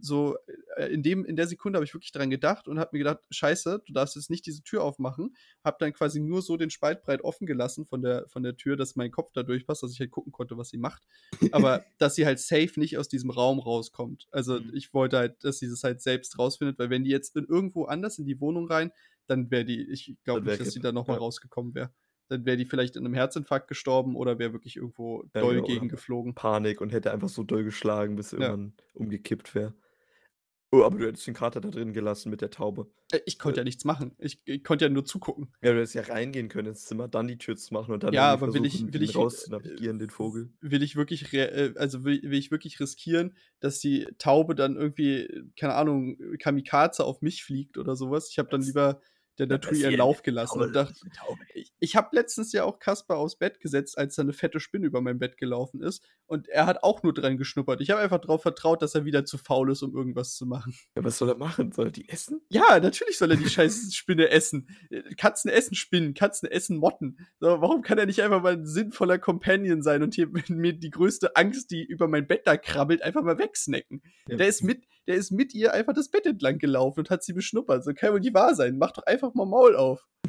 so 0.00 0.36
äh, 0.76 0.86
in 0.92 1.02
dem 1.02 1.24
in 1.24 1.36
der 1.36 1.46
Sekunde 1.46 1.76
habe 1.78 1.84
ich 1.84 1.94
wirklich 1.94 2.12
dran 2.12 2.30
gedacht 2.30 2.68
und 2.68 2.78
habe 2.78 2.90
mir 2.92 2.98
gedacht: 2.98 3.20
„Scheiße, 3.30 3.82
du 3.86 3.92
darfst 3.92 4.16
jetzt 4.16 4.30
nicht 4.30 4.46
diese 4.46 4.62
Tür 4.62 4.82
aufmachen.“ 4.84 5.36
Habe 5.64 5.76
dann 5.80 5.92
quasi 5.92 6.20
nur 6.20 6.42
so 6.42 6.56
den 6.56 6.70
Spalt 6.70 7.02
breit 7.02 7.22
offen 7.22 7.46
gelassen 7.46 7.86
von 7.86 8.02
der 8.02 8.28
von 8.28 8.42
der 8.42 8.56
Tür, 8.56 8.76
dass 8.76 8.96
mein 8.96 9.10
Kopf 9.10 9.32
da 9.32 9.42
durchpasst, 9.42 9.82
dass 9.82 9.92
ich 9.92 10.00
halt 10.00 10.10
gucken 10.10 10.32
konnte, 10.32 10.56
was 10.58 10.68
sie 10.70 10.78
macht. 10.78 11.04
Aber 11.50 11.86
dass 11.98 12.14
sie 12.14 12.26
halt 12.26 12.38
safe 12.40 12.78
nicht 12.78 12.98
aus 12.98 13.08
diesem 13.08 13.30
Raum 13.30 13.58
rauskommt. 13.58 14.26
Also, 14.30 14.60
Mhm. 14.60 14.72
ich 14.72 14.92
wollte 14.92 15.18
halt, 15.18 15.44
dass 15.44 15.58
sie 15.58 15.68
das 15.68 15.82
halt 15.82 16.02
selbst 16.02 16.38
rausfindet, 16.38 16.78
weil 16.78 16.90
wenn 16.90 17.04
die 17.04 17.10
jetzt 17.10 17.36
in 17.36 17.46
irgendwo 17.46 17.84
anders 17.84 18.18
in 18.18 18.26
die 18.26 18.40
Wohnung 18.40 18.66
rein, 18.70 18.92
dann 19.26 19.50
wäre 19.50 19.64
die 19.64 19.90
ich 19.90 20.16
glaube 20.24 20.44
nicht, 20.44 20.60
dass 20.60 20.72
sie 20.72 20.80
da 20.80 20.92
noch 20.92 21.06
mal 21.06 21.16
ja. 21.16 21.18
rausgekommen 21.18 21.74
wäre. 21.74 21.92
Dann 22.28 22.44
wäre 22.46 22.56
die 22.56 22.66
vielleicht 22.66 22.96
an 22.96 23.02
'nem 23.04 23.14
Herzinfarkt 23.14 23.68
gestorben 23.68 24.16
oder 24.16 24.38
wäre 24.38 24.52
wirklich 24.52 24.76
irgendwo 24.76 25.24
Ja, 25.34 25.42
doll 25.42 25.62
gegengeflogen. 25.62 26.36
Panik 26.36 26.80
und 26.80 26.92
hätte 26.92 27.12
einfach 27.12 27.28
so 27.28 27.42
doll 27.42 27.64
geschlagen, 27.64 28.16
bis 28.16 28.32
Ja. 28.38 28.54
irgendwann 28.54 28.74
umgekippt 28.94 29.54
wäre. 29.54 29.74
Oh, 30.72 30.84
aber 30.84 30.98
du 30.98 31.06
hättest 31.06 31.26
den 31.26 31.34
Kater 31.34 31.60
da 31.60 31.70
drin 31.70 31.92
gelassen 31.94 32.30
mit 32.30 32.40
der 32.42 32.50
Taube. 32.50 32.92
Äh, 33.12 33.20
ich 33.26 33.38
konnte 33.38 33.60
Äh 33.60 33.60
ja 33.60 33.64
nichts 33.64 33.84
machen. 33.84 34.14
Ich 34.18 34.42
ich 34.46 34.64
konnte 34.64 34.84
ja 34.86 34.88
nur 34.90 35.04
zugucken. 35.04 35.52
Ja, 35.62 35.72
du 35.72 35.78
hättest 35.78 35.94
ja 35.94 36.02
reingehen 36.02 36.48
können 36.48 36.68
ins 36.68 36.84
Zimmer, 36.84 37.06
dann 37.08 37.26
die 37.28 37.36
Tür 37.38 37.56
zumachen 37.56 37.92
und 37.94 38.02
dann 38.04 38.14
Ja, 38.14 38.32
aber 38.32 38.52
will 38.54 38.64
ich 38.64 38.84
will 38.92 39.02
ich, 39.02 39.16
rauszunavigieren, 39.16 39.98
den 39.98 40.10
äh, 40.20 40.30
Vogel. 40.30 40.52
will 40.60 40.82
ich 40.82 40.96
wirklich 40.96 41.32
äh, 41.34 41.72
also 41.76 42.04
will 42.04 42.22
will 42.22 42.38
ich 42.38 42.50
wirklich 42.50 42.80
riskieren, 42.80 43.36
dass 43.60 43.80
die 43.80 44.06
Taube 44.18 44.54
dann 44.54 44.76
irgendwie, 44.76 45.28
keine 45.58 45.74
Ahnung, 45.74 46.16
Kamikaze 46.38 47.04
auf 47.04 47.22
mich 47.22 47.44
fliegt 47.44 47.76
oder 47.78 47.96
so 47.96 48.10
was? 48.10 48.30
Ich 48.30 48.38
habe 48.38 48.48
dann 48.48 48.64
lieber 48.64 49.00
der 49.38 49.46
Natur 49.46 49.72
ihren. 49.72 49.96
Lauf 49.96 50.22
gelassen 50.22 50.60
und 50.60 50.74
dachte 50.74 50.94
ich 51.54 51.72
ich 51.80 51.96
habe 51.96 52.08
letztens 52.12 52.52
ja 52.52 52.64
auch 52.64 52.78
Kasper 52.78 53.16
aufs 53.16 53.36
Bett 53.36 53.60
gesetzt, 53.60 53.96
als 53.98 54.14
da 54.16 54.24
'ne 54.24 54.32
fette 54.32 54.60
Spinne 54.60 54.86
über 54.86 55.00
mein 55.00 55.18
Bett 55.18 55.36
gelaufen 55.36 55.80
ist 55.82 56.04
und 56.26 56.48
er 56.48 56.66
hat 56.66 56.82
auch 56.82 57.02
nur 57.02 57.14
dran 57.14 57.36
geschnuppert. 57.38 57.80
Ich 57.80 57.90
habe 57.90 58.00
einfach 58.00 58.20
drauf 58.20 58.42
vertraut, 58.42 58.82
dass 58.82 58.94
er 58.94 59.04
wieder 59.04 59.24
zu 59.24 59.38
faul 59.38 59.70
ist, 59.72 59.82
um 59.82 59.94
irgendwas 59.96 60.34
zu 60.34 60.46
machen. 60.46 60.74
Ja, 60.96 61.04
was 61.04 61.18
soll 61.18 61.28
er 61.28 61.36
machen? 61.36 61.72
Soll 61.72 61.86
er 61.86 61.92
die 61.92 62.08
essen? 62.08 62.40
Ja, 62.50 62.78
natürlich 62.80 63.18
soll 63.18 63.30
er 63.30 63.36
die 63.36 63.48
scheiß 63.48 63.94
Spinne 63.94 64.28
essen. 64.30 64.68
Katzen 65.16 65.50
essen 65.50 65.74
Spinnen, 65.74 66.14
Katzen 66.14 66.48
essen 66.48 66.76
Motten. 66.76 67.18
So, 67.40 67.60
warum 67.60 67.82
kann 67.82 67.98
er 67.98 68.06
nicht 68.06 68.22
einfach 68.22 68.42
mal 68.42 68.54
'n 68.54 68.66
sinnvoller 68.66 69.18
Companion 69.18 69.82
sein 69.82 70.02
und 70.02 70.14
hier 70.14 70.28
mir 70.48 70.72
die 70.72 70.90
größte 70.90 71.36
Angst, 71.36 71.70
die 71.70 71.84
über 71.84 72.08
mein 72.08 72.26
Bett 72.26 72.42
da 72.46 72.56
krabbelt, 72.56 73.02
einfach 73.02 73.22
mal 73.22 73.38
wegsnacken? 73.38 74.02
Ja. 74.28 74.36
Der 74.36 74.48
ist 74.48 74.62
mit 74.62 74.84
der 75.08 75.16
ist 75.16 75.32
mit 75.32 75.54
ihr 75.54 75.72
einfach 75.72 75.94
das 75.94 76.10
Bett 76.10 76.26
entlang 76.26 76.58
gelaufen 76.58 77.00
und 77.00 77.10
hat 77.10 77.24
sie 77.24 77.32
beschnuppert. 77.32 77.82
So 77.82 77.92
kann 77.94 78.12
wohl 78.12 78.20
nicht 78.20 78.34
wahr 78.34 78.54
sein. 78.54 78.78
Mach 78.78 78.92
doch 78.92 79.04
einfach 79.04 79.34
mal 79.34 79.46
Maul 79.46 79.74
auf. 79.74 80.06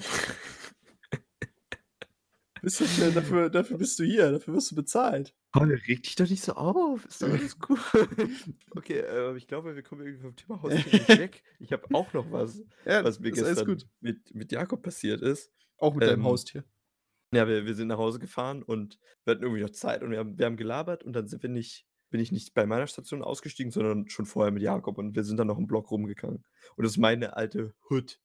Bist 2.62 2.82
du 2.82 3.12
dafür 3.12 3.50
dafür 3.50 3.78
bist 3.78 3.98
du 4.00 4.04
hier, 4.04 4.32
dafür 4.34 4.54
wirst 4.54 4.72
du 4.72 4.76
bezahlt. 4.76 5.34
Oh, 5.56 5.60
reg 5.62 6.04
dich 6.04 6.16
doch 6.16 6.30
nicht 6.30 6.44
so 6.44 6.54
auf. 6.54 7.06
Ist 7.06 7.22
doch 7.22 7.30
alles 7.30 7.58
gut. 7.58 7.80
Okay, 8.76 9.00
äh, 9.00 9.36
ich 9.38 9.48
glaube, 9.48 9.76
wir 9.76 9.82
kommen 9.84 10.02
irgendwie 10.06 10.22
vom 10.22 10.36
Thema 10.36 10.62
nicht 10.68 11.08
weg. 11.08 11.42
Ich 11.60 11.72
habe 11.72 11.88
auch 11.96 12.12
noch 12.12 12.30
was, 12.34 12.62
Ja, 12.86 13.02
was 13.06 13.20
mir 13.22 13.32
gestern 13.32 13.66
gut. 13.66 13.88
mit 14.02 14.36
mit 14.36 14.52
Jakob 14.52 14.82
passiert 14.84 15.22
ist. 15.22 15.54
Auch 15.78 15.94
mit 15.94 16.04
deinem 16.04 16.20
Ähm, 16.20 16.26
Haustier. 16.26 16.66
ja, 17.34 17.48
wir 17.48 17.66
wir 17.66 17.76
sind 17.76 17.88
nach 17.88 17.98
Hause 17.98 18.20
gefahren 18.20 18.62
und 18.62 19.00
wir 19.24 19.32
hatten 19.36 19.44
irgendwie 19.44 19.62
noch 19.62 19.70
Zeit 19.72 20.04
und 20.04 20.12
wir 20.12 20.18
haben 20.20 20.38
wir 20.38 20.46
haben 20.46 20.58
gelabert 20.58 21.04
und 21.06 21.14
dann 21.14 21.28
sind 21.30 21.42
wir 21.44 21.50
nicht 21.50 21.88
bin 22.10 22.20
ich 22.22 22.32
nicht 22.32 22.54
bei 22.54 22.66
meiner 22.66 22.88
Station 22.88 23.24
ausgestiegen, 23.24 23.72
sondern 23.72 24.10
schon 24.10 24.26
vorher 24.26 24.52
mit 24.52 24.64
Jakob 24.64 24.98
und 24.98 25.16
wir 25.16 25.24
sind 25.24 25.38
dann 25.38 25.48
noch 25.48 25.58
'n 25.60 25.68
Block 25.68 25.92
rumgegangen. 25.92 26.46
Und 26.76 26.84
das 26.86 26.94
ist 26.94 26.98
meine 26.98 27.36
alte 27.38 27.76
Hut, 27.90 28.20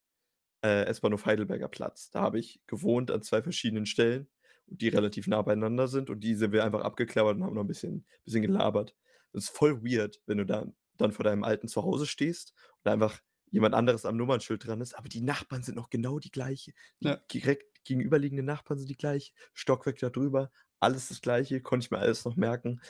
äh, 0.65 0.85
S-Bahnhof 0.87 1.27
Heidelberger 1.27 1.69
Platz. 1.69 2.11
Da 2.11 2.23
habe 2.23 2.39
ich 2.41 2.61
gewohnt 2.67 3.11
an 3.11 3.23
2 3.23 3.43
verschiedenen 3.43 3.87
Stellen, 3.87 4.29
die 4.67 4.89
relativ 4.89 5.27
nah 5.29 5.43
beieinander 5.43 5.89
sind 5.89 6.11
und 6.11 6.21
die 6.21 6.35
sind 6.37 6.53
wir 6.53 6.65
einfach 6.65 6.83
abgeklappert 6.83 7.37
und 7.37 7.45
haben 7.45 7.55
noch 7.55 7.63
'n 7.65 7.67
bisschen 7.69 8.07
bisschen 8.25 8.43
gelabert. 8.43 8.97
Das 9.33 9.45
ist 9.45 9.51
voll 9.57 9.83
weird, 9.85 10.23
wenn 10.27 10.39
du 10.39 10.47
da 10.47 10.67
dann 10.99 11.13
vor 11.13 11.25
deinem 11.25 11.45
alten 11.45 11.69
Zuhause 11.69 12.07
stehst 12.07 12.55
und 12.85 12.91
einfach 12.93 13.21
jemand 13.51 13.75
anderes 13.75 14.07
am 14.07 14.17
Nummernschild 14.17 14.67
dran 14.67 14.81
ist, 14.81 14.95
aber 14.99 15.09
die 15.09 15.23
Nachbarn 15.23 15.63
sind 15.63 15.77
noch 15.77 15.91
genau 15.91 16.19
die 16.21 16.31
gleiche. 16.33 16.73
Ja. 17.01 17.25
direkt 17.33 17.85
gegenüberliegenden 17.85 18.47
Nachbarn 18.47 18.79
sind 18.79 18.89
die 18.91 18.97
gleich, 18.97 19.35
Stockwerk 19.55 19.99
da 19.99 20.11
drüber, 20.11 20.51
alles 20.81 21.09
das 21.09 21.21
Gleiche, 21.23 21.61
konnte 21.63 21.85
ich 21.87 21.91
mir 21.91 21.99
alles 21.99 22.25
noch 22.25 22.37
merken. 22.37 22.81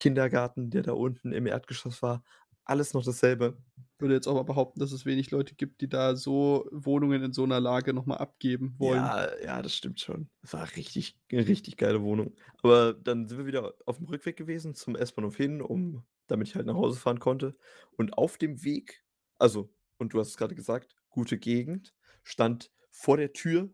Kindergarten, 0.00 0.70
der 0.70 0.82
da 0.82 0.92
unten 0.92 1.32
im 1.32 1.46
Erdgeschoss 1.46 2.02
war, 2.02 2.24
alles 2.64 2.94
noch 2.94 3.04
dasselbe. 3.04 3.58
Würde 3.98 4.14
jetzt 4.14 4.26
auch 4.28 4.34
mal 4.34 4.42
behaupten, 4.44 4.80
dass 4.80 4.92
es 4.92 5.06
wenig 5.06 5.30
Leute 5.30 5.54
gibt, 5.54 5.80
die 5.80 5.88
da 5.88 6.16
so 6.16 6.68
Wohnungen 6.72 7.22
in 7.22 7.32
so 7.32 7.46
'ner 7.46 7.60
Lage 7.60 7.92
noch 7.94 8.06
mal 8.06 8.16
abgeben 8.18 8.76
wollen. 8.78 9.14
Ja, 9.14 9.34
ja, 9.42 9.62
das 9.62 9.74
stimmt 9.74 10.00
schon. 10.00 10.28
Das 10.42 10.52
war 10.52 10.76
richtig 10.76 11.18
'ne 11.32 11.46
richtig 11.48 11.76
geile 11.76 12.02
Wohnung. 12.02 12.34
Aber 12.62 12.92
dann 12.92 13.26
sind 13.28 13.38
wir 13.38 13.46
wieder 13.46 13.74
auf'm 13.86 14.08
Rückweg 14.08 14.36
gewesen 14.36 14.74
zum 14.74 14.96
S-Bahnhof 14.96 15.36
hin, 15.36 15.62
um 15.62 16.04
damit 16.26 16.48
ich 16.48 16.54
halt 16.56 16.66
nach 16.66 16.74
Hause 16.74 16.98
fahren 16.98 17.18
konnte. 17.20 17.56
Und 17.96 18.18
auf 18.18 18.36
dem 18.38 18.62
Weg 18.64 19.04
also, 19.38 19.74
und 19.98 20.12
du 20.14 20.18
hast 20.20 20.28
es 20.28 20.36
grade 20.38 20.54
gesagt, 20.54 20.94
gute 21.10 21.38
Gegend, 21.38 21.94
stand 22.22 22.70
vor 22.90 23.16
der 23.16 23.32
Tür 23.32 23.72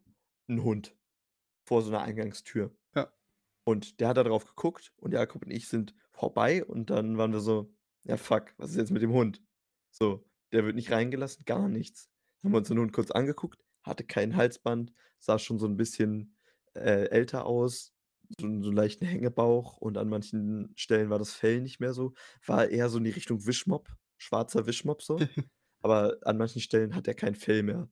'n 0.49 0.63
Hund. 0.63 0.97
Vor 1.65 1.83
so 1.83 1.91
'ner 1.93 2.03
Eingangstür. 2.03 2.77
Und 3.67 4.01
der 4.01 4.09
hat 4.09 4.17
da 4.17 4.25
drauf 4.25 4.45
geguckt 4.47 4.93
und 4.97 5.13
Jakob 5.13 5.45
und 5.45 5.51
ich 5.51 5.69
sind 5.69 5.95
vorbei 6.11 6.65
und 6.65 6.91
dann 6.91 7.17
waren 7.19 7.33
wir 7.33 7.41
so: 7.41 7.73
„Ja, 8.05 8.17
fuck, 8.17 8.55
was 8.59 8.71
ist 8.71 8.77
jetzt 8.77 8.91
mit 8.91 9.03
dem 9.03 9.13
Hund?“ 9.13 9.43
So, 9.91 10.25
der 10.53 10.65
wird 10.65 10.75
nicht 10.75 10.91
reingelassen, 10.91 11.45
gar 11.45 11.69
nichts. 11.69 12.11
Haben 12.43 12.53
wir 12.53 12.59
uns 12.59 12.69
den 12.69 12.79
Hund 12.79 12.93
kurz 12.93 13.11
angeguckt, 13.13 13.63
hatte 13.85 14.05
kein 14.05 14.37
Halsband, 14.37 14.93
sah 15.21 15.39
schon 15.39 15.59
so 15.61 15.67
'n 15.67 15.77
bisschen, 15.77 16.37
äh, 16.75 17.07
älter 17.11 17.47
aus, 17.47 17.93
so 18.41 18.47
so 18.63 18.71
'n 18.71 18.75
leichten 18.77 19.05
Hängebauch 19.07 19.77
und 19.79 19.97
an 19.97 20.09
manchen 20.09 20.73
Stellen 20.77 21.11
war 21.11 21.19
das 21.21 21.33
Fell 21.35 21.61
nicht 21.61 21.79
mehr 21.81 21.93
so. 21.95 22.15
War 22.47 22.69
eher 22.69 22.89
so 22.89 22.99
in 22.99 23.05
die 23.05 23.11
Richtung 23.11 23.47
Wischmopp, 23.47 23.89
schwarzer 24.19 24.67
Wischmopp 24.67 25.03
so. 25.03 25.19
Aber 25.83 26.19
an 26.23 26.39
manchen 26.39 26.61
Stellen 26.63 26.95
hat 26.97 27.07
er 27.09 27.15
kein 27.15 27.35
Fell 27.37 27.63
mehr. 27.63 27.89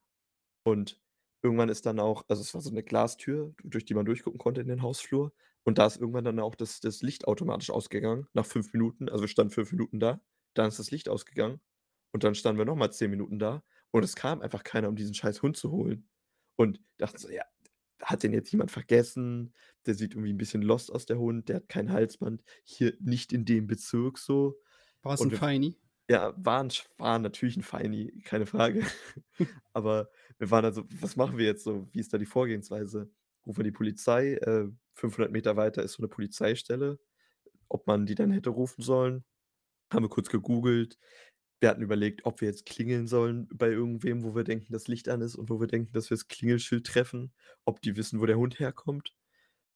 Und 0.65 1.01
irgendwann 1.43 1.69
ist 1.71 1.87
dann 1.87 2.01
auch 2.01 2.25
also, 2.29 2.43
es 2.43 2.55
war 2.55 2.61
so 2.63 2.71
'ne 2.71 2.83
Glastür, 2.85 3.55
durch 3.65 3.85
die 3.87 3.95
man 3.95 4.07
durchgucken 4.07 4.39
konnte 4.39 4.61
in 4.63 4.69
den 4.69 4.83
Hausflur. 4.83 5.33
Und 5.71 5.79
da 5.79 5.87
ist 5.87 5.99
irgendwann 5.99 6.25
dann 6.25 6.41
auch 6.41 6.57
das 6.57 6.81
das 6.81 7.01
Licht 7.03 7.29
automatisch 7.29 7.71
ausgegangen 7.71 8.27
nach 8.33 8.45
5 8.45 8.73
Minuten. 8.73 9.09
Also, 9.09 9.23
wir 9.23 9.29
standen 9.29 9.53
5 9.53 9.71
Minuten 9.73 10.01
da, 10.01 10.21
dann 10.55 10.67
ist 10.69 10.81
das 10.81 10.91
Licht 10.91 11.09
ausgegangen 11.09 11.61
und 12.13 12.25
dann 12.25 12.35
standen 12.35 12.59
wir 12.59 12.65
noch 12.65 12.75
mal 12.75 12.91
10 12.91 13.09
Minuten 13.11 13.39
da 13.39 13.63
und 13.93 14.03
es 14.05 14.17
kam 14.17 14.41
einfach 14.43 14.65
keiner, 14.65 14.89
um 14.89 14.97
diesen 14.97 15.15
scheiß 15.15 15.43
Hund 15.43 15.57
zu 15.57 15.71
holen. 15.71 16.09
Und 16.57 16.81
dachten 16.99 17.19
so: 17.19 17.31
„Ja, 17.31 17.45
hat 18.03 18.23
den 18.25 18.33
jetzt 18.33 18.51
jemand 18.53 18.73
vergessen? 18.73 19.55
Der 19.87 19.95
sieht 19.95 20.15
irgendwie 20.15 20.33
'n 20.33 20.39
bisschen 20.39 20.63
lost 20.63 20.93
aus, 20.93 21.07
der 21.07 21.19
Hund, 21.21 21.49
der 21.49 21.57
hat 21.59 21.69
kein 21.69 21.93
Halsband. 21.93 22.43
Hier 22.65 22.97
nicht 23.01 23.33
in 23.33 23.45
dem 23.45 23.67
Bezirk 23.69 24.19
so.“ 24.19 24.57
War's 25.05 25.25
Und 25.25 25.31
'n 25.31 25.33
wir 25.33 25.41
Feini? 25.41 25.81
Ja, 26.11 26.35
war 26.39 26.61
'n 26.63 26.71
Sch 26.71 26.85
war 26.99 27.19
natürlich 27.21 27.57
'n 27.59 27.63
Feini, 27.65 28.23
keine 28.25 28.47
Frage. 28.47 28.83
Aber 29.75 30.11
wir 30.39 30.51
waren 30.53 30.65
dann 30.65 30.75
so: 30.75 30.85
„Was 31.01 31.17
machen 31.17 31.39
wir 31.39 31.47
jetzt 31.47 31.65
so? 31.65 31.89
Wie 31.93 32.01
ist 32.01 32.13
da 32.15 32.19
die 32.19 32.27
Vorgehensweise?“ 32.27 33.11
Rufen 33.47 33.59
wir 33.61 33.65
die 33.65 33.73
Polizei, 33.73 34.35
äh, 34.35 34.69
500 34.95 35.33
Meter 35.33 35.57
weiter 35.57 35.83
ist 35.83 35.95
so 35.95 36.03
'ne 36.03 36.09
Polizeistelle, 36.09 36.99
ob 37.69 37.87
man 37.87 38.07
die 38.07 38.15
dann 38.17 38.33
hätte 38.33 38.51
rufen 38.51 38.83
sollen. 38.83 39.25
Haben 39.93 40.05
wir 40.07 40.11
kurz 40.11 40.31
gegoogelt. 40.31 40.99
Wir 41.61 41.71
hatten 41.71 41.83
überlegt, 41.83 42.27
ob 42.27 42.41
wir 42.43 42.49
jetzt 42.49 42.67
klingeln 42.67 43.07
sollen 43.09 43.49
bei 43.55 43.71
irgendwem, 43.71 44.25
wo 44.25 44.35
wir 44.37 44.45
denken, 44.45 44.73
das 44.73 44.89
Licht 44.89 45.09
an 45.11 45.23
ist 45.23 45.37
und 45.37 45.51
wo 45.51 45.61
wir 45.61 45.69
denken, 45.69 45.93
dass 45.95 46.11
wir 46.11 46.17
das 46.17 46.29
Klingelschild 46.29 46.87
treffen, 46.87 47.35
ob 47.67 47.83
die 47.83 47.97
wissen, 47.97 48.21
wo 48.21 48.27
der 48.27 48.39
Hund 48.39 48.61
herkommt. 48.61 49.15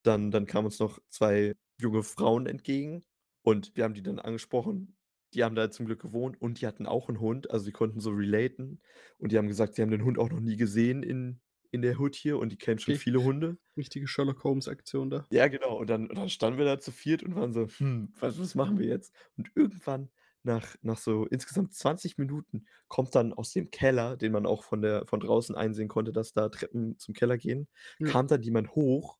Dann 0.04 0.30
dann 0.32 0.46
kamen 0.46 0.66
uns 0.66 0.80
noch 0.80 1.00
2 1.10 1.56
junge 1.80 2.02
Frauen 2.04 2.46
entgegen 2.46 3.04
und 3.44 3.72
wir 3.76 3.84
haben 3.84 3.94
die 3.94 4.02
dann 4.04 4.18
angesprochen. 4.20 4.96
Die 5.34 5.44
haben 5.44 5.56
da 5.56 5.70
zum 5.72 5.86
Glück 5.86 6.02
gewohnt 6.02 6.40
und 6.42 6.60
die 6.62 6.66
hatten 6.68 6.86
auch 6.86 7.08
'n 7.10 7.20
Hund, 7.20 7.50
also, 7.52 7.66
die 7.66 7.72
konnten 7.72 8.00
so 8.00 8.10
relaten 8.12 8.82
und 9.18 9.32
die 9.32 9.38
haben 9.38 9.48
gesagt, 9.48 9.76
sie 9.76 9.82
haben 9.82 9.90
den 9.92 10.04
Hund 10.04 10.18
auch 10.18 10.30
noch 10.30 10.40
nie 10.40 10.56
gesehen 10.58 11.02
in 11.04 11.40
in 11.74 11.82
der 11.82 11.98
Hut 11.98 12.14
hier 12.16 12.38
und 12.38 12.50
die 12.52 12.58
kennen 12.58 12.78
schon 12.80 12.94
viele 12.94 13.22
Hunde. 13.22 13.58
Richtige 13.76 14.06
Sherlock-Holmes-Aktion 14.08 15.10
da. 15.10 15.28
Ja, 15.30 15.48
genau. 15.48 15.76
Und 15.78 15.88
dann 15.90 16.08
und 16.08 16.16
dann 16.18 16.28
standen 16.28 16.58
wir 16.58 16.64
da 16.66 16.78
zu 16.78 16.92
viert 16.92 17.22
und 17.22 17.34
waren 17.34 17.52
so: 17.52 17.66
„Hm, 17.78 18.12
was 18.18 18.38
was 18.38 18.54
machen 18.54 18.78
wir 18.78 18.86
jetzt?“ 18.86 19.14
Und 19.36 19.50
irgendwann 19.54 20.10
nach 20.42 20.76
nach 20.82 20.98
so 20.98 21.24
insgesamt 21.26 21.72
20 21.74 22.18
Minuten 22.18 22.66
kommt 22.88 23.14
dann 23.14 23.32
aus 23.32 23.52
dem 23.52 23.70
Keller, 23.70 24.16
den 24.16 24.32
man 24.32 24.46
auch 24.46 24.62
von 24.64 24.82
der 24.82 25.06
von 25.06 25.20
draußen 25.20 25.54
einsehen 25.56 25.88
konnte, 25.88 26.12
dass 26.12 26.32
da 26.32 26.48
Treppen 26.50 26.98
zum 26.98 27.14
Keller 27.14 27.38
gehen, 27.38 27.68
Ja. 27.98 28.14
kam 28.14 28.26
dann 28.28 28.42
jemand 28.42 28.74
hoch 28.74 29.18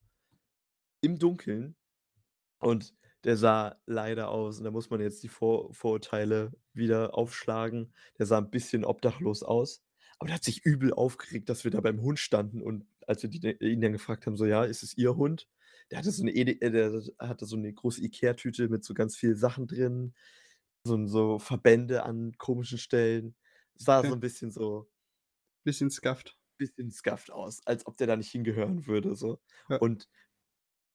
im 1.01 1.19
Dunkeln 1.19 1.77
und 2.61 2.95
der 3.25 3.39
sah 3.39 3.81
leider 3.87 4.31
aus 4.31 4.59
und 4.59 4.65
da 4.65 4.73
muss 4.73 4.91
man 4.91 5.01
jetzt 5.03 5.23
die 5.25 5.29
Vor 5.29 5.75
Vorurteile 5.75 6.53
wieder 6.75 7.15
aufschlagen. 7.17 7.95
Der 8.19 8.27
sah 8.27 8.39
'n 8.41 8.51
bisschen 8.51 8.85
obdachlos 8.87 9.45
aus, 9.45 9.84
aber 10.19 10.29
der 10.29 10.37
hat 10.37 10.45
sich 10.45 10.65
übel 10.65 10.93
aufgeregt, 10.95 11.49
dass 11.49 11.65
wir 11.65 11.71
da 11.71 11.81
beim 11.81 12.01
Hund 12.03 12.19
standen 12.19 12.63
und 12.63 12.87
als 13.07 13.23
wir 13.23 13.31
die 13.31 13.39
ihn 13.61 13.81
dann 13.81 13.93
gefragt 13.93 14.27
haben, 14.27 14.37
so: 14.37 14.47
„Ja, 14.47 14.65
ist 14.65 14.83
es 14.83 14.97
Ihr 14.97 15.17
Hund?“ 15.17 15.49
Der 15.91 15.99
hatte 15.99 16.11
so 16.13 16.25
'ne 16.25 16.33
Ede 16.33 16.61
äh, 16.63 16.71
der 16.71 17.03
hatte 17.21 17.47
so 17.47 17.57
'ne 17.57 17.73
große 17.73 18.03
Ikea-Tüte 18.05 18.69
mit 18.69 18.85
so 18.85 18.95
ganz 18.95 19.17
viel 19.17 19.37
Sachen 19.37 19.67
drin, 19.67 20.15
so 20.87 21.07
so 21.07 21.39
Verbände 21.41 22.05
an 22.05 22.35
komischen 22.39 22.79
Stellen. 22.79 23.37
Sah 23.77 24.05
so 24.05 24.13
Okay. 24.13 24.15
'n 24.15 24.21
bisschen 24.21 24.51
so 24.53 24.89
Bisschen 25.67 25.89
scuffed. 25.91 26.37
bisschen 26.59 26.91
scuffed 26.93 27.31
aus, 27.33 27.61
als 27.67 27.87
ob 27.87 27.97
der 27.97 28.07
da 28.07 28.17
nicht 28.17 28.31
hingehören 28.31 28.87
würde 28.87 29.17
so. 29.17 29.41
Ja. 29.71 29.79
Und 29.79 30.09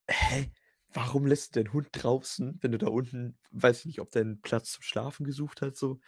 hä? 0.10 0.52
warum 0.94 1.26
lässt 1.28 1.56
du 1.56 1.60
deinen 1.64 1.74
Hund 1.74 1.90
draußen, 1.94 2.58
wenn 2.62 2.72
du 2.72 2.78
da 2.80 2.88
unten 2.88 3.38
weiß 3.52 3.80
ich 3.82 3.86
nicht, 3.86 4.00
ob 4.02 4.12
der 4.12 4.24
'n 4.24 4.42
Platz 4.42 4.72
zum 4.74 4.84
Schlafen 4.84 5.26
gesucht 5.26 5.62
hat 5.62 5.78
so. 5.78 6.00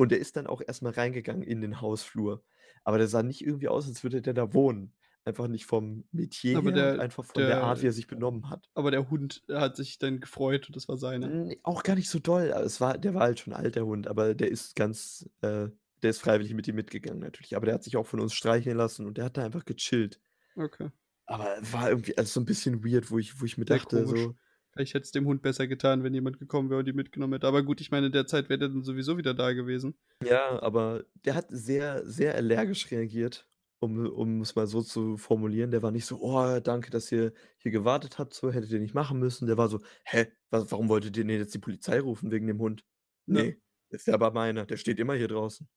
Und 0.00 0.12
der 0.12 0.18
ist 0.18 0.36
dann 0.36 0.46
auch 0.46 0.62
erst 0.66 0.82
mal 0.82 0.92
reingegangen 0.92 1.42
in 1.42 1.60
den 1.60 1.80
Hausflur. 1.80 2.44
Aber 2.84 2.98
der 2.98 3.08
sah 3.08 3.22
nicht 3.22 3.44
irgendwie 3.44 3.68
aus, 3.68 3.86
als 3.88 4.02
würde 4.02 4.22
der 4.22 4.34
da 4.34 4.54
wohnen. 4.54 4.94
Einfach 5.24 5.48
nicht 5.48 5.66
vom 5.66 6.06
Metier 6.12 6.56
Aber 6.56 6.70
her 6.72 6.72
der 6.72 6.98
einfach 6.98 7.24
von 7.24 7.46
der 7.46 7.60
Art, 7.62 7.82
der 7.82 7.84
wie 7.84 7.88
er 7.88 7.92
sich 7.92 8.06
benommen 8.06 8.48
hat. 8.50 8.70
aber 8.74 8.90
der 8.92 9.10
Hund 9.10 9.44
hat 9.50 9.76
sich 9.76 9.98
dann 9.98 10.20
gefreut 10.20 10.68
und 10.68 10.76
das 10.76 10.88
war 10.88 10.96
seiner? 10.98 11.36
Hm, 11.38 11.56
auch 11.64 11.82
gar 11.82 11.96
nicht 11.96 12.08
so 12.08 12.18
doll. 12.18 12.44
Es 12.64 12.80
war 12.80 12.96
der 12.98 13.14
war 13.14 13.22
halt 13.22 13.40
schon 13.40 13.52
alt, 13.52 13.74
der 13.76 13.84
Hund, 13.86 14.06
aber 14.08 14.34
der 14.34 14.50
ist 14.50 14.74
ganz 14.74 15.28
äh, 15.42 15.68
der 16.02 16.10
ist 16.10 16.20
freiwillig 16.20 16.54
mit 16.54 16.66
ihm 16.66 16.76
mitgegangen 16.76 17.20
natürlich. 17.20 17.56
Aber 17.56 17.66
der 17.66 17.74
hat 17.74 17.84
sich 17.84 17.96
auch 17.96 18.06
von 18.06 18.20
uns 18.20 18.32
streicheln 18.34 18.76
lassen 18.76 19.06
und 19.06 19.18
der 19.18 19.26
hat 19.26 19.36
da 19.36 19.44
einfach 19.44 19.64
gechillt. 19.66 20.20
Okay. 20.58 20.90
Aber 21.26 21.56
war 21.72 21.88
irgendwie 21.90 22.16
also, 22.18 22.32
so 22.32 22.40
'n 22.40 22.44
bisschen 22.44 22.84
weird, 22.84 23.10
wo 23.10 23.18
ich 23.18 23.40
wo 23.40 23.44
ich 23.44 23.56
mir 23.58 23.64
Sehr 23.68 23.80
dachte 23.80 23.80
komisch. 23.80 24.06
so 24.06 24.36
Vielleicht 24.80 24.94
hätte 24.94 25.04
es 25.04 25.10
dem 25.12 25.26
Hund 25.26 25.42
besser 25.42 25.66
getan, 25.66 26.02
wenn 26.04 26.14
jemand 26.14 26.38
gekommen 26.38 26.70
wäre 26.70 26.80
und 26.80 26.88
ihn 26.88 26.96
mitgenommen 26.96 27.34
hätte. 27.34 27.46
Aber 27.46 27.62
gut, 27.62 27.80
ich 27.80 27.90
meine, 27.90 28.06
in 28.06 28.12
der 28.12 28.26
Zeit 28.26 28.48
wäre 28.48 28.58
der 28.58 28.68
dann 28.70 28.82
sowieso 28.82 29.18
wieder 29.18 29.34
da 29.34 29.52
gewesen. 29.52 29.94
Ja, 30.22 30.60
aber 30.62 31.04
der 31.24 31.34
hat 31.34 31.46
sehr, 31.50 32.06
sehr 32.06 32.34
allergisch 32.34 32.90
reagiert, 32.90 33.48
um 33.78 34.06
um's 34.06 34.54
mal 34.54 34.66
so 34.66 34.82
zu 34.82 35.16
formulieren. 35.16 35.70
Der 35.70 35.82
war 35.82 35.90
nicht 35.92 36.04
so: 36.04 36.18
„Oh, 36.20 36.60
danke, 36.60 36.90
dass 36.90 37.10
ihr 37.10 37.32
hier 37.56 37.70
gewartet 37.72 38.18
habt, 38.18 38.34
so, 38.34 38.52
hättet 38.52 38.70
ihr 38.70 38.80
nicht 38.80 38.92
machen 38.94 39.18
müssen.“ 39.18 39.46
Der 39.46 39.56
war 39.56 39.68
so: 39.68 39.80
„Hä, 40.04 40.26
wa 40.50 40.64
warum 40.70 40.88
wolltet 40.90 41.16
ihr 41.16 41.24
denn 41.24 41.38
jetzt 41.38 41.54
die 41.54 41.58
Polizei 41.58 42.00
rufen 42.00 42.30
wegen 42.30 42.46
dem 42.46 42.58
Hund?“ 42.60 42.84
Ja. 43.26 43.44
„Ne, 43.44 43.56
ist 43.88 44.06
ja 44.08 44.14
aber 44.14 44.30
meiner, 44.32 44.66
der 44.66 44.76
steht 44.76 44.98
immer 44.98 45.14
hier 45.14 45.28
draußen.“ 45.28 45.68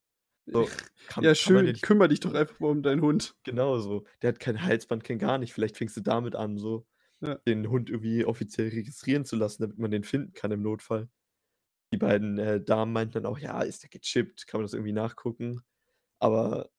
So, 0.54 0.72
kann 1.08 1.28
ja 1.28 1.36
schön, 1.36 1.72
nicht 1.72 1.82
kümmere 1.82 2.10
dich 2.10 2.20
doch 2.20 2.34
einfach 2.34 2.60
mal 2.60 2.70
um 2.70 2.84
deinen 2.84 3.02
Hund. 3.02 3.36
Genau 3.44 3.78
so. 3.80 4.06
Der 4.22 4.30
hat 4.30 4.40
kein 4.40 4.62
Halsband, 4.64 5.04
kein 5.04 5.20
gar 5.20 5.38
nicht. 5.38 5.54
Vielleicht 5.54 5.78
fängst 5.78 5.98
du 5.98 6.02
damit 6.02 6.36
an, 6.36 6.58
so 6.58 6.86
Ja. 7.24 7.44
den 7.48 7.70
Hund 7.70 7.90
irgendwie 7.90 8.26
offiziell 8.26 8.70
registrieren 8.70 9.26
zu 9.26 9.36
lassen, 9.36 9.64
damit 9.64 9.78
man 9.80 9.92
den 9.92 10.04
finden 10.04 10.34
kann 10.34 10.52
im 10.52 10.62
Notfall. 10.64 11.10
Die 11.94 11.98
beiden, 11.98 12.38
äh, 12.40 12.62
Damen 12.64 12.94
meinten 12.94 13.14
dann 13.16 13.26
auch: 13.28 13.40
„Ja, 13.40 13.62
ist 13.64 13.84
der 13.84 13.90
gechippt? 13.92 14.48
Kann 14.48 14.60
man 14.62 14.66
das 14.66 14.74
irgendwie 14.74 14.94
nachgucken?“ 14.94 15.62
Aber 16.20 16.72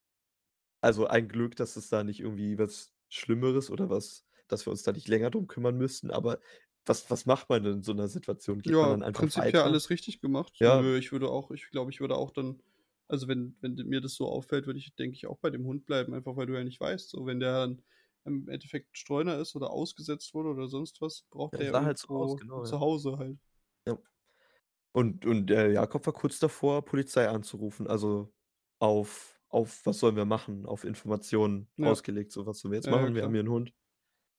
also, 0.82 1.06
ein 1.08 1.28
Glück, 1.28 1.56
dass 1.56 1.76
es 1.76 1.88
da 1.90 2.04
nicht 2.04 2.20
irgendwie 2.20 2.58
was 2.58 2.92
Schlimmeres 3.10 3.70
oder 3.70 3.90
was 3.90 4.26
dass 4.48 4.66
wir 4.66 4.72
uns 4.72 4.82
da 4.84 4.92
nicht 4.92 5.08
länger 5.08 5.30
drum 5.30 5.46
kümmern 5.48 5.78
müssten. 5.78 6.10
Aber 6.12 6.40
was 6.86 7.10
was 7.10 7.26
macht 7.26 7.48
man 7.50 7.62
denn 7.64 7.74
in 7.78 7.82
so 7.84 7.92
'ner 7.94 8.08
Situation? 8.08 8.60
Geht 8.62 8.80
man 8.82 8.90
Ja, 8.90 8.96
dann 9.00 9.02
einfach 9.04 9.28
prinzipiell 9.28 9.60
weiter? 9.62 9.62
alles 9.62 9.90
richtig 9.90 10.20
gemacht. 10.22 10.54
Ja. 10.60 10.86
Nö, 10.86 10.96
ich 10.96 11.12
würde 11.12 11.28
auch 11.28 11.50
ich 11.50 11.68
glaube, 11.70 11.90
ich 11.90 12.00
würde 12.00 12.16
auch 12.16 12.30
dann 12.30 12.62
also, 13.06 13.28
wenn 13.28 13.54
wenn 13.60 13.74
mir 13.74 14.00
das 14.00 14.14
so 14.14 14.26
auffällt, 14.26 14.64
würde 14.66 14.78
ich, 14.78 14.94
denke 14.96 15.14
ich, 15.16 15.26
auch 15.26 15.38
bei 15.38 15.50
dem 15.50 15.66
Hund 15.66 15.84
bleiben, 15.84 16.14
einfach 16.14 16.36
weil 16.36 16.46
du 16.46 16.54
ja 16.54 16.64
nicht 16.64 16.80
weißt, 16.80 17.10
so, 17.10 17.26
wenn 17.26 17.38
der 17.40 17.52
dann 17.66 17.82
im 18.26 18.48
Endeffekt 18.48 18.96
Streuner 18.98 19.38
ist 19.38 19.56
oder 19.56 19.70
ausgesetzt 19.70 20.34
wurde 20.34 20.50
oder 20.50 20.68
sonst 20.68 21.00
was, 21.00 21.24
braucht 21.30 21.58
Ja, 21.58 21.60
der 21.60 21.66
ja 21.68 21.72
sah 21.72 21.82
halt 21.84 21.98
so 21.98 22.08
aus, 22.08 22.36
genau, 22.36 22.66
ja. 22.66 22.74
Zuhause 22.74 23.18
halt. 23.18 23.38
Ja. 23.86 23.98
Und 24.92 25.26
und 25.26 25.48
der 25.48 25.72
Jakob 25.72 26.06
war 26.06 26.14
kurz 26.14 26.38
davor, 26.40 26.84
Polizei 26.84 27.28
anzurufen, 27.28 27.86
also, 27.88 28.34
auf 28.80 29.40
auf 29.50 29.86
was 29.86 30.00
sollen 30.00 30.16
wir 30.16 30.24
machen, 30.26 30.66
auf 30.66 30.84
Informationen 30.84 31.70
Ja. 31.78 31.96
ausgelegt, 31.96 32.32
so: 32.32 32.46
„Was 32.46 32.60
sollen 32.60 32.72
wir 32.72 32.78
jetzt 32.78 32.88
Ja, 32.88 32.94
ja, 32.96 33.10
machen? 33.10 33.14
Wir 33.14 33.24
haben 33.24 33.32
hier 33.34 33.42
'n 33.44 33.50
Hund.“ 33.50 33.74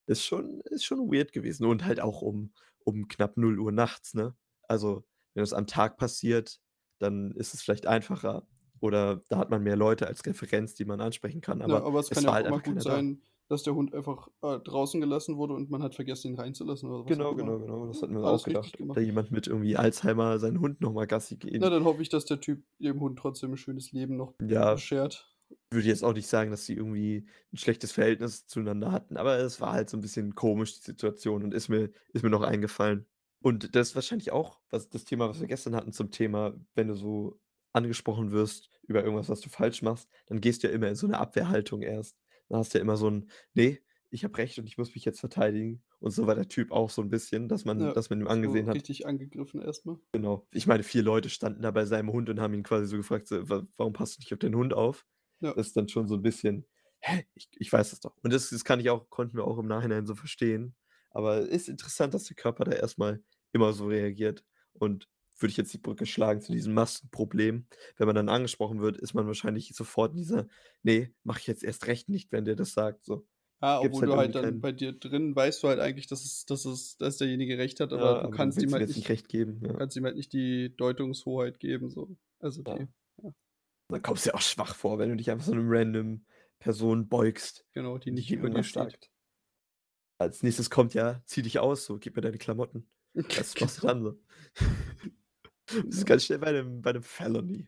Ist 0.07 0.23
schon 0.25 0.61
ist 0.65 0.85
schon 0.85 0.99
weird 1.11 1.33
gewesen 1.33 1.65
und 1.67 1.85
halt 1.85 2.01
auch 2.01 2.21
um 2.23 2.53
um 2.85 3.07
knapp 3.09 3.37
0:00 3.37 3.71
nachts, 3.73 4.13
ne? 4.15 4.35
Also, 4.63 5.05
wenn 5.35 5.43
das 5.43 5.53
am 5.53 5.67
Tag 5.67 5.97
passiert, 5.97 6.59
dann 6.99 7.31
ist 7.33 7.53
es 7.55 7.61
vielleicht 7.63 7.87
einfacher 7.87 8.47
oder 8.81 9.23
da 9.29 9.37
hat 9.39 9.49
man 9.51 9.63
mehr 9.63 9.77
Leute 9.77 10.07
als 10.07 10.25
Referenz, 10.25 10.75
die 10.75 10.85
man 10.85 11.01
ansprechen 11.01 11.41
kann, 11.41 11.61
Ja, 11.67 11.81
aber 11.81 11.83
aber 11.83 11.99
es 11.99 12.11
kann 12.11 12.23
es 12.23 12.25
ja 12.25 12.31
auch 12.31 12.39
halt 12.43 12.45
immer 12.45 12.59
gut 12.59 12.77
keiner 12.77 12.85
da. 12.85 13.07
Dass 13.49 13.63
der 13.63 13.75
Hund 13.75 13.93
einfach, 13.93 14.27
äh, 14.41 14.59
draußen 14.59 15.01
gelassen 15.01 15.37
wurde 15.37 15.53
und 15.55 15.69
man 15.69 15.83
hat 15.83 15.95
vergessen, 15.95 16.29
ihn 16.29 16.39
reinzulassen 16.39 16.89
oder 16.89 17.05
was 17.05 17.17
Genau, 17.17 17.35
genau, 17.35 17.59
genau. 17.59 17.85
Das 17.85 18.01
hatten 18.01 18.15
wir 18.15 18.27
auch 18.27 18.41
gedacht, 18.41 18.79
da 18.93 18.99
jemand 18.99 19.31
mit 19.31 19.45
irgendwie 19.45 19.77
Alzheimer 19.77 20.39
seinen 20.39 20.59
Hund 20.59 20.81
noch 20.81 20.91
mal 20.91 21.05
Gassi 21.05 21.37
Na, 21.59 21.69
gehen 21.69 21.69
dann 21.69 21.85
hoffe 21.85 22.01
ich, 22.01 22.09
dass 22.09 22.25
der 22.25 22.41
Typ 22.41 22.65
dem 22.79 22.99
Hund 22.99 23.17
trotzdem 23.17 23.51
'n 23.53 23.57
schönes 23.57 23.91
Leben 23.93 24.17
noch 24.17 24.33
Ja. 24.41 24.83
beschert. 24.83 25.31
Würde 25.71 25.87
jetzt 25.89 26.03
auch 26.03 26.13
nicht 26.13 26.27
sagen, 26.27 26.51
dass 26.51 26.65
sie 26.65 26.75
irgendwie 26.75 27.27
'n 27.53 27.57
schlechtes 27.57 27.91
Verhältnis 27.93 28.47
zueinander 28.47 28.91
hatten, 28.91 29.17
aber 29.17 29.37
es 29.39 29.61
war 29.61 29.73
halt 29.73 29.89
so 29.89 29.97
'n 29.97 30.01
bisschen 30.01 30.35
komisch, 30.35 30.75
die 30.79 30.83
Situation 30.85 31.43
und 31.43 31.53
ist 31.53 31.69
mir 31.69 31.91
ist 32.13 32.23
mir 32.23 32.31
noch 32.31 32.43
eingefallen. 32.43 33.07
Und 33.41 33.75
das 33.75 33.89
ist 33.89 33.95
wahrscheinlich 33.95 34.31
auch 34.31 34.61
was 34.71 34.89
das 34.89 35.05
Thema, 35.05 35.29
was 35.29 35.41
wir 35.41 35.47
gestern 35.47 35.75
hatten 35.75 35.93
zum 35.93 36.11
Thema, 36.11 36.55
wenn 36.75 36.89
du 36.89 36.95
so 36.95 37.39
angesprochen 37.73 38.31
wirst 38.31 38.69
über 38.87 39.03
irgendwas, 39.03 39.29
was 39.29 39.41
du 39.41 39.49
falsch 39.49 39.81
machst, 39.83 40.09
dann 40.27 40.41
gehst 40.41 40.63
du 40.63 40.67
ja 40.69 40.73
immer 40.73 40.89
in 40.89 40.95
so 40.95 41.07
'ne 41.07 41.19
Abwehrhaltung 41.19 41.81
erst. 41.83 42.13
Dann 42.49 42.59
hast 42.59 42.73
du 42.73 42.77
ja 42.79 42.83
immer 42.83 42.97
so 42.97 43.07
'n: 43.07 43.29
„Ne, 43.53 43.79
ich 44.11 44.23
habe 44.23 44.37
Recht 44.37 44.59
und 44.59 44.67
ich 44.67 44.77
muss 44.77 44.95
mich 44.95 45.05
jetzt 45.05 45.19
verteidigen.“ 45.19 45.83
Und 45.99 46.11
so 46.11 46.27
war 46.27 46.35
der 46.35 46.47
Typ 46.47 46.71
auch 46.71 46.89
so 46.89 47.01
'n 47.01 47.09
bisschen, 47.09 47.47
dass 47.49 47.65
man 47.65 47.91
Ja, 47.91 47.93
dass 47.93 48.09
man 48.09 48.21
ihm 48.21 48.27
so 48.27 48.27
angesehen 48.27 48.69
hat 48.69 48.83
richtig 48.83 49.05
angegriffen 49.05 49.61
erst 49.61 49.85
mal. 49.85 49.99
Genau. 50.13 50.47
Ich 50.51 50.65
meine, 50.67 50.83
4 50.83 51.03
Leute 51.03 51.29
standen 51.29 51.61
da 51.61 51.71
bei 51.71 51.85
seinem 51.85 52.11
Hund 52.11 52.29
und 52.29 52.39
haben 52.39 52.53
ihn 52.53 52.63
quasi 52.63 52.85
so 52.87 52.97
gefragt, 52.97 53.27
so: 53.27 53.49
„Wa 53.49 53.63
warum 53.77 53.93
passt 53.93 54.17
du 54.17 54.21
nicht 54.21 54.31
auf 54.33 54.39
deinen 54.39 54.55
Hund 54.55 54.73
auf?“ 54.73 55.05
Ja. 55.41 55.55
Das 55.55 55.67
ist 55.67 55.77
dann 55.77 55.89
schon 55.89 56.07
so 56.07 56.15
'n 56.15 56.21
bisschen: 56.21 56.65
„Hä, 57.01 57.25
ich 57.33 57.49
ich 57.59 57.71
weiß 57.73 57.89
das 57.91 57.99
doch.“ 57.99 58.15
Und 58.23 58.31
das 58.31 58.49
das 58.49 58.63
kann 58.63 58.79
ich 58.79 58.89
auch 58.89 59.09
konnten 59.09 59.35
wir 59.37 59.45
auch 59.45 59.57
im 59.57 59.67
Nachhinein 59.67 60.05
so 60.05 60.15
verstehen. 60.15 60.75
Aber 61.11 61.39
ist 61.41 61.67
interessant, 61.69 62.13
dass 62.13 62.23
der 62.25 62.35
Körper 62.35 62.63
da 62.65 62.71
erst 62.73 62.97
mal 62.97 63.23
immer 63.51 63.73
so 63.73 63.87
reagiert. 63.87 64.45
Und 64.73 65.09
würde 65.41 65.51
ich 65.51 65.57
jetzt 65.57 65.73
die 65.73 65.77
Brücke 65.79 66.05
schlagen 66.05 66.41
zu 66.41 66.51
diesem 66.53 66.73
Maskenproblem, 66.73 67.67
wenn 67.97 68.07
man 68.07 68.15
dann 68.15 68.29
angesprochen 68.29 68.81
wird, 68.81 68.97
ist 68.97 69.13
man 69.13 69.27
wahrscheinlich 69.27 69.73
sofort 69.75 70.11
in 70.13 70.17
dieser: 70.17 70.47
„Ne, 70.83 71.13
mache 71.23 71.39
ich 71.39 71.47
jetzt 71.47 71.63
erst 71.63 71.87
recht 71.87 72.09
nicht, 72.09 72.31
wenn 72.31 72.45
der 72.45 72.55
das 72.55 72.73
sagt“, 72.73 73.05
so. 73.05 73.27
Ja, 73.61 73.79
Gibt's 73.79 74.01
obwohl 74.01 74.03
halt 74.03 74.11
du 74.11 74.15
halt 74.15 74.35
dann 74.35 74.61
bei 74.61 74.71
dir 74.73 74.91
drin 74.91 75.35
weißt 75.35 75.63
du 75.63 75.69
halt 75.69 75.79
eigentlich, 75.79 76.07
dass 76.07 76.25
es 76.25 76.45
dass 76.45 76.65
es 76.65 76.97
dass 76.97 77.17
derjenige 77.17 77.57
Recht 77.57 77.79
hat, 77.79 77.93
aber 77.93 78.13
Ja, 78.13 78.19
du 78.19 78.27
aber 78.27 78.29
kannst 78.29 78.61
ihm 78.61 78.73
halt 78.73 78.87
nicht 78.87 78.95
nicht 78.95 79.09
recht 79.09 79.29
geben, 79.29 79.61
ja. 79.65 79.79
kannst 79.79 79.97
ihm 79.97 80.05
halt 80.05 80.15
nicht 80.17 80.33
die 80.33 80.75
Deutungshoheit 80.75 81.59
geben 81.59 81.89
so. 81.89 82.17
Also, 82.39 82.63
Ja. 82.67 82.77
die 82.77 82.87
ja. 83.23 83.31
Dann 83.89 84.01
kommst 84.01 84.25
du 84.25 84.29
dir 84.31 84.35
auch 84.35 84.41
schwach 84.41 84.75
vor, 84.75 84.97
wenn 84.99 85.09
du 85.09 85.15
dich 85.15 85.29
einfach 85.31 85.45
so 85.45 85.53
'nem 85.53 85.67
random 85.69 86.25
Person 86.59 87.07
beugst 87.07 87.65
Genau, 87.75 87.99
die 87.99 88.09
nicht 88.11 88.31
über 88.31 88.49
dir 88.49 88.63
steht. 88.63 89.11
Als 90.19 90.43
Nächstes 90.43 90.69
kommt 90.69 90.93
ja: 90.93 91.21
„Zieh 91.25 91.41
dich 91.41 91.59
aus, 91.59 91.85
so, 91.85 91.97
gib 91.99 92.15
mir 92.15 92.21
deine 92.21 92.37
Klamotten.“ 92.37 92.89
Was 93.35 93.59
machst 93.59 93.77
du 93.77 93.81
dann 93.87 94.01
so? 94.03 94.19
Bist 95.89 96.05
Genau. 96.05 96.05
ganz 96.05 96.25
schnell 96.25 96.39
bei 96.39 96.51
'nem 96.51 96.81
bei 96.81 96.91
'nem 96.93 97.03
Felony, 97.03 97.67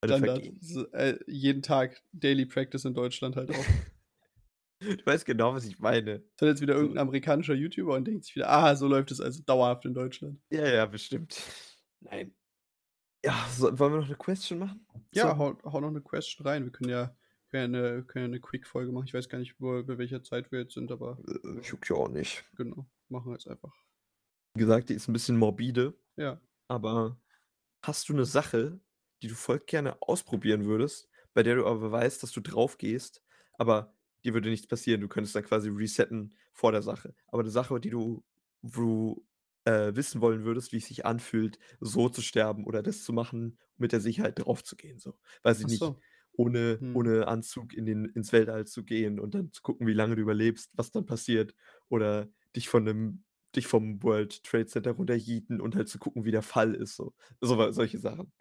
bei 0.00 0.08
'nem 0.08 0.16
Standard, 0.16 0.52
so, 0.60 0.86
äh, 0.92 1.18
jeden 1.26 1.62
Tag 1.62 2.02
Daily 2.12 2.44
Practice 2.46 2.84
in 2.84 2.94
Deutschland 2.94 3.36
halt 3.36 3.50
auch. 3.50 3.74
Du 4.80 5.06
weißt 5.06 5.26
genau, 5.26 5.54
was 5.54 5.66
ich 5.66 5.78
meine. 5.78 6.24
Ist 6.36 6.42
das 6.42 6.48
jetzt 6.48 6.60
wieder 6.62 6.74
irgend 6.74 6.90
So 6.90 6.94
'n 6.94 6.98
amerikanischer 6.98 7.54
YouTuber 7.54 7.94
und 7.94 8.06
denkt 8.08 8.24
sich 8.24 8.34
wieder: 8.34 8.50
„Ah, 8.50 8.74
so 8.74 8.88
läuft 8.88 9.12
es 9.12 9.20
also 9.20 9.40
dauerhaft 9.44 9.84
in 9.84 9.94
Deutschland.“ 9.94 10.40
Ja, 10.52 10.66
ja, 10.68 10.86
bestimmt. 10.86 11.36
Nein. 12.02 12.34
Ja, 13.24 13.46
so 13.50 13.78
wollen 13.78 13.94
wir 13.94 14.00
noch 14.00 14.08
'ne 14.08 14.16
Question 14.16 14.58
machen 14.60 14.86
Ja, 15.12 15.36
zum 15.36 15.38
hau 15.38 15.56
hau 15.64 15.80
noch 15.80 15.90
'ne 15.92 16.00
Question 16.02 16.44
rein. 16.46 16.64
Wir 16.64 16.72
können 16.72 16.90
ja 16.90 17.16
können 17.48 17.72
ja 17.74 17.80
'ne 17.80 18.04
können 18.04 18.24
ja 18.24 18.28
'ne 18.28 18.40
Quick-Folge 18.40 18.90
machen. 18.92 19.06
Ich 19.06 19.14
weiß 19.14 19.28
gar 19.28 19.38
nicht, 19.38 19.60
wo 19.60 19.82
bei 19.84 19.96
welcher 19.96 20.22
Zeit 20.24 20.50
wir 20.50 20.60
jetzt 20.60 20.74
sind, 20.74 20.90
aber 20.90 21.20
Äh, 21.28 21.60
juckt 21.62 21.88
ja 21.88 21.96
auch 21.96 22.08
nicht. 22.08 22.44
Genau, 22.56 22.86
machen 23.08 23.26
wir 23.30 23.32
jetzt 23.34 23.48
einfach. 23.48 23.74
Wie 24.56 24.60
gesagt, 24.60 24.88
die 24.88 24.94
ist 24.94 25.08
'n 25.08 25.12
bisschen 25.12 25.36
morbide, 25.36 25.98
Ja. 26.18 26.40
aber 26.68 27.20
hast 27.86 28.08
du 28.08 28.14
'ne 28.14 28.24
Sache, 28.26 28.80
die 29.22 29.28
du 29.28 29.34
voll 29.34 29.60
gerne 29.60 30.02
ausprobieren 30.02 30.64
würdest, 30.66 31.08
bei 31.34 31.42
der 31.42 31.56
du 31.56 31.66
aber 31.66 31.90
weißt, 31.92 32.22
dass 32.22 32.32
du 32.32 32.40
drauf 32.40 32.78
gehst, 32.78 33.22
aber 33.54 33.94
dir 34.24 34.34
würde 34.34 34.50
nichts 34.50 34.66
passieren? 34.66 35.00
Du 35.00 35.08
könntest 35.08 35.34
dann 35.36 35.44
quasi 35.44 35.68
resetten 35.70 36.34
vor 36.52 36.72
der 36.72 36.82
Sache. 36.82 37.14
Aber 37.28 37.42
'ne 37.42 37.50
Sache, 37.50 37.80
die 37.80 37.90
du 37.90 38.24
wo 38.62 38.80
du, 38.80 39.26
äh, 39.70 39.94
wissen 39.96 40.20
wollen 40.22 40.44
würdest, 40.44 40.72
wie 40.72 40.78
es 40.78 40.86
sich 40.88 41.04
anfühlt, 41.06 41.58
so 41.80 42.08
zu 42.08 42.22
sterben 42.22 42.64
oder 42.66 42.82
das 42.82 43.04
zu 43.04 43.12
machen, 43.12 43.58
mit 43.76 43.92
der 43.92 44.00
Sicherheit 44.00 44.38
draufzugehen, 44.38 44.98
so. 44.98 45.18
Weiß 45.42 45.60
ich 45.60 45.66
Ach 45.66 45.68
nicht, 45.68 45.92
so. 45.92 46.02
ohne 46.32 46.80
Mhm. 46.80 46.94
ohne 46.94 47.28
Anzug 47.28 47.74
in 47.74 47.86
den 47.86 48.06
ins 48.06 48.32
Weltall 48.32 48.66
zu 48.66 48.84
gehen 48.84 49.20
und 49.20 49.34
dann 49.34 49.52
zu 49.52 49.62
gucken, 49.62 49.86
wie 49.86 49.92
lange 49.94 50.16
du 50.16 50.22
überlebst, 50.22 50.72
was 50.76 50.90
dann 50.92 51.06
passiert 51.06 51.54
oder 51.88 52.28
dich 52.56 52.68
von 52.68 52.84
'nem 52.84 53.24
dich 53.56 53.66
vom 53.66 54.02
World 54.02 54.42
Trade 54.44 54.66
Center 54.66 54.92
runteryeeten 54.92 55.60
und 55.60 55.76
halt 55.76 55.88
zu 55.88 55.98
gucken, 55.98 56.24
wie 56.24 56.30
der 56.32 56.42
Fall 56.42 56.74
ist, 56.74 56.96
so. 56.96 57.14
So 57.40 57.70
solche 57.72 57.98
Sachen. 57.98 58.32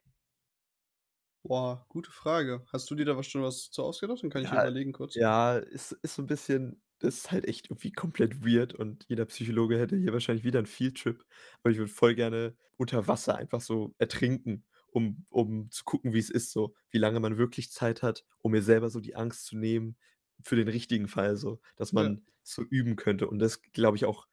Boah, 1.46 1.86
gute 1.90 2.10
Frage. 2.12 2.66
Hast 2.72 2.90
du 2.90 2.96
dir 2.96 3.04
da 3.06 3.18
was 3.18 3.28
schon 3.28 3.44
was 3.44 3.70
zu 3.70 3.84
ausgedacht? 3.84 4.24
Dann 4.24 4.30
kann 4.30 4.44
ich 4.44 4.52
ja 4.52 4.56
Ja, 4.56 4.58
überlegen 4.58 4.94
kurz. 4.94 5.20
ja, 5.20 5.58
ist 5.58 5.92
ist 6.02 6.16
so 6.16 6.22
'n 6.24 6.28
bisschen 6.28 6.82
das 7.00 7.16
ist 7.18 7.32
halt 7.32 7.46
echt 7.48 7.66
irgendwie 7.70 7.92
komplett 7.92 8.46
weird 8.46 8.74
und 8.74 9.06
jeder 9.10 9.26
Psychologe 9.26 9.78
hätte 9.78 9.98
hier 9.98 10.14
wahrscheinlich 10.14 10.46
wieder 10.46 10.60
'n 10.60 10.66
Field-Trip. 10.66 11.24
Aber 11.62 11.72
ich 11.72 11.78
würde 11.78 11.92
voll 11.92 12.16
gerne 12.16 12.56
unter 12.78 13.08
Wasser 13.08 13.36
einfach 13.36 13.62
so 13.62 13.94
ertrinken, 13.98 14.66
um 14.88 15.26
um 15.30 15.70
zu 15.72 15.84
gucken, 15.84 16.14
wie's 16.14 16.30
ist 16.30 16.52
so, 16.52 16.76
wie 16.92 16.98
lange 16.98 17.20
man 17.20 17.38
wirklich 17.38 17.72
Zeit 17.72 18.02
hat, 18.04 18.26
um 18.42 18.52
mir 18.52 18.62
selber 18.62 18.90
so 18.90 19.00
die 19.02 19.16
Angst 19.16 19.46
zu 19.46 19.58
nehmen 19.58 19.98
für 20.44 20.56
den 20.56 20.68
richtigen 20.70 21.08
Fall 21.08 21.36
so, 21.36 21.60
dass 21.76 21.92
Ja. 21.92 22.08
man 22.08 22.26
so 22.44 22.64
üben 22.64 22.96
könnte. 22.96 23.28
Und 23.28 23.40
das 23.40 23.62
glaube 23.62 23.98
ich 23.98 24.06
auch 24.06 24.28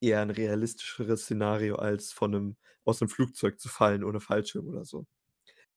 eher 0.00 0.22
'n 0.22 0.30
realistischeres 0.30 1.22
Szenario, 1.24 1.76
als 1.76 2.12
von 2.12 2.30
'nem 2.32 2.56
aus 2.84 3.00
'nem 3.00 3.08
Flugzeug 3.10 3.60
zu 3.60 3.68
fallen 3.68 4.04
ohne 4.04 4.20
Fallschirm 4.20 4.66
oder 4.68 4.84
so. 4.84 5.06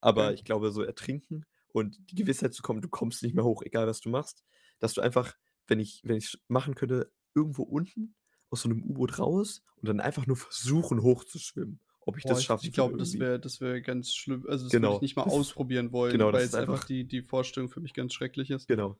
Aber 0.02 0.34
ich 0.34 0.43
glaube, 0.46 0.72
so 0.72 0.84
ertrinken 0.84 1.46
und 1.70 2.12
die 2.12 2.16
Gewissheit 2.16 2.54
zu 2.54 2.64
kommen, 2.64 2.82
du 2.82 2.89
kommst 2.89 3.24
nicht 3.24 3.36
mehr 3.36 3.46
hoch, 3.46 3.64
egal 3.64 3.88
was 3.88 4.02
du 4.02 4.10
machst, 4.10 4.43
dass 4.80 4.93
du 4.96 5.02
einfach 5.02 5.36
wenn 5.68 5.80
ich 5.80 6.02
wenn 6.06 6.18
ich's 6.18 6.39
machen 6.50 6.76
könnte, 6.76 7.14
irgendwo 7.36 7.64
unten 7.64 8.16
aus 8.52 8.62
so 8.64 8.70
'nem 8.70 8.84
U-Boot 8.84 9.20
raus 9.20 9.64
und 9.78 9.89
dann 9.89 10.00
einfach 10.02 10.28
nur 10.28 10.38
versuchen, 10.38 11.02
hochzuschwimmen, 11.04 11.82
ob 12.02 12.18
ich 12.20 12.26
Boah, 12.26 12.39
das 12.39 12.41
ich 12.41 12.43
schaffen 12.43 12.62
ich 12.62 12.72
glaube, 12.74 12.98
das 12.98 13.20
wäre 13.20 13.39
das 13.39 13.62
wäre 13.62 13.82
ganz 13.82 14.14
schlimm. 14.16 14.46
Also, 14.48 14.66
das 14.66 14.82
würde 14.82 14.93
ich 14.93 15.02
Genau, 15.02 15.02
nicht 15.02 15.16
mal 15.16 15.24
das 15.24 15.43
ausprobieren 15.43 15.91
wollen, 15.91 16.10
genau, 16.10 16.34
ist 16.34 16.34
weil's 16.34 16.58
einfach 16.58 16.80
einfach 16.80 16.84
die 16.84 17.08
die 17.08 17.22
Vorstellung 17.22 17.70
für 17.70 17.82
mich 17.82 17.93
ganz 17.93 18.14
schrecklich 18.14 18.50
ist. 18.52 18.68
Genau. 18.70 18.98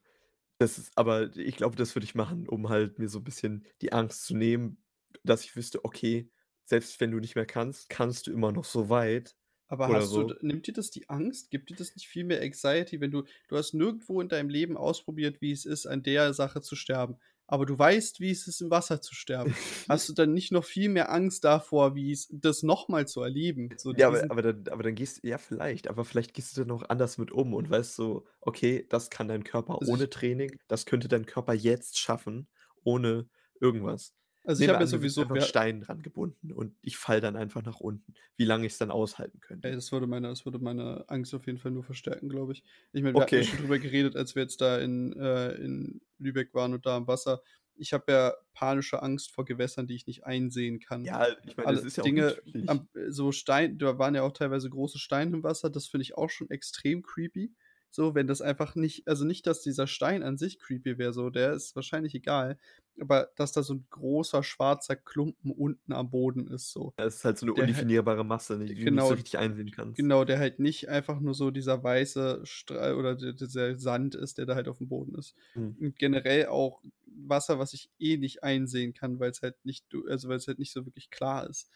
Das 0.60 0.78
ist 0.80 0.98
aber 0.98 1.36
ich 1.38 1.58
glaube, 1.58 1.76
das 1.78 1.96
würde 1.96 2.06
ich 2.06 2.16
machen, 2.16 2.50
um 2.50 2.70
halt 2.70 3.00
mir 3.00 3.10
so 3.10 3.20
'n 3.20 3.26
bisschen 3.26 3.66
die 3.82 3.94
Angst 3.94 4.26
zu 4.26 4.36
nehmen, 4.38 4.85
dass 5.24 5.44
ich 5.44 5.56
wüsste: 5.56 5.84
„Okay, 5.86 6.32
selbst 6.66 7.00
wenn 7.00 7.12
du 7.12 7.20
nicht 7.20 7.36
mehr 7.36 7.46
kannst, 7.46 7.90
kannst 7.90 8.28
du 8.28 8.34
immer 8.34 8.52
noch 8.52 8.66
so 8.66 8.90
weit“ 8.90 9.36
Aber 9.68 9.92
hast 9.92 10.16
du 10.16 10.24
so. 10.24 10.36
nimmt 10.42 10.68
dir 10.68 10.74
das 10.74 10.92
die 10.92 11.10
Angst? 11.10 11.50
Gibt 11.52 11.70
dir 11.70 11.76
das 11.76 11.96
nicht 11.96 12.08
viel 12.08 12.24
mehr 12.24 12.42
Anxiety, 12.42 13.02
wenn 13.02 13.12
du 13.12 13.24
du 13.48 13.58
hast 13.58 13.74
nirgendwo 13.74 14.22
in 14.22 14.30
deinem 14.30 14.50
Leben 14.50 14.78
ausprobiert, 14.78 15.42
wie 15.42 15.52
es 15.52 15.66
ist, 15.66 15.86
an 15.88 16.04
der 16.04 16.34
Sache 16.34 16.62
zu 16.62 16.76
sterben, 16.76 17.18
aber 17.48 17.66
du 17.66 17.78
weißt, 17.78 18.20
wie 18.20 18.32
es 18.32 18.48
ist, 18.48 18.62
im 18.62 18.70
Wasser 18.72 19.02
zu 19.02 19.16
sterben. 19.16 19.56
Hast 19.88 20.08
du 20.10 20.14
dann 20.14 20.34
nicht 20.34 20.52
noch 20.52 20.66
viel 20.66 20.90
mehr 20.90 21.12
Angst 21.12 21.44
davor, 21.44 21.96
wie 21.96 22.12
es 22.12 22.28
das 22.32 22.64
noch 22.64 22.88
mal 22.90 23.08
zu 23.08 23.22
erleben? 23.22 23.74
So 23.78 23.94
Ja, 23.98 24.08
aber 24.08 24.24
aber 24.30 24.42
dann 24.42 24.68
aber 24.70 24.84
dann 24.84 24.96
gehst 24.96 25.24
ja, 25.24 25.38
vielleicht, 25.38 25.88
aber 25.88 26.06
vielleicht 26.06 26.34
gehst 26.34 26.56
du 26.58 26.62
dann 26.64 26.72
auch 26.72 26.84
anders 26.90 27.18
mit 27.18 27.32
um 27.32 27.54
und 27.54 27.70
weißt 27.70 27.96
so: 27.96 28.26
„Okay, 28.42 28.86
das 28.90 29.10
kann 29.10 29.28
dein 29.28 29.44
Körper 29.44 29.82
ohne 29.82 30.10
Training, 30.10 30.60
das 30.68 30.86
könnte 30.86 31.08
dein 31.08 31.26
Körper 31.26 31.54
jetzt 31.54 31.98
schaffen, 31.98 32.48
ohne 32.84 33.30
irgendwas.“ 33.60 34.14
Also, 34.46 34.62
ich 34.62 34.70
habe 34.70 34.84
ja 34.84 34.88
sowieso 34.88 35.26
einfach 35.26 35.42
Stein 35.42 35.82
dran 35.82 36.02
gebunden 36.02 36.52
und 36.52 36.78
ich 36.82 36.98
falle 36.98 37.22
dann 37.22 37.36
einfach 37.36 37.64
nach 37.64 37.80
unten, 37.80 38.14
wie 38.38 38.46
lange 38.46 38.66
ich's 38.68 38.78
dann 38.78 38.92
aushalten 38.92 39.40
Ey, 39.62 39.72
könnte. 39.72 39.74
das 39.74 39.92
würde 39.92 40.06
meine 40.08 40.28
das 40.28 40.46
würde 40.46 40.60
meine 40.60 41.06
Angst 41.10 41.34
auf 41.34 41.48
jeden 41.48 41.58
Fall 41.58 41.72
nur 41.72 41.84
verstärken, 41.84 42.30
glaube 42.30 42.54
ich. 42.54 42.64
Ich 42.94 43.02
meine, 43.02 43.18
wir 43.18 43.24
hatten 43.24 43.36
ja 43.38 43.42
Okay. 43.42 43.44
schon 43.44 43.58
drüber 43.58 43.80
geredet, 43.80 44.16
als 44.16 44.36
wir 44.36 44.44
jetzt 44.44 44.62
da 44.62 44.78
in 44.78 45.14
äh, 45.14 45.54
in 45.56 46.02
Lübeck 46.20 46.54
waren 46.54 46.74
und 46.74 46.86
da 46.86 46.96
am 46.98 47.08
Wasser. 47.08 47.42
Ich 47.76 47.92
habe 47.94 48.12
ja 48.12 48.34
panische 48.54 49.02
Angst 49.02 49.32
vor 49.32 49.44
Gewässern, 49.46 49.88
die 49.88 49.96
ich 49.96 50.06
nicht 50.08 50.24
einsehen 50.26 50.80
kann. 50.80 51.10
Ja, 51.10 51.28
ich 51.44 51.58
meine, 51.58 51.72
das 51.72 51.84
ist 51.84 51.98
ja 51.98 52.04
auch 52.04 52.12
Dinge 52.12 52.42
natürlich 52.44 52.46
am 52.68 52.90
so 53.10 53.32
Stein 53.32 53.78
da 53.80 53.98
waren 53.98 54.16
ja 54.16 54.22
auch 54.24 54.32
teilweise 54.34 54.70
große 54.70 55.00
Steine 55.00 55.36
im 55.38 55.44
Wasser, 55.44 55.70
das 55.70 55.88
finde 55.88 56.04
ich 56.04 56.16
auch 56.18 56.30
schon 56.30 56.50
extrem 56.52 57.02
creepy. 57.04 57.54
So, 57.96 58.14
wenn 58.16 58.28
das 58.28 58.42
einfach 58.42 58.76
nicht 58.76 59.08
also, 59.08 59.26
nicht, 59.26 59.48
dass 59.48 59.62
dieser 59.62 59.88
Stein 59.88 60.24
an 60.24 60.38
sich 60.38 60.60
creepy 60.60 60.98
wäre 60.98 61.14
so, 61.14 61.30
der 61.30 61.54
ist 61.54 61.76
wahrscheinlich 61.76 62.14
egal, 62.16 62.58
aber 63.00 63.32
dass 63.38 63.54
da 63.54 63.64
so 63.64 63.74
'n 63.74 63.88
großer 63.90 64.44
schwarzer 64.44 64.96
Klumpen 64.98 65.52
unten 65.52 65.94
am 65.94 66.10
Boden 66.12 66.48
ist 66.48 66.72
so. 66.72 66.94
Ja, 67.00 67.06
es 67.06 67.16
ist 67.18 67.26
halt 67.26 67.38
so 67.38 67.46
'ne 67.46 67.54
Der 67.58 67.74
halt 67.76 67.88
undefinierbare 67.94 68.24
Masse, 68.26 68.58
ne, 68.58 68.66
die 68.68 68.76
du 68.76 68.88
nicht 68.90 69.06
so 69.06 69.14
genau, 69.14 69.16
richtig 69.16 69.38
einsehen 69.38 69.72
kannst. 69.72 70.08
genau, 70.08 70.26
der 70.26 70.40
halt 70.40 70.60
nicht 70.60 70.90
einfach 70.90 71.20
nur 71.22 71.34
so 71.36 71.52
dieser 71.52 71.84
weiße 71.84 72.42
Stra 72.46 72.94
oder 72.96 73.16
dieser 73.16 73.78
Sand 73.80 74.16
ist, 74.16 74.38
der 74.40 74.46
da 74.48 74.56
halt 74.56 74.68
aufm 74.70 74.88
Boden 74.90 75.16
ist. 75.16 75.36
Mhm. 75.56 75.76
Und 75.80 75.98
generell 76.00 76.48
auch 76.48 76.84
Wasser, 77.06 77.60
was 77.60 77.74
ich 77.74 77.92
eh 78.00 78.18
nicht 78.18 78.44
einsehen 78.44 78.94
kann, 78.94 79.20
weil's 79.20 79.42
halt 79.42 79.58
nicht 79.66 79.88
also, 80.10 80.30
weil's 80.30 80.48
halt 80.48 80.60
nicht 80.60 80.74
so 80.74 80.86
wirklich 80.86 81.10
klar 81.12 81.50
ist. 81.50 81.72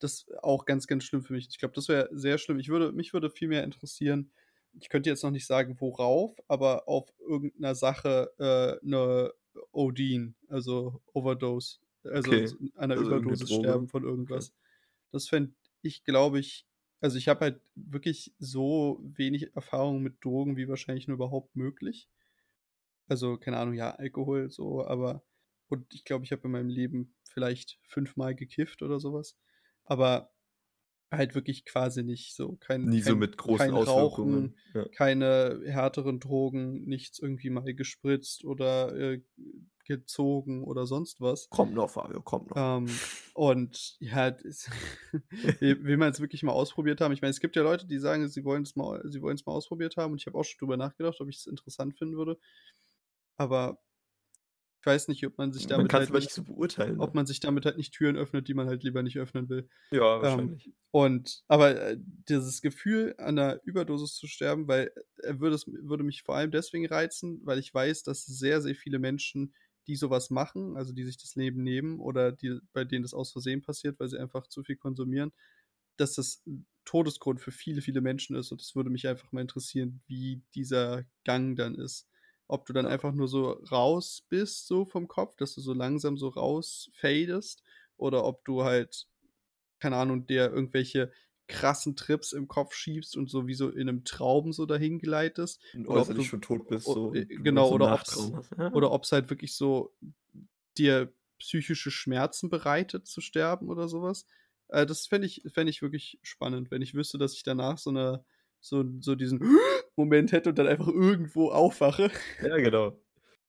Das 0.00 0.26
auch 0.42 0.66
ganz, 0.66 0.86
ganz 0.88 1.04
schlimm 1.04 1.22
für 1.22 1.32
mich. 1.34 1.48
Ich 1.50 1.58
glaube, 1.58 1.74
das 1.74 1.88
wäre 1.88 2.08
sehr 2.12 2.38
schlimm. 2.38 2.58
Ich 2.60 2.68
würde 2.70 2.92
mich 2.92 3.12
würde 3.14 3.30
viel 3.30 3.48
mehr 3.48 3.64
interessieren 3.64 4.32
ich 4.80 4.88
könnte 4.88 5.10
jetzt 5.10 5.22
noch 5.24 5.30
nicht 5.30 5.46
sagen, 5.46 5.76
worauf, 5.80 6.36
aber 6.48 6.88
auf 6.88 7.12
irgend 7.20 7.58
'ner 7.60 7.74
Sache, 7.74 8.32
äh, 8.38 8.84
'ne 8.86 9.32
OD'en, 9.72 10.34
also 10.48 11.02
Overdose, 11.14 11.78
also, 12.04 12.38
Okay, 12.38 12.44
s 12.44 12.56
an 12.76 12.90
'ner 12.90 12.96
also, 12.96 12.96
Überdosis 12.96 13.52
sterben 13.52 13.88
von 13.88 14.04
Okay. 14.36 14.44
irgendwas. 14.44 14.54
Das 15.12 15.28
fände 15.28 15.54
ich, 15.82 16.04
glaube 16.04 16.40
ich 16.40 16.66
also, 17.00 17.18
ich 17.18 17.28
habe 17.28 17.40
halt 17.42 17.60
wirklich 17.74 18.34
so 18.38 18.98
wenig 19.02 19.54
Erfahrung 19.56 20.02
mit 20.02 20.24
Drogen 20.24 20.56
wie 20.56 20.68
wahrscheinlich 20.68 21.06
nur 21.08 21.16
überhaupt 21.16 21.54
möglich. 21.56 22.06
Also, 23.10 23.36
keine 23.36 23.58
Ahnung, 23.58 23.74
ja, 23.74 23.90
Alkohol 23.94 24.50
so, 24.50 24.84
aber 24.86 25.24
und 25.68 25.92
ich 25.94 26.04
glaube, 26.04 26.24
ich 26.24 26.32
habe 26.32 26.42
in 26.44 26.52
meinem 26.52 26.68
Leben 26.68 27.14
vielleicht 27.28 27.78
fünfmal 27.82 28.34
gekifft 28.34 28.82
oder 28.82 28.98
so 29.00 29.12
was, 29.12 29.36
aber 29.84 30.33
halt 31.16 31.34
wirklich 31.34 31.64
quasi 31.64 32.02
nicht 32.02 32.34
so 32.34 32.56
kein 32.60 32.84
Nie 32.84 33.00
so 33.00 33.10
kein 33.10 33.18
mit 33.18 33.36
großen 33.36 33.66
kein 33.66 33.74
Rauchen, 33.74 33.88
Auswirkungen, 33.88 34.56
ja. 34.74 34.88
keine 34.88 35.60
härteren 35.66 36.20
Drogen, 36.20 36.84
nichts 36.84 37.18
irgendwie 37.18 37.50
mal 37.50 37.74
gespritzt 37.74 38.44
oder, 38.44 38.94
äh, 38.94 39.22
gezogen 39.84 40.64
oder 40.64 40.86
sonst 40.86 41.20
was. 41.20 41.48
Kommt 41.50 41.74
noch, 41.74 41.90
Fabio, 41.90 42.22
kommt 42.22 42.50
noch. 42.50 42.78
Ähm, 42.78 42.88
und 43.34 43.96
ja, 44.00 44.30
das 44.30 44.70
will 45.60 45.84
will 45.84 45.96
man's 45.96 46.20
wirklich 46.20 46.42
mal 46.42 46.52
ausprobiert 46.52 47.00
haben. 47.00 47.12
Ich 47.12 47.22
meine, 47.22 47.30
es 47.30 47.40
gibt 47.40 47.56
ja 47.56 47.62
Leute, 47.62 47.86
die 47.86 47.98
sagen, 47.98 48.26
sie 48.28 48.44
wollen's 48.44 48.76
mal 48.76 49.02
sie 49.04 49.20
wollen's 49.20 49.44
mal 49.46 49.52
ausprobiert 49.52 49.96
haben 49.96 50.12
und 50.12 50.20
ich 50.20 50.26
habe 50.26 50.38
auch 50.38 50.44
schon 50.44 50.58
drüber 50.58 50.76
nachgedacht, 50.76 51.20
ob 51.20 51.28
ich's 51.28 51.46
interessant 51.46 51.96
finden 51.96 52.16
würde. 52.16 52.38
Aber 53.36 53.78
ich 54.84 54.86
weiß 54.86 55.08
nicht, 55.08 55.26
ob 55.26 55.38
man 55.38 55.52
sich 55.52 55.66
Man 55.66 55.86
damit 55.86 55.88
kann's 55.88 56.10
halt 56.10 56.12
nicht 56.12 56.32
so 56.32 56.42
beurteilen, 56.44 56.98
ob 56.98 57.14
ne? 57.14 57.14
man 57.14 57.26
sich 57.26 57.40
damit 57.40 57.66
halt 57.66 57.76
nicht 57.78 57.94
Türen 57.94 58.16
öffnet, 58.16 58.48
die 58.48 58.54
man 58.54 58.68
halt 58.68 58.82
lieber 58.84 59.02
nicht 59.02 59.18
öffnen 59.18 59.48
will. 59.48 59.68
Ja, 59.90 60.20
Ähm, 60.22 60.54
wahrscheinlich. 60.60 60.70
und 60.92 61.42
aber, 61.48 61.80
äh, 61.80 61.96
dieses 62.00 62.62
Gefühl, 62.62 63.14
an 63.18 63.34
'ner 63.36 63.60
Überdosis 63.64 64.14
zu 64.16 64.26
sterben, 64.28 64.68
weil, 64.68 64.92
äh, 65.22 65.38
würde 65.40 65.56
es 65.56 65.66
würde 65.66 66.04
mich 66.04 66.22
vor 66.22 66.36
allem 66.36 66.50
deswegen 66.52 66.86
reizen, 66.86 67.40
weil 67.44 67.58
ich 67.58 67.74
weiß, 67.74 68.04
dass 68.04 68.24
sehr, 68.26 68.62
sehr 68.62 68.74
viele 68.76 68.98
Menschen, 69.00 69.54
die 69.88 69.96
so 69.96 70.10
was 70.10 70.30
machen, 70.30 70.76
also, 70.76 70.92
die 70.94 71.04
sich 71.04 71.18
das 71.18 71.34
Leben 71.36 71.62
nehmen 71.64 72.00
oder 72.00 72.32
die 72.32 72.60
bei 72.72 72.84
denen 72.84 73.02
das 73.02 73.14
aus 73.14 73.32
Versehen 73.32 73.62
passiert, 73.62 73.98
weil 74.00 74.08
sie 74.08 74.18
einfach 74.20 74.46
zu 74.48 74.62
viel 74.64 74.76
konsumieren, 74.76 75.32
dass 75.96 76.14
das 76.14 76.42
Todesgrund 76.84 77.40
für 77.40 77.52
viele, 77.52 77.80
viele 77.82 78.00
Menschen 78.02 78.36
ist 78.36 78.52
und 78.52 78.60
das 78.60 78.74
würde 78.76 78.90
mich 78.90 79.08
einfach 79.08 79.32
mal 79.32 79.40
interessieren, 79.42 80.02
wie 80.06 80.42
dieser 80.54 81.04
Gang 81.24 81.56
dann 81.56 81.74
ist. 81.76 82.08
Ob 82.54 82.66
du 82.66 82.72
dann 82.74 82.86
Ja. 82.86 82.88
einfach 82.88 83.12
nur 83.14 83.28
so 83.28 83.50
raus 83.72 84.24
bist 84.30 84.68
so 84.68 84.84
vom 84.86 85.08
Kopf, 85.08 85.36
dass 85.36 85.54
du 85.56 85.60
so 85.62 85.74
langsam 85.74 86.18
so 86.18 86.28
raus 86.28 86.90
fadest 86.94 87.62
oder 87.98 88.24
ob 88.24 88.44
du 88.46 88.64
halt, 88.64 89.08
keine 89.80 89.96
Ahnung, 89.96 90.26
dir 90.26 90.52
irgendwelche 90.52 91.12
krassen 91.48 91.96
Trips 91.96 92.32
im 92.32 92.48
Kopf 92.48 92.74
schiebst 92.74 93.16
und 93.16 93.30
so 93.30 93.46
wie 93.48 93.54
so 93.54 93.70
in 93.70 93.86
'nem 93.86 94.04
Traum 94.04 94.52
so 94.52 94.66
dahin 94.66 94.98
gleitest 95.00 95.62
Und 95.74 95.88
oder 95.88 96.02
ob 96.02 96.14
du 96.14 96.22
schon 96.22 96.40
tot 96.40 96.68
bist 96.68 96.90
so 96.92 97.14
äh, 97.14 97.26
genau, 97.26 97.72
so 97.72 97.74
oder 97.74 98.00
oder 98.70 98.92
ob's 98.92 99.12
halt 99.12 99.30
wirklich 99.30 99.56
so 99.56 99.94
dir 100.78 101.12
psychische 101.38 101.90
Schmerzen 101.90 102.50
bereitet 102.50 103.06
zu 103.06 103.20
sterben 103.20 103.68
oder 103.68 103.88
so 103.88 104.02
was. 104.02 104.26
Äh, 104.68 104.86
das 104.86 105.06
fände 105.06 105.26
ich 105.26 105.42
fände 105.52 105.70
ich 105.70 105.82
wirklich 105.82 106.18
spannend, 106.22 106.70
wenn 106.70 106.82
ich 106.82 106.94
wüsste, 106.94 107.18
dass 107.18 107.34
ich 107.34 107.42
danach 107.44 107.78
so 107.78 107.90
'ne 107.92 108.24
so 108.60 108.84
so 109.00 109.14
diesen 109.16 109.40
Moment 109.98 110.32
hätte 110.32 110.50
und 110.50 110.58
dann 110.58 110.66
einfach 110.68 110.88
irgendwo 110.88 111.50
aufwache. 111.50 112.10
Ja, 112.40 112.56
genau. 112.56 113.00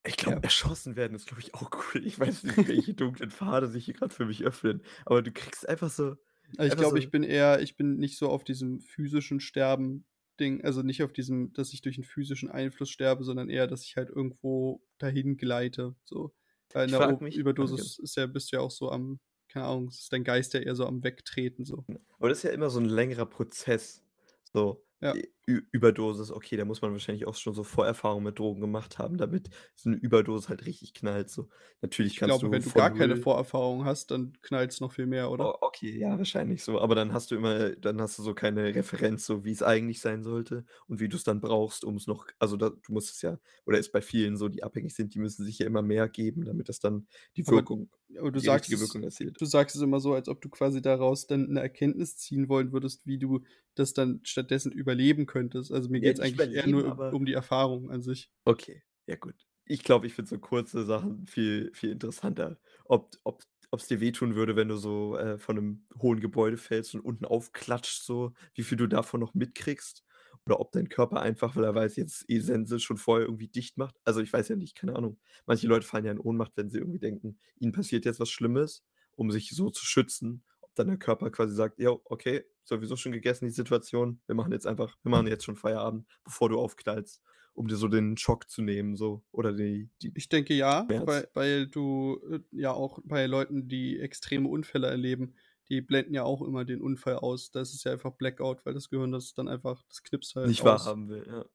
Ich 0.06 0.18
glaube, 0.18 0.38
Ja. 0.38 0.44
erschossen 0.44 0.96
werden 0.96 1.16
ist, 1.16 1.28
glaube 1.28 1.42
ich, 1.42 1.54
auch 1.56 1.72
cool. 1.96 2.06
Ich 2.06 2.20
weiß 2.20 2.44
nicht, 2.44 2.68
welche 2.68 2.94
dunklen 2.94 3.32
Pfade 3.32 3.68
sich 3.68 3.86
hier 3.86 3.96
grad 3.96 4.14
für 4.14 4.26
mich 4.26 4.44
öffnen, 4.44 4.84
aber 5.06 5.22
du 5.24 5.32
kriegst 5.32 5.68
einfach 5.68 5.90
so 5.90 6.16
Also, 6.58 6.70
ich 6.70 6.78
glaube, 6.78 7.00
so 7.00 7.00
ich 7.00 7.12
bin 7.12 7.24
eher 7.24 7.60
ich 7.62 7.76
bin 7.76 7.98
nicht 7.98 8.18
so 8.18 8.30
auf 8.30 8.44
diesem 8.46 8.80
physischen 8.82 9.40
Sterben-Ding 9.42 10.64
also, 10.64 10.82
nicht 10.84 11.04
auf 11.04 11.12
diesem, 11.12 11.52
dass 11.54 11.74
ich 11.74 11.82
durch 11.82 11.98
'n 11.98 12.04
physischen 12.04 12.50
Einfluss 12.50 12.90
sterbe, 12.90 13.24
sondern 13.26 13.50
eher, 13.50 13.68
dass 13.68 13.84
ich 13.84 13.98
halt 13.98 14.10
irgendwo 14.10 14.82
dahin 14.98 15.36
gleite, 15.38 15.96
so. 16.06 16.34
Ich 16.88 16.92
'ner 16.92 17.04
frage 17.04 17.16
O 17.22 17.24
mich. 17.24 17.42
Überdosis 17.42 18.00
ist 18.00 18.16
ja 18.16 18.26
bist 18.28 18.52
du 18.52 18.58
ja 18.58 18.62
auch 18.62 18.72
so 18.72 18.90
am 18.92 19.20
keine 19.50 19.66
Ahnung, 19.66 19.90
ist 19.90 20.12
dein 20.12 20.24
Geist 20.24 20.54
ja 20.54 20.60
eher 20.62 20.76
so 20.76 20.86
am 20.86 21.04
Wegtreten 21.04 21.66
so. 21.66 21.86
Aber 22.20 22.30
das 22.30 22.40
ist 22.40 22.44
ja 22.44 22.52
immer 22.52 22.70
so 22.70 22.80
'n 22.80 22.86
längerer 22.86 23.26
Prozess, 23.26 24.04
so 24.54 24.86
Ja. 25.02 25.26
Ü 25.48 25.62
Überdosis, 25.72 26.32
okay, 26.32 26.58
da 26.58 26.66
muss 26.66 26.82
man 26.82 26.92
wahrscheinlich 26.92 27.28
auch 27.28 27.36
schon 27.36 27.54
so 27.54 27.64
Vorerfahrungen 27.64 28.24
mit 28.24 28.40
Drogen 28.40 28.62
gemacht 28.62 28.98
haben, 28.98 29.18
damit 29.18 29.50
so 29.76 29.90
'ne 29.92 29.96
Überdosis 29.96 30.50
halt 30.50 30.66
richtig 30.66 30.94
knallt 30.96 31.30
so. 31.30 31.50
Natürlich 31.82 32.16
Ich 32.18 32.18
kannst 32.18 32.42
glaube, 32.42 32.52
du 32.52 32.52
wenn 32.52 32.64
du 32.64 32.72
gar 32.72 32.94
keine 32.94 33.16
0 33.16 33.18
Vorerfahrung 33.18 33.84
hast, 33.86 34.12
dann 34.12 34.34
knallt's 34.42 34.80
noch 34.80 34.92
viel 34.94 35.08
mehr, 35.08 35.32
oder? 35.32 35.50
O 35.50 35.54
okay, 35.62 35.98
ja, 36.00 36.18
wahrscheinlich 36.18 36.64
so, 36.64 36.80
aber 36.80 36.96
dann 36.96 37.12
hast 37.12 37.30
du 37.30 37.36
immer 37.36 37.72
dann 37.76 38.00
hast 38.02 38.18
du 38.18 38.24
so 38.24 38.34
keine 38.34 38.74
Referenz, 38.74 39.26
so 39.26 39.44
wie's 39.44 39.62
eigentlich 39.64 40.00
sein 40.00 40.24
sollte 40.24 40.64
und 40.88 41.02
wie 41.02 41.10
du's 41.10 41.26
dann 41.26 41.42
brauchst, 41.42 41.84
um's 41.84 42.08
noch 42.08 42.28
also, 42.40 42.56
da 42.56 42.70
du 42.70 42.94
musst 42.94 43.12
es 43.14 43.22
ja 43.22 43.38
oder 43.66 43.78
ist 43.78 43.92
bei 43.92 44.02
vielen 44.02 44.38
so, 44.38 44.48
die 44.48 44.64
abhängig 44.64 44.96
sind, 44.96 45.14
die 45.14 45.20
müssen 45.20 45.44
sich 45.44 45.60
ja 45.60 45.66
immer 45.68 45.82
mehr 45.82 46.08
geben, 46.08 46.46
damit 46.46 46.70
das 46.70 46.80
dann 46.80 47.08
die 47.36 47.48
Aber 47.48 47.66
Wirkung 47.66 47.90
aber 48.18 48.32
du 48.32 48.40
die 48.40 48.48
sagst 48.48 48.48
richtige 48.48 48.80
es 48.80 48.80
Wirkung 48.80 49.04
erzielt. 49.04 49.38
du 49.38 49.46
sagst 49.46 49.76
es 49.76 49.82
immer 49.82 50.00
so, 50.00 50.14
als 50.14 50.30
ob 50.30 50.42
du 50.42 50.50
quasi 50.50 50.82
daraus 50.82 51.28
dann 51.28 51.50
'ne 51.50 51.60
Erkenntnis 51.62 52.18
ziehen 52.18 52.48
wollen 52.50 52.72
würdest, 52.72 53.06
wie 53.06 53.18
du 53.20 53.42
das 53.76 53.94
dann 53.94 54.22
stattdessen 54.24 54.72
überleben 54.72 55.26
könntest. 55.26 55.35
Also, 55.72 55.90
mir 55.90 56.02
Ja, 56.02 56.14
geht's 56.14 56.20
nicht 56.20 56.40
eigentlich 56.40 56.54
eher 56.54 56.68
nur 56.68 56.86
aber 56.86 57.12
um 57.12 57.26
die 57.26 57.34
Erfahrung 57.34 57.90
an 57.92 58.02
sich. 58.02 58.32
Okay, 58.48 58.84
ja 59.08 59.16
gut. 59.16 59.46
Ich 59.68 59.84
glaube, 59.84 60.06
ich 60.08 60.14
finde 60.14 60.30
so 60.30 60.38
kurze 60.40 60.84
Sachen 60.86 61.26
viel 61.28 61.72
viel 61.74 61.92
interessanter. 61.92 62.60
Ob 62.86 63.16
ob 63.24 63.44
ob's 63.72 63.88
dir 63.88 64.00
wehtun 64.00 64.36
würde, 64.36 64.56
wenn 64.56 64.68
du 64.70 64.78
so, 64.78 65.18
äh, 65.18 65.38
von 65.40 65.56
'nem 65.56 65.88
hohen 66.00 66.20
Gebäude 66.20 66.56
fällst 66.58 66.94
und 66.96 67.02
unten 67.02 67.26
aufklatscht 67.26 68.04
so, 68.04 68.34
wie 68.54 68.62
viel 68.64 68.78
du 68.78 68.86
davon 68.88 69.20
noch 69.20 69.34
mitkriegst 69.34 70.04
oder 70.46 70.60
ob 70.60 70.72
dein 70.72 70.88
Körper 70.90 71.22
einfach, 71.22 71.56
weil 71.56 71.64
er 71.64 71.74
weiß, 71.76 71.96
jetzt 71.96 72.26
eh 72.30 72.40
Sense 72.40 72.80
schon 72.80 72.98
vorher 72.98 73.26
irgendwie 73.26 73.48
dicht 73.48 73.78
macht. 73.78 73.96
Also, 74.04 74.22
ich 74.22 74.32
weiß 74.32 74.50
ja 74.50 74.56
nicht, 74.56 74.76
keine 74.76 74.96
Ahnung. 74.96 75.18
Manche 75.48 75.68
Leute 75.68 75.86
fallen 75.88 76.06
ja 76.06 76.12
in 76.12 76.20
Ohnmacht, 76.20 76.52
wenn 76.56 76.70
sie 76.70 76.78
irgendwie 76.78 77.00
denken, 77.00 77.40
ihnen 77.60 77.72
passiert 77.72 78.06
jetzt 78.06 78.20
was 78.20 78.30
Schlimmes, 78.30 78.86
um 79.16 79.32
sich 79.32 79.50
so 79.50 79.70
zu 79.72 79.84
schützen, 79.86 80.44
ob 80.55 80.55
dann 80.76 80.88
der 80.88 80.98
Körper 80.98 81.30
quasi 81.32 81.56
sagt: 81.56 81.80
„Jo, 81.80 82.02
okay, 82.06 82.46
sowieso 82.64 82.96
schon 82.98 83.12
gegessen, 83.12 83.46
die 83.46 83.52
Situation. 83.52 84.22
Wir 84.28 84.36
machen 84.36 84.52
jetzt 84.52 84.68
einfach 84.68 84.98
wir 85.04 85.12
machen 85.12 85.28
jetzt 85.28 85.46
schon 85.46 85.56
Feierabend, 85.58 86.08
bevor 86.24 86.50
du 86.50 86.60
aufknallst“, 86.60 87.22
um 87.54 87.68
dir 87.68 87.76
so 87.78 87.88
den 87.88 88.18
Schock 88.18 88.50
zu 88.50 88.62
nehmen 88.62 88.96
so 88.96 89.24
oder 89.32 89.54
die 89.54 89.90
die 90.02 90.14
Ich 90.14 90.30
denke 90.30 90.54
ja, 90.54 90.94
weil 91.04 91.30
weil 91.34 91.68
du, 91.68 92.20
äh, 92.32 92.40
ja 92.52 92.72
auch 92.72 93.00
bei 93.04 93.26
Leuten, 93.28 93.68
die 93.68 94.00
extreme 94.00 94.48
Unfälle 94.50 94.88
erleben, 94.88 95.36
die 95.70 95.82
blenden 95.82 96.14
ja 96.14 96.24
auch 96.24 96.42
immer 96.42 96.64
den 96.66 96.82
Unfall 96.82 97.16
aus. 97.18 97.52
Das 97.52 97.74
ist 97.74 97.84
ja 97.84 97.92
einfach 97.92 98.12
Blackout, 98.14 98.66
weil 98.66 98.74
das 98.74 98.90
Gehirn 98.90 99.12
das 99.12 99.34
dann 99.34 99.48
einfach 99.50 99.84
das 99.90 100.04
knipst 100.04 100.36
halt 100.36 100.58
Nicht 100.58 100.64
aus. 100.64 100.96
wahrhaben 100.96 101.10
will, 101.10 101.26
ja. 101.28 101.46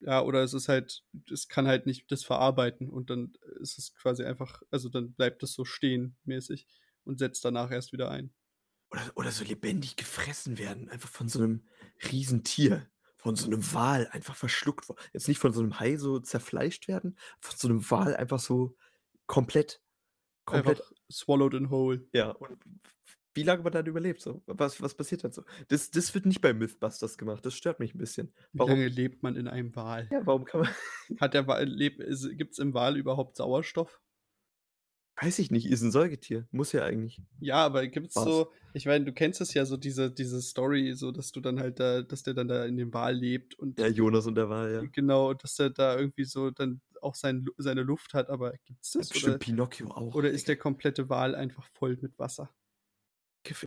Ja, 0.00 0.22
oder 0.22 0.42
es 0.42 0.54
ist 0.54 0.68
halt 0.68 1.04
es 1.30 1.48
kann 1.48 1.66
halt 1.66 1.86
nicht 1.86 2.10
das 2.10 2.24
verarbeiten 2.24 2.90
und 2.90 3.10
dann 3.10 3.34
ist 3.60 3.78
es 3.78 3.94
quasi 3.94 4.24
einfach 4.24 4.62
also, 4.70 4.88
dann 4.88 5.14
bleibt 5.14 5.42
es 5.42 5.52
so 5.54 5.64
stehen 5.64 6.16
mäßig 6.24 6.66
und 7.04 7.18
setzt 7.18 7.44
danach 7.44 7.70
erst 7.70 7.92
wieder 7.92 8.10
ein. 8.10 8.34
Oder 8.94 9.12
oder 9.16 9.30
so 9.32 9.44
lebendig 9.44 9.96
gefressen 9.96 10.56
werden, 10.58 10.88
einfach 10.88 11.08
von 11.08 11.28
so 11.28 11.40
'nem 11.40 11.64
Riesentier, 12.12 12.88
von 13.16 13.34
so 13.34 13.48
'nem 13.48 13.60
Wal 13.74 14.06
einfach 14.12 14.36
verschluckt 14.36 14.88
wo 14.88 14.94
jetzt 15.12 15.26
nicht 15.26 15.38
von 15.40 15.52
so 15.52 15.62
'nem 15.62 15.80
Hai 15.80 15.96
so 15.96 16.20
zerfleischt 16.20 16.86
werden, 16.86 17.18
von 17.40 17.56
so 17.58 17.66
'nem 17.68 17.90
Wal 17.90 18.14
einfach 18.16 18.38
so 18.38 18.76
komplett 19.26 19.82
komplett 20.46 20.80
Einfach 20.80 20.92
swallowed 21.10 21.54
in 21.54 21.70
whole. 21.70 22.06
Ja, 22.14 22.30
und 22.30 22.62
wie 23.34 23.42
lange 23.42 23.62
man 23.64 23.72
dann 23.72 23.86
überlebt 23.86 24.20
so? 24.22 24.42
Was 24.46 24.80
was 24.80 24.94
passiert 24.94 25.24
dann 25.24 25.32
so? 25.32 25.44
Das 25.68 25.90
das 25.90 26.14
wird 26.14 26.26
nicht 26.26 26.40
bei 26.40 26.52
Mythbusters 26.54 27.18
gemacht, 27.18 27.44
das 27.44 27.54
stört 27.54 27.80
mich 27.80 27.94
'n 27.94 27.98
bisschen. 27.98 28.32
Wie 28.54 28.60
Warum 28.60 28.62
lange 28.62 28.86
lebt 28.86 29.24
man 29.24 29.34
in 29.36 29.48
einem 29.48 29.74
Wal? 29.74 30.12
Ja, 30.12 30.24
warum 30.26 30.44
kann 30.44 30.60
man 30.62 30.74
Hat 31.20 31.34
der 31.34 31.46
Wal 31.46 31.64
lebt 31.66 32.00
is 32.00 32.28
gibt's 32.36 32.58
im 32.58 32.74
Wal 32.74 32.96
überhaupt 32.96 33.36
Sauerstoff? 33.36 34.00
Weiß 35.20 35.38
ich 35.38 35.50
nicht, 35.52 35.66
ist 35.66 35.82
'n 35.82 35.92
Säugetier, 35.92 36.48
muss 36.50 36.72
ja 36.72 36.82
eigentlich. 36.84 37.22
Ja, 37.40 37.64
aber 37.66 37.86
gibt's 37.88 38.16
Was? 38.16 38.22
so 38.22 38.52
ich 38.72 38.86
meine, 38.86 39.04
du 39.04 39.12
kennst 39.12 39.40
es 39.40 39.54
ja 39.54 39.64
so 39.66 39.76
diese 39.76 40.10
diese 40.12 40.40
Story, 40.40 40.94
so 40.94 41.10
dass 41.12 41.32
du 41.32 41.40
dann 41.40 41.58
halt 41.60 41.80
da 41.80 42.02
dass 42.02 42.22
der 42.22 42.34
dann 42.34 42.48
da 42.48 42.64
in 42.64 42.76
dem 42.76 42.92
Wal 42.94 43.14
lebt 43.14 43.54
und 43.58 43.78
Ja, 43.78 43.88
Jonas 43.88 44.26
und 44.26 44.36
der 44.36 44.48
Wal, 44.48 44.72
ja. 44.72 44.88
genau, 44.92 45.34
dass 45.34 45.56
der 45.56 45.70
da 45.70 45.96
irgendwie 45.98 46.24
so 46.24 46.50
dann 46.50 46.80
auch 47.02 47.14
sein 47.14 47.46
seine 47.58 47.82
Luft 47.82 48.14
hat, 48.14 48.28
aber 48.30 48.54
gibt's 48.64 48.98
Ja, 48.98 49.04
das 49.04 49.10
bestimmt 49.10 49.38
oder 49.38 49.40
Pinocchio 49.40 49.90
auch, 49.90 50.24
oder 50.24 50.30
ist 50.30 50.48
der 50.48 50.56
komplette 50.58 51.08
Wal 51.10 51.34
einfach 51.36 51.68
voll 51.74 51.98
mit 52.00 52.18
Wasser? 52.18 52.52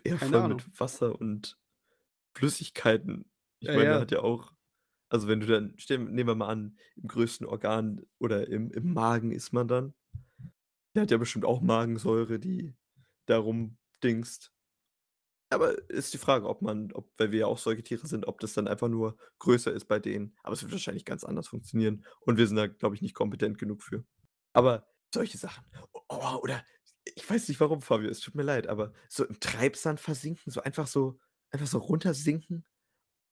Eher 0.04 0.18
Keine 0.18 0.38
voll 0.38 0.42
Ahnung. 0.42 0.64
mit 0.64 0.80
Wasser 0.80 1.18
und 1.20 1.58
Flüssigkeiten. 2.36 3.30
Ich 3.60 3.72
Ja, 3.72 3.74
meine, 3.74 3.90
der 3.90 4.00
ja. 4.00 4.02
hat 4.02 4.12
ja 4.12 4.20
auch 4.20 4.52
also, 5.10 5.28
wenn 5.28 5.40
du 5.40 5.46
dann 5.46 5.76
nehmen 5.88 6.28
wir 6.28 6.34
mal 6.36 6.48
an, 6.48 6.78
im 6.96 7.08
größten 7.08 7.46
Organ 7.46 8.02
oder 8.18 8.48
im 8.48 8.72
im 8.72 8.94
Magen 8.94 9.32
ist 9.32 9.52
man 9.52 9.68
dann. 9.68 9.94
Der 10.94 11.02
hat 11.02 11.10
ja 11.10 11.18
bestimmt 11.18 11.44
auch 11.44 11.60
Magensäure, 11.60 12.38
die 12.38 12.74
da 13.26 13.38
rumdingst. 13.38 14.52
Aber 15.50 15.88
ist 15.90 16.12
die 16.12 16.18
Frage, 16.18 16.46
ob 16.48 16.60
man 16.62 16.92
ob 16.92 17.10
weil 17.18 17.32
wir 17.32 17.40
ja 17.40 17.46
auch 17.46 17.58
Säugetiere 17.58 18.06
sind, 18.06 18.26
ob 18.28 18.40
das 18.40 18.52
dann 18.52 18.68
einfach 18.68 18.88
nur 18.88 19.16
größer 19.38 19.72
ist 19.72 19.86
bei 19.86 19.98
denen. 19.98 20.36
Aber 20.42 20.52
es 20.52 20.62
wird 20.62 20.72
wahrscheinlich 20.72 21.04
ganz 21.06 21.24
anders 21.24 21.48
funktionieren 21.48 22.04
und 22.20 22.36
wir 22.36 22.46
sind 22.46 22.56
da, 22.56 22.66
glaube 22.66 22.94
ich, 22.96 23.02
nicht 23.02 23.14
kompetent 23.14 23.58
genug 23.58 23.82
für. 23.82 24.04
Aber 24.52 24.86
solche 25.14 25.38
Sachen. 25.38 25.64
Oh, 26.08 26.36
oder 26.42 26.64
ich 27.16 27.28
weiß 27.28 27.48
nicht 27.48 27.60
warum, 27.60 27.80
Fabio, 27.80 28.10
es 28.10 28.20
tut 28.20 28.34
mir 28.34 28.42
leid, 28.42 28.66
aber 28.66 28.92
so 29.08 29.24
im 29.24 29.40
Treibsand 29.40 30.00
versinken, 30.00 30.52
so 30.52 30.60
einfach 30.62 30.86
so 30.86 31.18
einfach 31.50 31.66
so 31.66 31.78
runtersinken. 31.78 32.66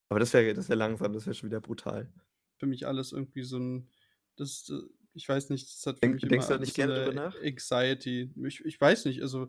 Aber 0.09 0.21
das 0.21 0.33
wäre 0.35 0.55
das 0.55 0.69
wäre 0.69 0.79
langsam, 0.79 1.13
das 1.13 1.27
wäre 1.27 1.35
schon 1.35 1.51
wieder 1.51 1.61
brutal. 1.61 2.13
Für 2.59 2.67
mich 2.67 2.87
alles 2.87 3.13
irgendwie 3.13 3.43
so 3.45 3.59
'n 3.59 3.91
das 4.37 4.71
äh, 4.71 4.81
ich 5.17 5.29
weiß 5.29 5.51
nicht, 5.51 5.69
das 5.73 5.87
hat 5.87 6.01
für 6.01 6.12
Denk 6.12 6.17
mich 6.17 6.27
denkst 6.29 6.49
immer 6.49 6.49
du 6.49 6.59
nicht 6.59 6.75
gerne 6.75 6.93
'ne 6.93 6.93
drüber 6.93 7.12
nach? 7.12 7.43
Anxiety. 7.43 8.33
Ich 8.47 8.64
ich 8.64 8.81
weiß 8.81 9.07
nicht, 9.07 9.23
also, 9.23 9.49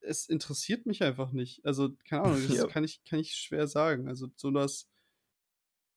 es 0.00 0.28
interessiert 0.28 0.86
mich 0.86 1.02
einfach 1.04 1.32
nicht. 1.32 1.64
Also, 1.66 1.90
keine 2.08 2.22
Ahnung, 2.24 2.48
das 2.48 2.66
Ja. 2.68 2.68
kann 2.68 2.84
ich 2.84 3.04
kann 3.04 3.20
ich 3.20 3.34
schwer 3.36 3.68
sagen. 3.68 4.08
Also, 4.08 4.28
so 4.36 4.54
was 4.54 4.84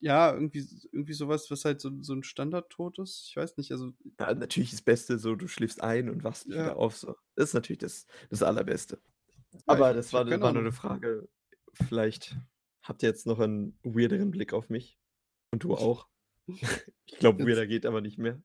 ja, 0.04 0.32
irgendwie 0.34 0.66
irgendwie 0.90 1.12
so 1.12 1.28
was, 1.28 1.48
halt 1.64 1.80
so 1.80 1.90
so 2.02 2.12
'n 2.12 2.24
Standardtod 2.24 2.98
ist. 2.98 3.26
Ich 3.28 3.36
weiß 3.36 3.56
nicht, 3.56 3.70
also 3.70 3.92
Ja, 4.20 4.34
natürlich 4.34 4.70
das 4.70 4.82
Beste 4.82 5.18
so, 5.18 5.34
du 5.36 5.48
schläfst 5.48 5.80
ein 5.82 6.08
und 6.10 6.22
wachst 6.24 6.48
nicht 6.48 6.58
wieder 6.58 6.76
Ja. 6.76 6.76
auf 6.76 6.96
so. 6.96 7.16
Das 7.34 7.48
ist 7.50 7.54
natürlich 7.54 7.78
das 7.78 8.06
das 8.30 8.42
Allerbeste. 8.42 9.00
Ja, 9.66 9.78
ich 9.80 9.88
Aber 9.88 9.94
das 9.94 10.12
ich 10.12 10.24
war 10.26 10.26
keine 10.26 10.44
war 10.44 10.52
nur 10.52 10.62
'ne 10.62 10.72
Ahnung. 10.72 10.72
Frage. 10.72 11.28
Vielleicht 11.74 12.38
habt 12.82 13.02
ihr 13.02 13.08
jetzt 13.10 13.26
noch 13.26 13.40
'n 13.40 13.78
weirderen 13.84 14.30
Blick 14.32 14.52
auf 14.54 14.70
mich 14.70 14.98
und 15.52 15.64
du 15.64 15.76
auch. 15.76 16.08
Ich 17.08 17.18
glaube, 17.18 17.44
weirder 17.44 17.66
geht 17.66 17.86
aber 17.86 18.00
nicht 18.00 18.18
mehr. 18.18 18.42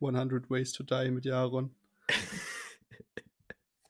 „100 0.00 0.50
Ways 0.50 0.72
to 0.72 0.82
Die“ 0.84 1.10
mit 1.10 1.24
Jaron. 1.24 1.74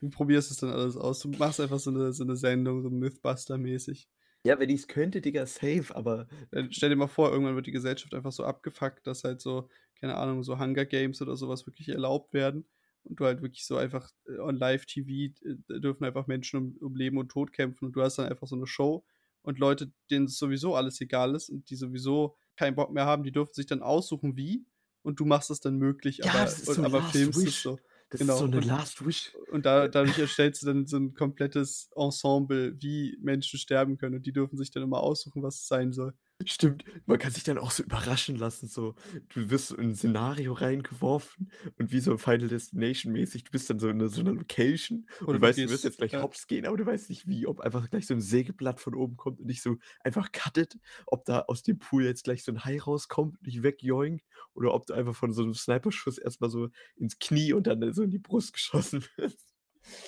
Du 0.02 0.10
probierst 0.10 0.50
es 0.50 0.58
dann 0.58 0.70
alles 0.70 0.96
aus. 0.96 1.20
Du 1.20 1.28
machst 1.30 1.60
einfach 1.60 1.78
so 1.80 1.90
'ne 1.90 2.12
so 2.12 2.24
'ne 2.24 2.36
Sendung, 2.36 2.82
so 2.82 2.90
Mythbuster-mäßig. 2.90 4.06
Ja, 4.44 4.58
wenn 4.60 4.70
ich's 4.70 4.86
könnte, 4.86 5.20
Digga, 5.20 5.46
safe, 5.46 5.94
aber 5.96 6.28
stell 6.70 6.90
dir 6.90 6.96
mal 6.96 7.08
vor, 7.08 7.30
irgendwann 7.32 7.56
wird 7.56 7.66
die 7.66 7.72
Gesellschaft 7.72 8.14
einfach 8.14 8.30
so 8.32 8.44
abgefuckt, 8.44 9.06
dass 9.06 9.24
halt 9.24 9.40
so, 9.40 9.68
keine 9.98 10.14
Ahnung, 10.16 10.42
so 10.44 10.58
Hunger 10.58 10.84
Games 10.84 11.20
oder 11.20 11.36
so 11.36 11.48
was 11.48 11.66
wirklich 11.66 11.88
erlaubt 11.88 12.32
werden 12.32 12.64
und 13.02 13.18
du 13.18 13.24
halt 13.24 13.42
wirklich 13.42 13.66
so 13.66 13.76
einfach, 13.76 14.10
äh, 14.28 14.38
on 14.38 14.54
Live-TV 14.56 15.08
äh, 15.44 15.56
da 15.66 15.78
dürfen 15.78 16.04
einfach 16.04 16.26
Menschen 16.28 16.58
um 16.60 16.76
um 16.80 16.94
Leben 16.96 17.18
und 17.18 17.28
Tod 17.30 17.52
kämpfen 17.52 17.86
und 17.86 17.92
du 17.96 18.02
hast 18.02 18.18
dann 18.18 18.26
einfach 18.28 18.46
so 18.46 18.54
'ne 18.56 18.66
Show 18.66 19.04
und 19.42 19.58
Leute, 19.58 19.90
denen 20.10 20.26
es 20.26 20.38
sowieso 20.38 20.74
alles 20.76 21.00
egal 21.00 21.34
ist 21.34 21.48
und 21.50 21.68
die 21.70 21.76
sowieso 21.76 22.36
keinen 22.56 22.76
Bock 22.76 22.92
mehr 22.92 23.06
haben, 23.06 23.24
die 23.24 23.32
dürfen 23.32 23.52
sich 23.54 23.66
dann 23.66 23.82
aussuchen, 23.82 24.36
wie 24.36 24.64
und 25.06 25.20
du 25.20 25.26
machst 25.26 25.50
es 25.50 25.60
dann 25.60 25.76
möglich, 25.78 26.24
Ja, 26.24 26.32
aber 26.34 26.44
das 26.44 26.58
ist 26.58 26.72
und 26.72 26.74
so 26.74 26.84
aber 26.84 27.02
Last 27.02 27.34
filmst 27.42 27.46
es 27.46 27.60
Wish. 27.60 27.62
so. 27.62 27.82
Das 28.10 28.20
Genau. 28.20 28.38
ist 28.38 28.38
so 28.38 28.46
'ne 28.46 28.60
Und 28.60 28.60
Last 28.60 29.04
Wish. 29.04 29.36
und 29.52 29.66
da 29.66 29.88
dadurch 29.88 30.18
erstellst 30.18 30.62
du 30.62 30.66
dann 30.66 30.86
so 30.86 30.96
'n 30.98 31.14
komplettes 31.14 31.90
Ensemble, 31.96 32.76
wie 32.82 33.18
Menschen 33.22 33.58
sterben 33.60 33.98
können 33.98 34.16
und 34.16 34.26
die 34.26 34.32
dürfen 34.34 34.58
sich 34.58 34.70
dann 34.72 34.82
immer 34.84 35.00
aussuchen, 35.00 35.42
was 35.42 35.56
es 35.62 35.68
sein 35.68 35.92
soll. 35.92 36.14
Stimmt, 36.44 36.84
man 37.06 37.18
kann 37.18 37.32
sich 37.32 37.44
dann 37.44 37.56
auch 37.56 37.70
so 37.70 37.82
überraschen 37.82 38.36
lassen, 38.36 38.68
so. 38.68 38.94
Du 39.30 39.48
wirst 39.48 39.68
so 39.68 39.76
in 39.76 39.90
'n 39.90 39.94
Szenario 39.94 40.52
reingeworfen 40.52 41.50
und 41.78 41.92
wie 41.92 42.00
so 42.00 42.18
Final 42.18 42.48
Destination 42.48 43.10
mäßig, 43.14 43.44
du 43.44 43.50
bist 43.50 43.70
dann 43.70 43.78
so 43.78 43.88
in 43.88 43.96
'ner 43.96 44.08
so 44.08 44.20
'ner 44.22 44.34
Location 44.34 45.06
und 45.30 45.32
Oder 45.32 45.38
du 45.38 45.40
du 45.40 45.48
weißt, 45.48 45.64
du 45.64 45.70
wirst 45.70 45.84
gehst 45.84 45.84
jetzt 45.84 45.96
gleich 45.96 46.12
ja. 46.12 46.20
Hops 46.20 46.46
gehen, 46.46 46.66
aber 46.66 46.76
du 46.76 46.84
weißt 46.84 47.08
nicht 47.08 47.26
wie, 47.26 47.46
ob 47.46 47.60
einfach 47.60 47.88
gleich 47.88 48.06
so 48.06 48.12
'n 48.12 48.20
Sägeblatt 48.20 48.80
von 48.80 48.94
oben 48.94 49.16
kommt 49.16 49.40
und 49.40 49.48
dich 49.48 49.62
so 49.62 49.76
einfach 50.00 50.30
cuttet, 50.30 50.76
ob 51.06 51.24
da 51.24 51.40
aus 51.48 51.62
dem 51.62 51.78
Pool 51.78 52.04
jetzt 52.04 52.24
gleich 52.24 52.44
so 52.44 52.52
'n 52.52 52.64
Hai 52.66 52.78
rauskommt 52.80 53.38
und 53.38 53.46
dich 53.46 53.62
wegjoinkt 53.62 54.26
oder 54.52 54.74
ob 54.74 54.84
du 54.84 54.92
einfach 54.92 55.16
von 55.16 55.32
so 55.32 55.42
'nem 55.42 55.54
Sniperschuss 55.54 56.18
erst 56.18 56.42
mal 56.42 56.50
so 56.50 56.68
ins 56.96 57.18
Knie 57.18 57.54
und 57.54 57.66
dann 57.66 57.94
so 57.94 58.02
in 58.02 58.10
die 58.10 58.18
Brust 58.18 58.52
geschossen 58.52 59.02
wirst. 59.16 59.38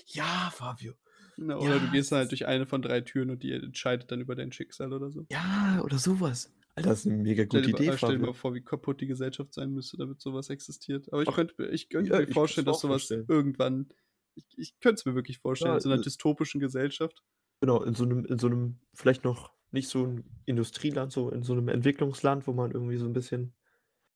Ja, 0.06 0.50
Fabio. 0.50 0.94
Na, 1.40 1.56
oder 1.56 1.78
du 1.78 1.88
Ja, 1.88 1.88
gehst 1.88 2.10
dann 2.10 2.18
halt 2.18 2.32
durch 2.32 2.46
eine 2.46 2.66
von 2.66 2.82
3 2.82 3.00
Türen 3.00 3.30
und 3.30 3.44
die 3.44 3.52
entscheidet 3.52 4.10
dann 4.10 4.20
über 4.20 4.34
dein 4.34 4.50
Schicksal 4.50 4.92
oder 4.92 5.10
so. 5.12 5.28
Ja, 5.30 5.82
oder 5.84 5.98
so 5.98 6.20
was. 6.20 6.50
Alter, 6.74 6.90
das 6.90 7.00
ist 7.00 7.06
'ne 7.06 7.16
mega 7.18 7.44
Stell 7.50 7.62
gute 7.62 7.70
dir 7.70 7.70
mal 7.70 7.82
Idee, 7.82 7.92
äh, 7.92 7.98
stell 7.98 8.18
dir 8.18 8.24
mal 8.24 8.34
vor, 8.34 8.54
wie 8.54 8.60
kaputt 8.62 9.00
die 9.00 9.06
Gesellschaft 9.06 9.54
sein 9.54 9.70
müsste, 9.72 9.96
damit 9.96 10.20
so 10.20 10.34
was 10.34 10.50
existiert. 10.50 11.10
Aber 11.12 11.22
ich 11.22 11.32
Ach, 11.32 11.34
könnte 11.34 11.54
mir 11.56 11.68
ich 11.70 11.88
könnte 11.88 12.10
ja, 12.10 12.20
mir 12.20 12.26
vorstellen, 12.26 12.66
dass 12.66 12.78
auch 12.78 12.80
so 12.80 12.90
was 12.90 13.08
vorstellen. 13.08 13.28
irgendwann 13.28 13.88
ich 14.34 14.46
ich 14.58 14.78
könnte 14.80 14.96
es 15.00 15.06
mir 15.06 15.14
wirklich 15.14 15.38
vorstellen, 15.38 15.74
Ja, 15.74 15.76
in 15.76 15.80
so 15.80 15.88
'ner 15.88 15.96
äh 15.96 15.98
dystopischen 15.98 16.60
Gesellschaft. 16.60 17.22
Genau, 17.62 17.82
in 17.82 17.94
so 17.94 18.04
'nem 18.04 18.24
in 18.24 18.38
so 18.38 18.48
'nem 18.48 18.78
vielleicht 18.94 19.24
noch 19.24 19.52
nicht 19.72 19.88
so 19.88 20.04
'n 20.04 20.30
Industrieland, 20.44 21.10
so 21.12 21.28
in 21.30 21.42
so 21.42 21.54
'nem 21.56 21.68
Entwicklungsland, 21.68 22.46
wo 22.46 22.52
man 22.52 22.70
irgendwie 22.70 22.96
so 22.98 23.06
'n 23.06 23.12
bisschen 23.12 23.54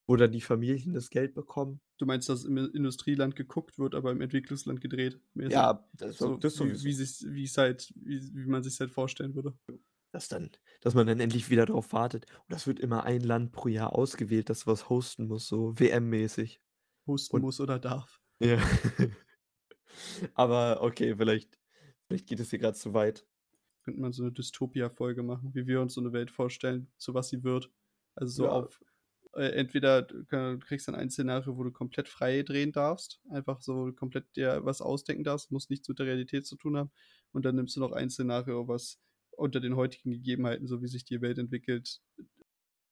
wo 0.07 0.17
dann 0.17 0.33
die 0.33 0.41
Familien 0.41 0.95
das 0.95 1.11
Geld 1.11 1.35
bekommen. 1.35 1.81
Du 2.01 2.07
meinst, 2.07 2.29
dass 2.29 2.45
im 2.45 2.57
Industrieland 2.57 3.37
geguckt 3.37 3.79
wird, 3.79 3.95
aber 3.95 4.11
im 4.13 4.21
Entwicklungsland 4.21 4.81
gedreht 4.81 5.21
mäßig? 5.35 5.67
Ja, 5.67 5.89
das 5.95 6.21
so 6.21 6.31
So 6.31 6.37
das 6.37 6.57
wie 6.57 6.57
sowieso. 6.57 6.85
wie 6.85 6.93
sich's 6.93 7.25
wie's 7.29 7.57
halt 7.59 7.93
wie 7.97 8.21
wie 8.35 8.47
man 8.47 8.63
sich's 8.63 8.81
halt 8.81 8.91
vorstellen 8.91 9.35
würde. 9.35 9.55
Dass 10.15 10.29
dann 10.29 10.51
dass 10.83 10.95
man 10.95 11.07
dann 11.07 11.21
endlich 11.21 11.49
wieder 11.49 11.65
drauf 11.65 11.93
wartet. 11.95 12.27
Und 12.41 12.53
das 12.53 12.67
wird 12.67 12.79
immer 12.81 13.05
ein 13.05 13.23
Land 13.23 13.53
pro 13.53 13.69
Jahr 13.69 13.95
ausgewählt, 13.95 14.51
das 14.51 14.67
was 14.67 14.91
hosten 14.91 15.27
muss, 15.27 15.49
so 15.49 15.79
WM-mäßig. 15.79 16.61
Hosten 17.07 17.37
Und 17.37 17.41
muss 17.41 17.61
oder 17.61 17.79
darf. 17.81 18.19
Ja. 18.41 18.59
Aber 20.35 20.83
okay, 20.83 21.17
vielleicht 21.17 21.59
vielleicht 22.09 22.27
geht 22.29 22.41
es 22.41 22.51
hier 22.51 22.59
grad 22.61 22.77
zu 22.77 22.95
weit. 22.95 23.27
Könnte 23.85 24.01
man 24.01 24.13
so 24.13 24.23
'ne 24.23 24.31
Dystopia-Folge 24.33 25.23
machen, 25.25 25.55
wie 25.55 25.67
wir 25.67 25.81
uns 25.81 25.95
so 25.95 26.01
'ne 26.01 26.13
Welt 26.13 26.31
vorstellen, 26.31 26.93
zu 26.99 27.15
was 27.15 27.29
sie 27.31 27.43
wird. 27.43 27.71
Also, 28.15 28.33
so 28.33 28.49
Ja. 28.49 28.51
auf 28.51 28.81
äh, 29.35 29.49
entweder 29.53 30.03
du 30.03 30.25
kriegst 30.59 30.89
dann 30.89 30.95
ein 30.95 31.11
Szenario, 31.11 31.57
wo 31.57 31.65
du 31.65 31.73
komplett 31.73 32.09
frei 32.09 32.43
drehen 32.43 32.73
darfst, 32.73 33.21
einfach 33.31 33.61
so 33.63 33.93
komplett 33.93 34.37
dir 34.37 34.65
was 34.65 34.81
ausdenken 34.83 35.25
darfst, 35.25 35.51
muss 35.51 35.71
nichts 35.71 35.89
mit 35.89 35.99
der 35.99 36.07
Realität 36.07 36.47
zu 36.47 36.57
tun 36.57 36.77
haben. 36.77 36.93
Und 37.33 37.45
dann 37.45 37.57
nimmst 37.57 37.77
du 37.77 37.81
noch 37.81 37.93
ein 37.93 38.11
Szenario, 38.11 38.69
was 38.69 39.01
unter 39.33 39.61
den 39.61 39.77
heutigen 39.77 40.11
Gegebenheiten, 40.13 40.67
so 40.67 40.83
wie 40.83 40.89
sich 40.89 41.05
die 41.05 41.21
Welt 41.23 41.39
entwickelt, 41.39 42.01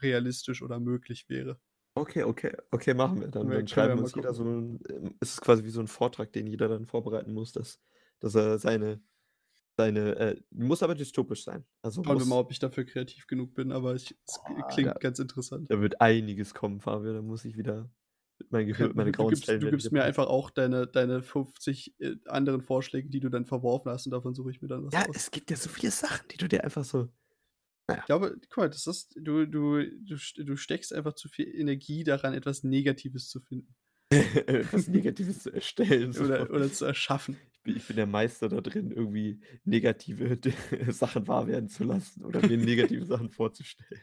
realistisch 0.02 0.62
oder 0.62 0.80
möglich 0.80 1.28
wäre. 1.28 1.60
Okay, 1.96 2.22
okay, 2.22 2.52
okay, 2.70 2.94
machen 2.94 3.20
wir. 3.20 3.28
Dann 3.28 3.50
wir 3.50 3.66
dann 3.66 3.66
schreiben 3.66 3.94
wir 3.94 3.98
uns 3.98 4.14
jeder 4.14 4.32
so 4.32 4.44
'n 4.44 4.78
ähm, 4.88 5.16
es 5.20 5.30
ist 5.32 5.40
quasi 5.40 5.64
wie 5.64 5.70
so 5.70 5.80
'n 5.80 5.88
Vortrag, 5.88 6.32
den 6.32 6.46
jeder 6.46 6.68
dann 6.68 6.86
vorbereiten 6.86 7.32
muss, 7.32 7.52
dass 7.52 7.80
dass 8.20 8.34
er 8.36 8.58
seine 8.58 9.02
seine 9.76 10.16
äh, 10.16 10.40
muss 10.50 10.82
aber 10.82 10.94
dystopisch 10.94 11.44
sein. 11.44 11.64
Also, 11.82 12.02
Schauen 12.02 12.18
wir 12.18 12.24
mal, 12.26 12.38
ob 12.40 12.50
ich 12.52 12.58
dafür 12.58 12.84
kreativ 12.84 13.26
genug 13.26 13.54
bin, 13.54 13.72
aber 13.72 13.94
ich 13.94 14.16
es 14.26 14.40
Boah, 14.44 14.68
klingt 14.68 14.94
da 14.94 15.00
ganz 15.00 15.18
interessant. 15.18 15.68
da 15.68 15.80
wird 15.80 16.00
einiges 16.00 16.54
kommen, 16.54 16.80
Fabio, 16.80 17.12
da 17.12 17.22
muss 17.22 17.44
ich 17.44 17.56
wieder 17.56 17.90
Mein 18.50 18.66
Gehirn, 18.66 18.92
meine 18.94 19.12
Du 19.12 19.16
grauen 19.16 19.28
gibst, 19.30 19.44
Stellen 19.44 19.60
du 19.60 19.70
gibst 19.70 19.92
mir 19.92 20.04
einfach 20.04 20.26
auch 20.26 20.50
deine, 20.50 20.86
deine 20.86 21.22
50 21.22 21.94
äh, 22.00 22.16
anderen 22.26 22.62
Vorschläge, 22.62 23.08
die 23.10 23.20
du 23.20 23.28
dann 23.28 23.46
verworfen 23.46 23.90
hast 23.90 24.06
und 24.06 24.12
davon 24.12 24.34
suche 24.34 24.50
ich 24.50 24.60
mir 24.62 24.68
dann 24.68 24.84
was 24.84 24.94
Ja, 24.94 25.00
aus. 25.00 25.16
es 25.16 25.30
gibt 25.30 25.50
ja 25.50 25.56
so 25.56 25.68
viele 25.68 25.92
Sachen, 25.92 26.26
die 26.28 26.36
du 26.36 26.48
dir 26.48 26.64
einfach 26.64 26.84
so 26.84 27.08
Ich 27.98 28.04
glaube, 28.06 28.36
guck 28.48 28.56
mal, 28.58 28.70
das 28.70 28.86
ist, 28.86 29.14
du, 29.16 29.46
du, 29.46 29.82
du, 29.82 30.16
du 30.44 30.56
steckst 30.56 30.92
einfach 30.92 31.14
zu 31.14 31.28
viel 31.28 31.48
Energie 31.54 32.04
daran, 32.04 32.34
etwas 32.34 32.62
Negatives 32.64 33.28
zu 33.28 33.40
finden 33.40 33.74
etwas 34.10 34.88
Negatives 34.88 35.44
zu 35.44 35.52
erstellen. 35.52 36.16
oder, 36.18 36.50
oder 36.50 36.70
zu 36.72 36.84
erschaffen. 36.84 37.36
Ich 37.64 37.86
bin, 37.86 37.96
der 37.96 38.06
Meister 38.06 38.48
da 38.48 38.60
drin, 38.60 38.90
irgendwie 38.90 39.40
negative 39.64 40.38
Sachen 40.92 41.28
wahr 41.28 41.46
werden 41.46 41.68
zu 41.68 41.84
lassen 41.84 42.24
oder 42.24 42.46
mir 42.46 42.56
negative 42.56 43.04
Sachen 43.04 43.30
vorzustellen. 43.30 44.02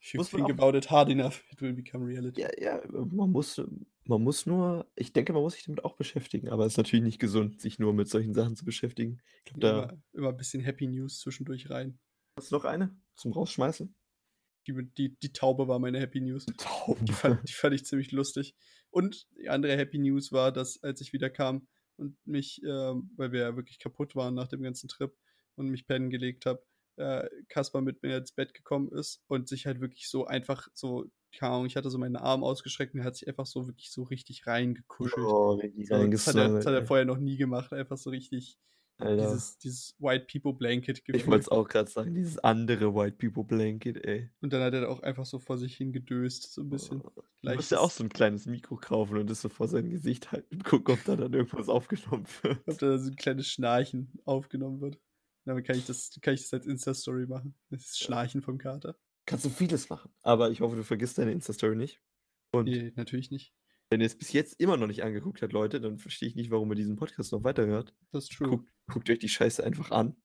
If 0.00 0.14
you 0.14 0.18
Muss 0.18 0.30
think 0.30 0.50
about 0.50 0.76
it 0.76 0.90
hard 0.90 1.10
enough, 1.10 1.44
it 1.50 1.60
will 1.60 1.72
become 1.72 2.04
reality. 2.04 2.40
Ja, 2.40 2.50
ja, 2.58 2.82
man 2.90 3.30
muss, 3.30 3.60
man 4.04 4.22
muss 4.22 4.46
nur, 4.46 4.90
ich 4.96 5.12
denke, 5.12 5.32
man 5.32 5.42
muss 5.42 5.54
sich 5.54 5.64
damit 5.64 5.84
auch 5.84 5.96
beschäftigen, 5.96 6.48
aber 6.48 6.66
es 6.66 6.72
ist 6.72 6.76
natürlich 6.76 7.04
nicht 7.04 7.20
gesund, 7.20 7.60
sich 7.60 7.78
nur 7.78 7.92
mit 7.94 8.08
solchen 8.08 8.34
Sachen 8.34 8.56
zu 8.56 8.64
beschäftigen. 8.64 9.20
Ich 9.38 9.44
glaube, 9.44 9.60
da 9.60 9.82
Immer, 9.84 10.02
immer 10.12 10.28
ein 10.30 10.36
bisschen 10.36 10.60
Happy 10.62 10.88
News 10.88 11.20
zwischendurch 11.20 11.70
rein. 11.70 11.98
hast 12.36 12.50
du 12.50 12.56
noch 12.56 12.64
eine 12.64 12.96
zum 13.14 13.32
Rausschmeißen. 13.32 13.94
Die, 14.66 14.74
die, 14.96 15.16
die 15.18 15.32
Taube 15.32 15.66
war 15.68 15.78
meine 15.78 16.00
Happy 16.00 16.20
News. 16.20 16.46
Tauben. 16.56 17.04
Die 17.06 17.12
fand, 17.12 17.48
die 17.48 17.52
fand 17.52 17.74
ich 17.74 17.84
ziemlich 17.84 18.12
lustig. 18.12 18.54
Und 18.90 19.28
die 19.40 19.48
andere 19.48 19.76
Happy 19.76 19.98
News 19.98 20.32
war, 20.32 20.52
dass 20.52 20.82
als 20.82 21.00
ich 21.00 21.12
wieder 21.12 21.30
kam 21.30 21.66
und 22.02 22.16
mich, 22.26 22.60
ähm, 22.64 23.10
weil 23.16 23.32
wir 23.32 23.40
ja 23.40 23.56
wirklich 23.56 23.78
kaputt 23.78 24.14
waren 24.16 24.34
nach 24.34 24.48
dem 24.48 24.62
ganzen 24.62 24.88
Trip 24.88 25.16
und 25.54 25.68
mich 25.68 25.86
pennen 25.86 26.10
gelegt 26.10 26.46
habe, 26.46 26.64
äh, 26.96 27.28
Kaspar 27.48 27.80
mit 27.80 28.02
mir 28.02 28.18
ins 28.18 28.32
Bett 28.32 28.54
gekommen 28.54 28.90
ist 28.92 29.22
und 29.28 29.48
sich 29.48 29.66
halt 29.66 29.80
wirklich 29.80 30.08
so 30.08 30.26
einfach 30.26 30.68
so, 30.74 31.06
keine 31.34 31.52
Ahnung, 31.52 31.66
ich 31.66 31.76
hatte 31.76 31.90
so 31.90 31.98
meinen 31.98 32.16
Arm 32.16 32.44
ausgestreckt 32.44 32.94
und 32.94 33.00
er 33.00 33.06
hat 33.06 33.16
sich 33.16 33.28
einfach 33.28 33.46
so 33.46 33.66
wirklich 33.66 33.90
so 33.90 34.02
richtig 34.02 34.46
reingekuschelt. 34.46 35.26
Oh, 35.26 35.54
richtig 35.54 35.88
So, 35.88 36.06
das, 36.06 36.26
hat 36.26 36.36
er, 36.36 36.48
das 36.50 36.66
hat 36.66 36.74
er 36.74 36.82
vorher 36.82 37.06
noch 37.06 37.18
nie 37.18 37.36
gemacht, 37.36 37.72
einfach 37.72 37.96
so 37.96 38.10
richtig 38.10 38.58
Alter. 39.02 39.22
dieses, 39.28 39.58
dieses 39.58 39.94
White 39.98 40.26
People 40.30 40.52
Blanket 40.54 40.98
Ich 40.98 41.06
wollte 41.08 41.18
gefühlt. 41.24 41.40
es 41.42 41.48
auch 41.48 41.68
gerade 41.68 41.90
sagen, 41.90 42.14
dieses 42.14 42.38
andere 42.38 42.94
White 42.94 43.16
People 43.16 43.44
Blanket, 43.44 44.04
ey. 44.04 44.30
Und 44.40 44.52
dann 44.52 44.62
hat 44.62 44.74
er 44.74 44.88
auch 44.90 45.00
einfach 45.00 45.26
so 45.26 45.38
vor 45.38 45.58
sich 45.58 45.76
hingedöst, 45.76 46.52
so 46.52 46.62
ein 46.62 46.70
bisschen. 46.70 47.02
Du 47.42 47.54
musst 47.54 47.70
ja 47.72 47.80
auch 47.80 47.90
so 47.90 48.04
ein 48.04 48.08
kleines 48.08 48.46
Mikro 48.46 48.76
kaufen 48.76 49.16
und 49.16 49.28
das 49.28 49.40
so 49.42 49.48
vor 49.48 49.68
sein 49.68 49.90
Gesicht 49.90 50.30
halten 50.32 50.56
und 50.56 50.64
gucken, 50.64 50.94
ob 50.94 51.04
da 51.04 51.16
dann 51.16 51.32
irgendwas 51.32 51.68
aufgenommen 51.68 52.26
wird. 52.42 52.58
ob 52.66 52.78
da 52.78 52.98
so 52.98 53.10
ein 53.10 53.16
kleines 53.16 53.48
Schnarchen 53.48 54.12
aufgenommen 54.24 54.80
wird. 54.80 54.98
Damit 55.44 55.66
kann 55.66 55.76
ich 55.76 55.86
das, 55.86 56.10
kann 56.20 56.34
ich 56.34 56.42
das 56.42 56.52
als 56.54 56.66
Insta-Story 56.66 57.26
machen. 57.26 57.54
Das 57.70 57.98
Schnarchen 57.98 58.42
vom 58.42 58.58
Kater. 58.58 58.96
Kannst 59.26 59.44
du 59.44 59.50
vieles 59.50 59.88
machen. 59.88 60.12
Aber 60.22 60.50
ich 60.50 60.60
hoffe, 60.60 60.76
du 60.76 60.84
vergisst 60.84 61.18
deine 61.18 61.32
Insta-Story 61.32 61.74
nicht. 61.76 62.00
Und 62.54 62.64
Nee, 62.68 62.92
natürlich 62.96 63.30
nicht. 63.30 63.52
Wenn 63.92 64.00
ihr 64.00 64.06
es 64.06 64.16
bis 64.16 64.32
jetzt 64.32 64.58
immer 64.58 64.78
noch 64.78 64.86
nicht 64.86 65.04
angeguckt 65.04 65.42
habt, 65.42 65.52
Leute, 65.52 65.78
dann 65.78 65.98
verstehe 65.98 66.26
ich 66.26 66.34
nicht, 66.34 66.50
warum 66.50 66.72
ihr 66.72 66.76
diesen 66.76 66.96
Podcast 66.96 67.30
noch 67.30 67.44
weiterhört. 67.44 67.94
Das 68.10 68.24
ist 68.24 68.32
true. 68.32 68.48
Guckt, 68.48 68.72
guckt 68.90 69.10
euch 69.10 69.18
die 69.18 69.28
Scheiße 69.28 69.62
einfach 69.62 69.90
an. 69.90 70.16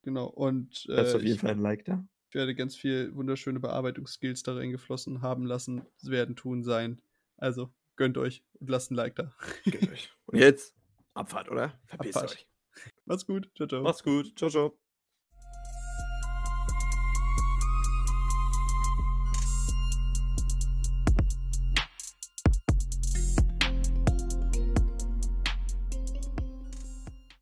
Genau. 0.00 0.26
Und 0.26 0.84
Lasst 0.86 1.12
äh, 1.12 1.16
auf 1.18 1.22
jeden 1.22 1.34
ich 1.34 1.40
Fall 1.42 1.50
ein 1.50 1.60
Like 1.60 1.84
da. 1.84 2.02
werde 2.32 2.54
ganz 2.54 2.76
viel 2.76 3.14
wunderschöne 3.14 3.60
Bearbeitungsskills 3.60 4.42
da 4.42 4.54
reingeflossen 4.54 5.20
haben 5.20 5.44
lassen, 5.44 5.82
werden 6.02 6.34
tun 6.34 6.62
sein. 6.62 7.02
Also 7.36 7.74
gönnt 7.96 8.16
euch 8.16 8.42
und 8.58 8.70
lasst 8.70 8.90
ein 8.90 8.94
Like 8.94 9.16
da. 9.16 9.34
Gönnt 9.64 9.90
euch. 9.92 10.10
Und 10.24 10.38
jetzt 10.38 10.74
Abfahrt, 11.12 11.50
oder? 11.50 11.78
Verpisst 11.84 12.16
Abfahrt. 12.16 12.32
euch. 12.32 12.46
Macht's 13.04 13.26
gut. 13.26 13.50
Ciao, 13.54 13.68
ciao. 13.68 13.82
Macht's 13.82 14.02
gut. 14.02 14.32
Ciao, 14.38 14.48
ciao. 14.48 14.89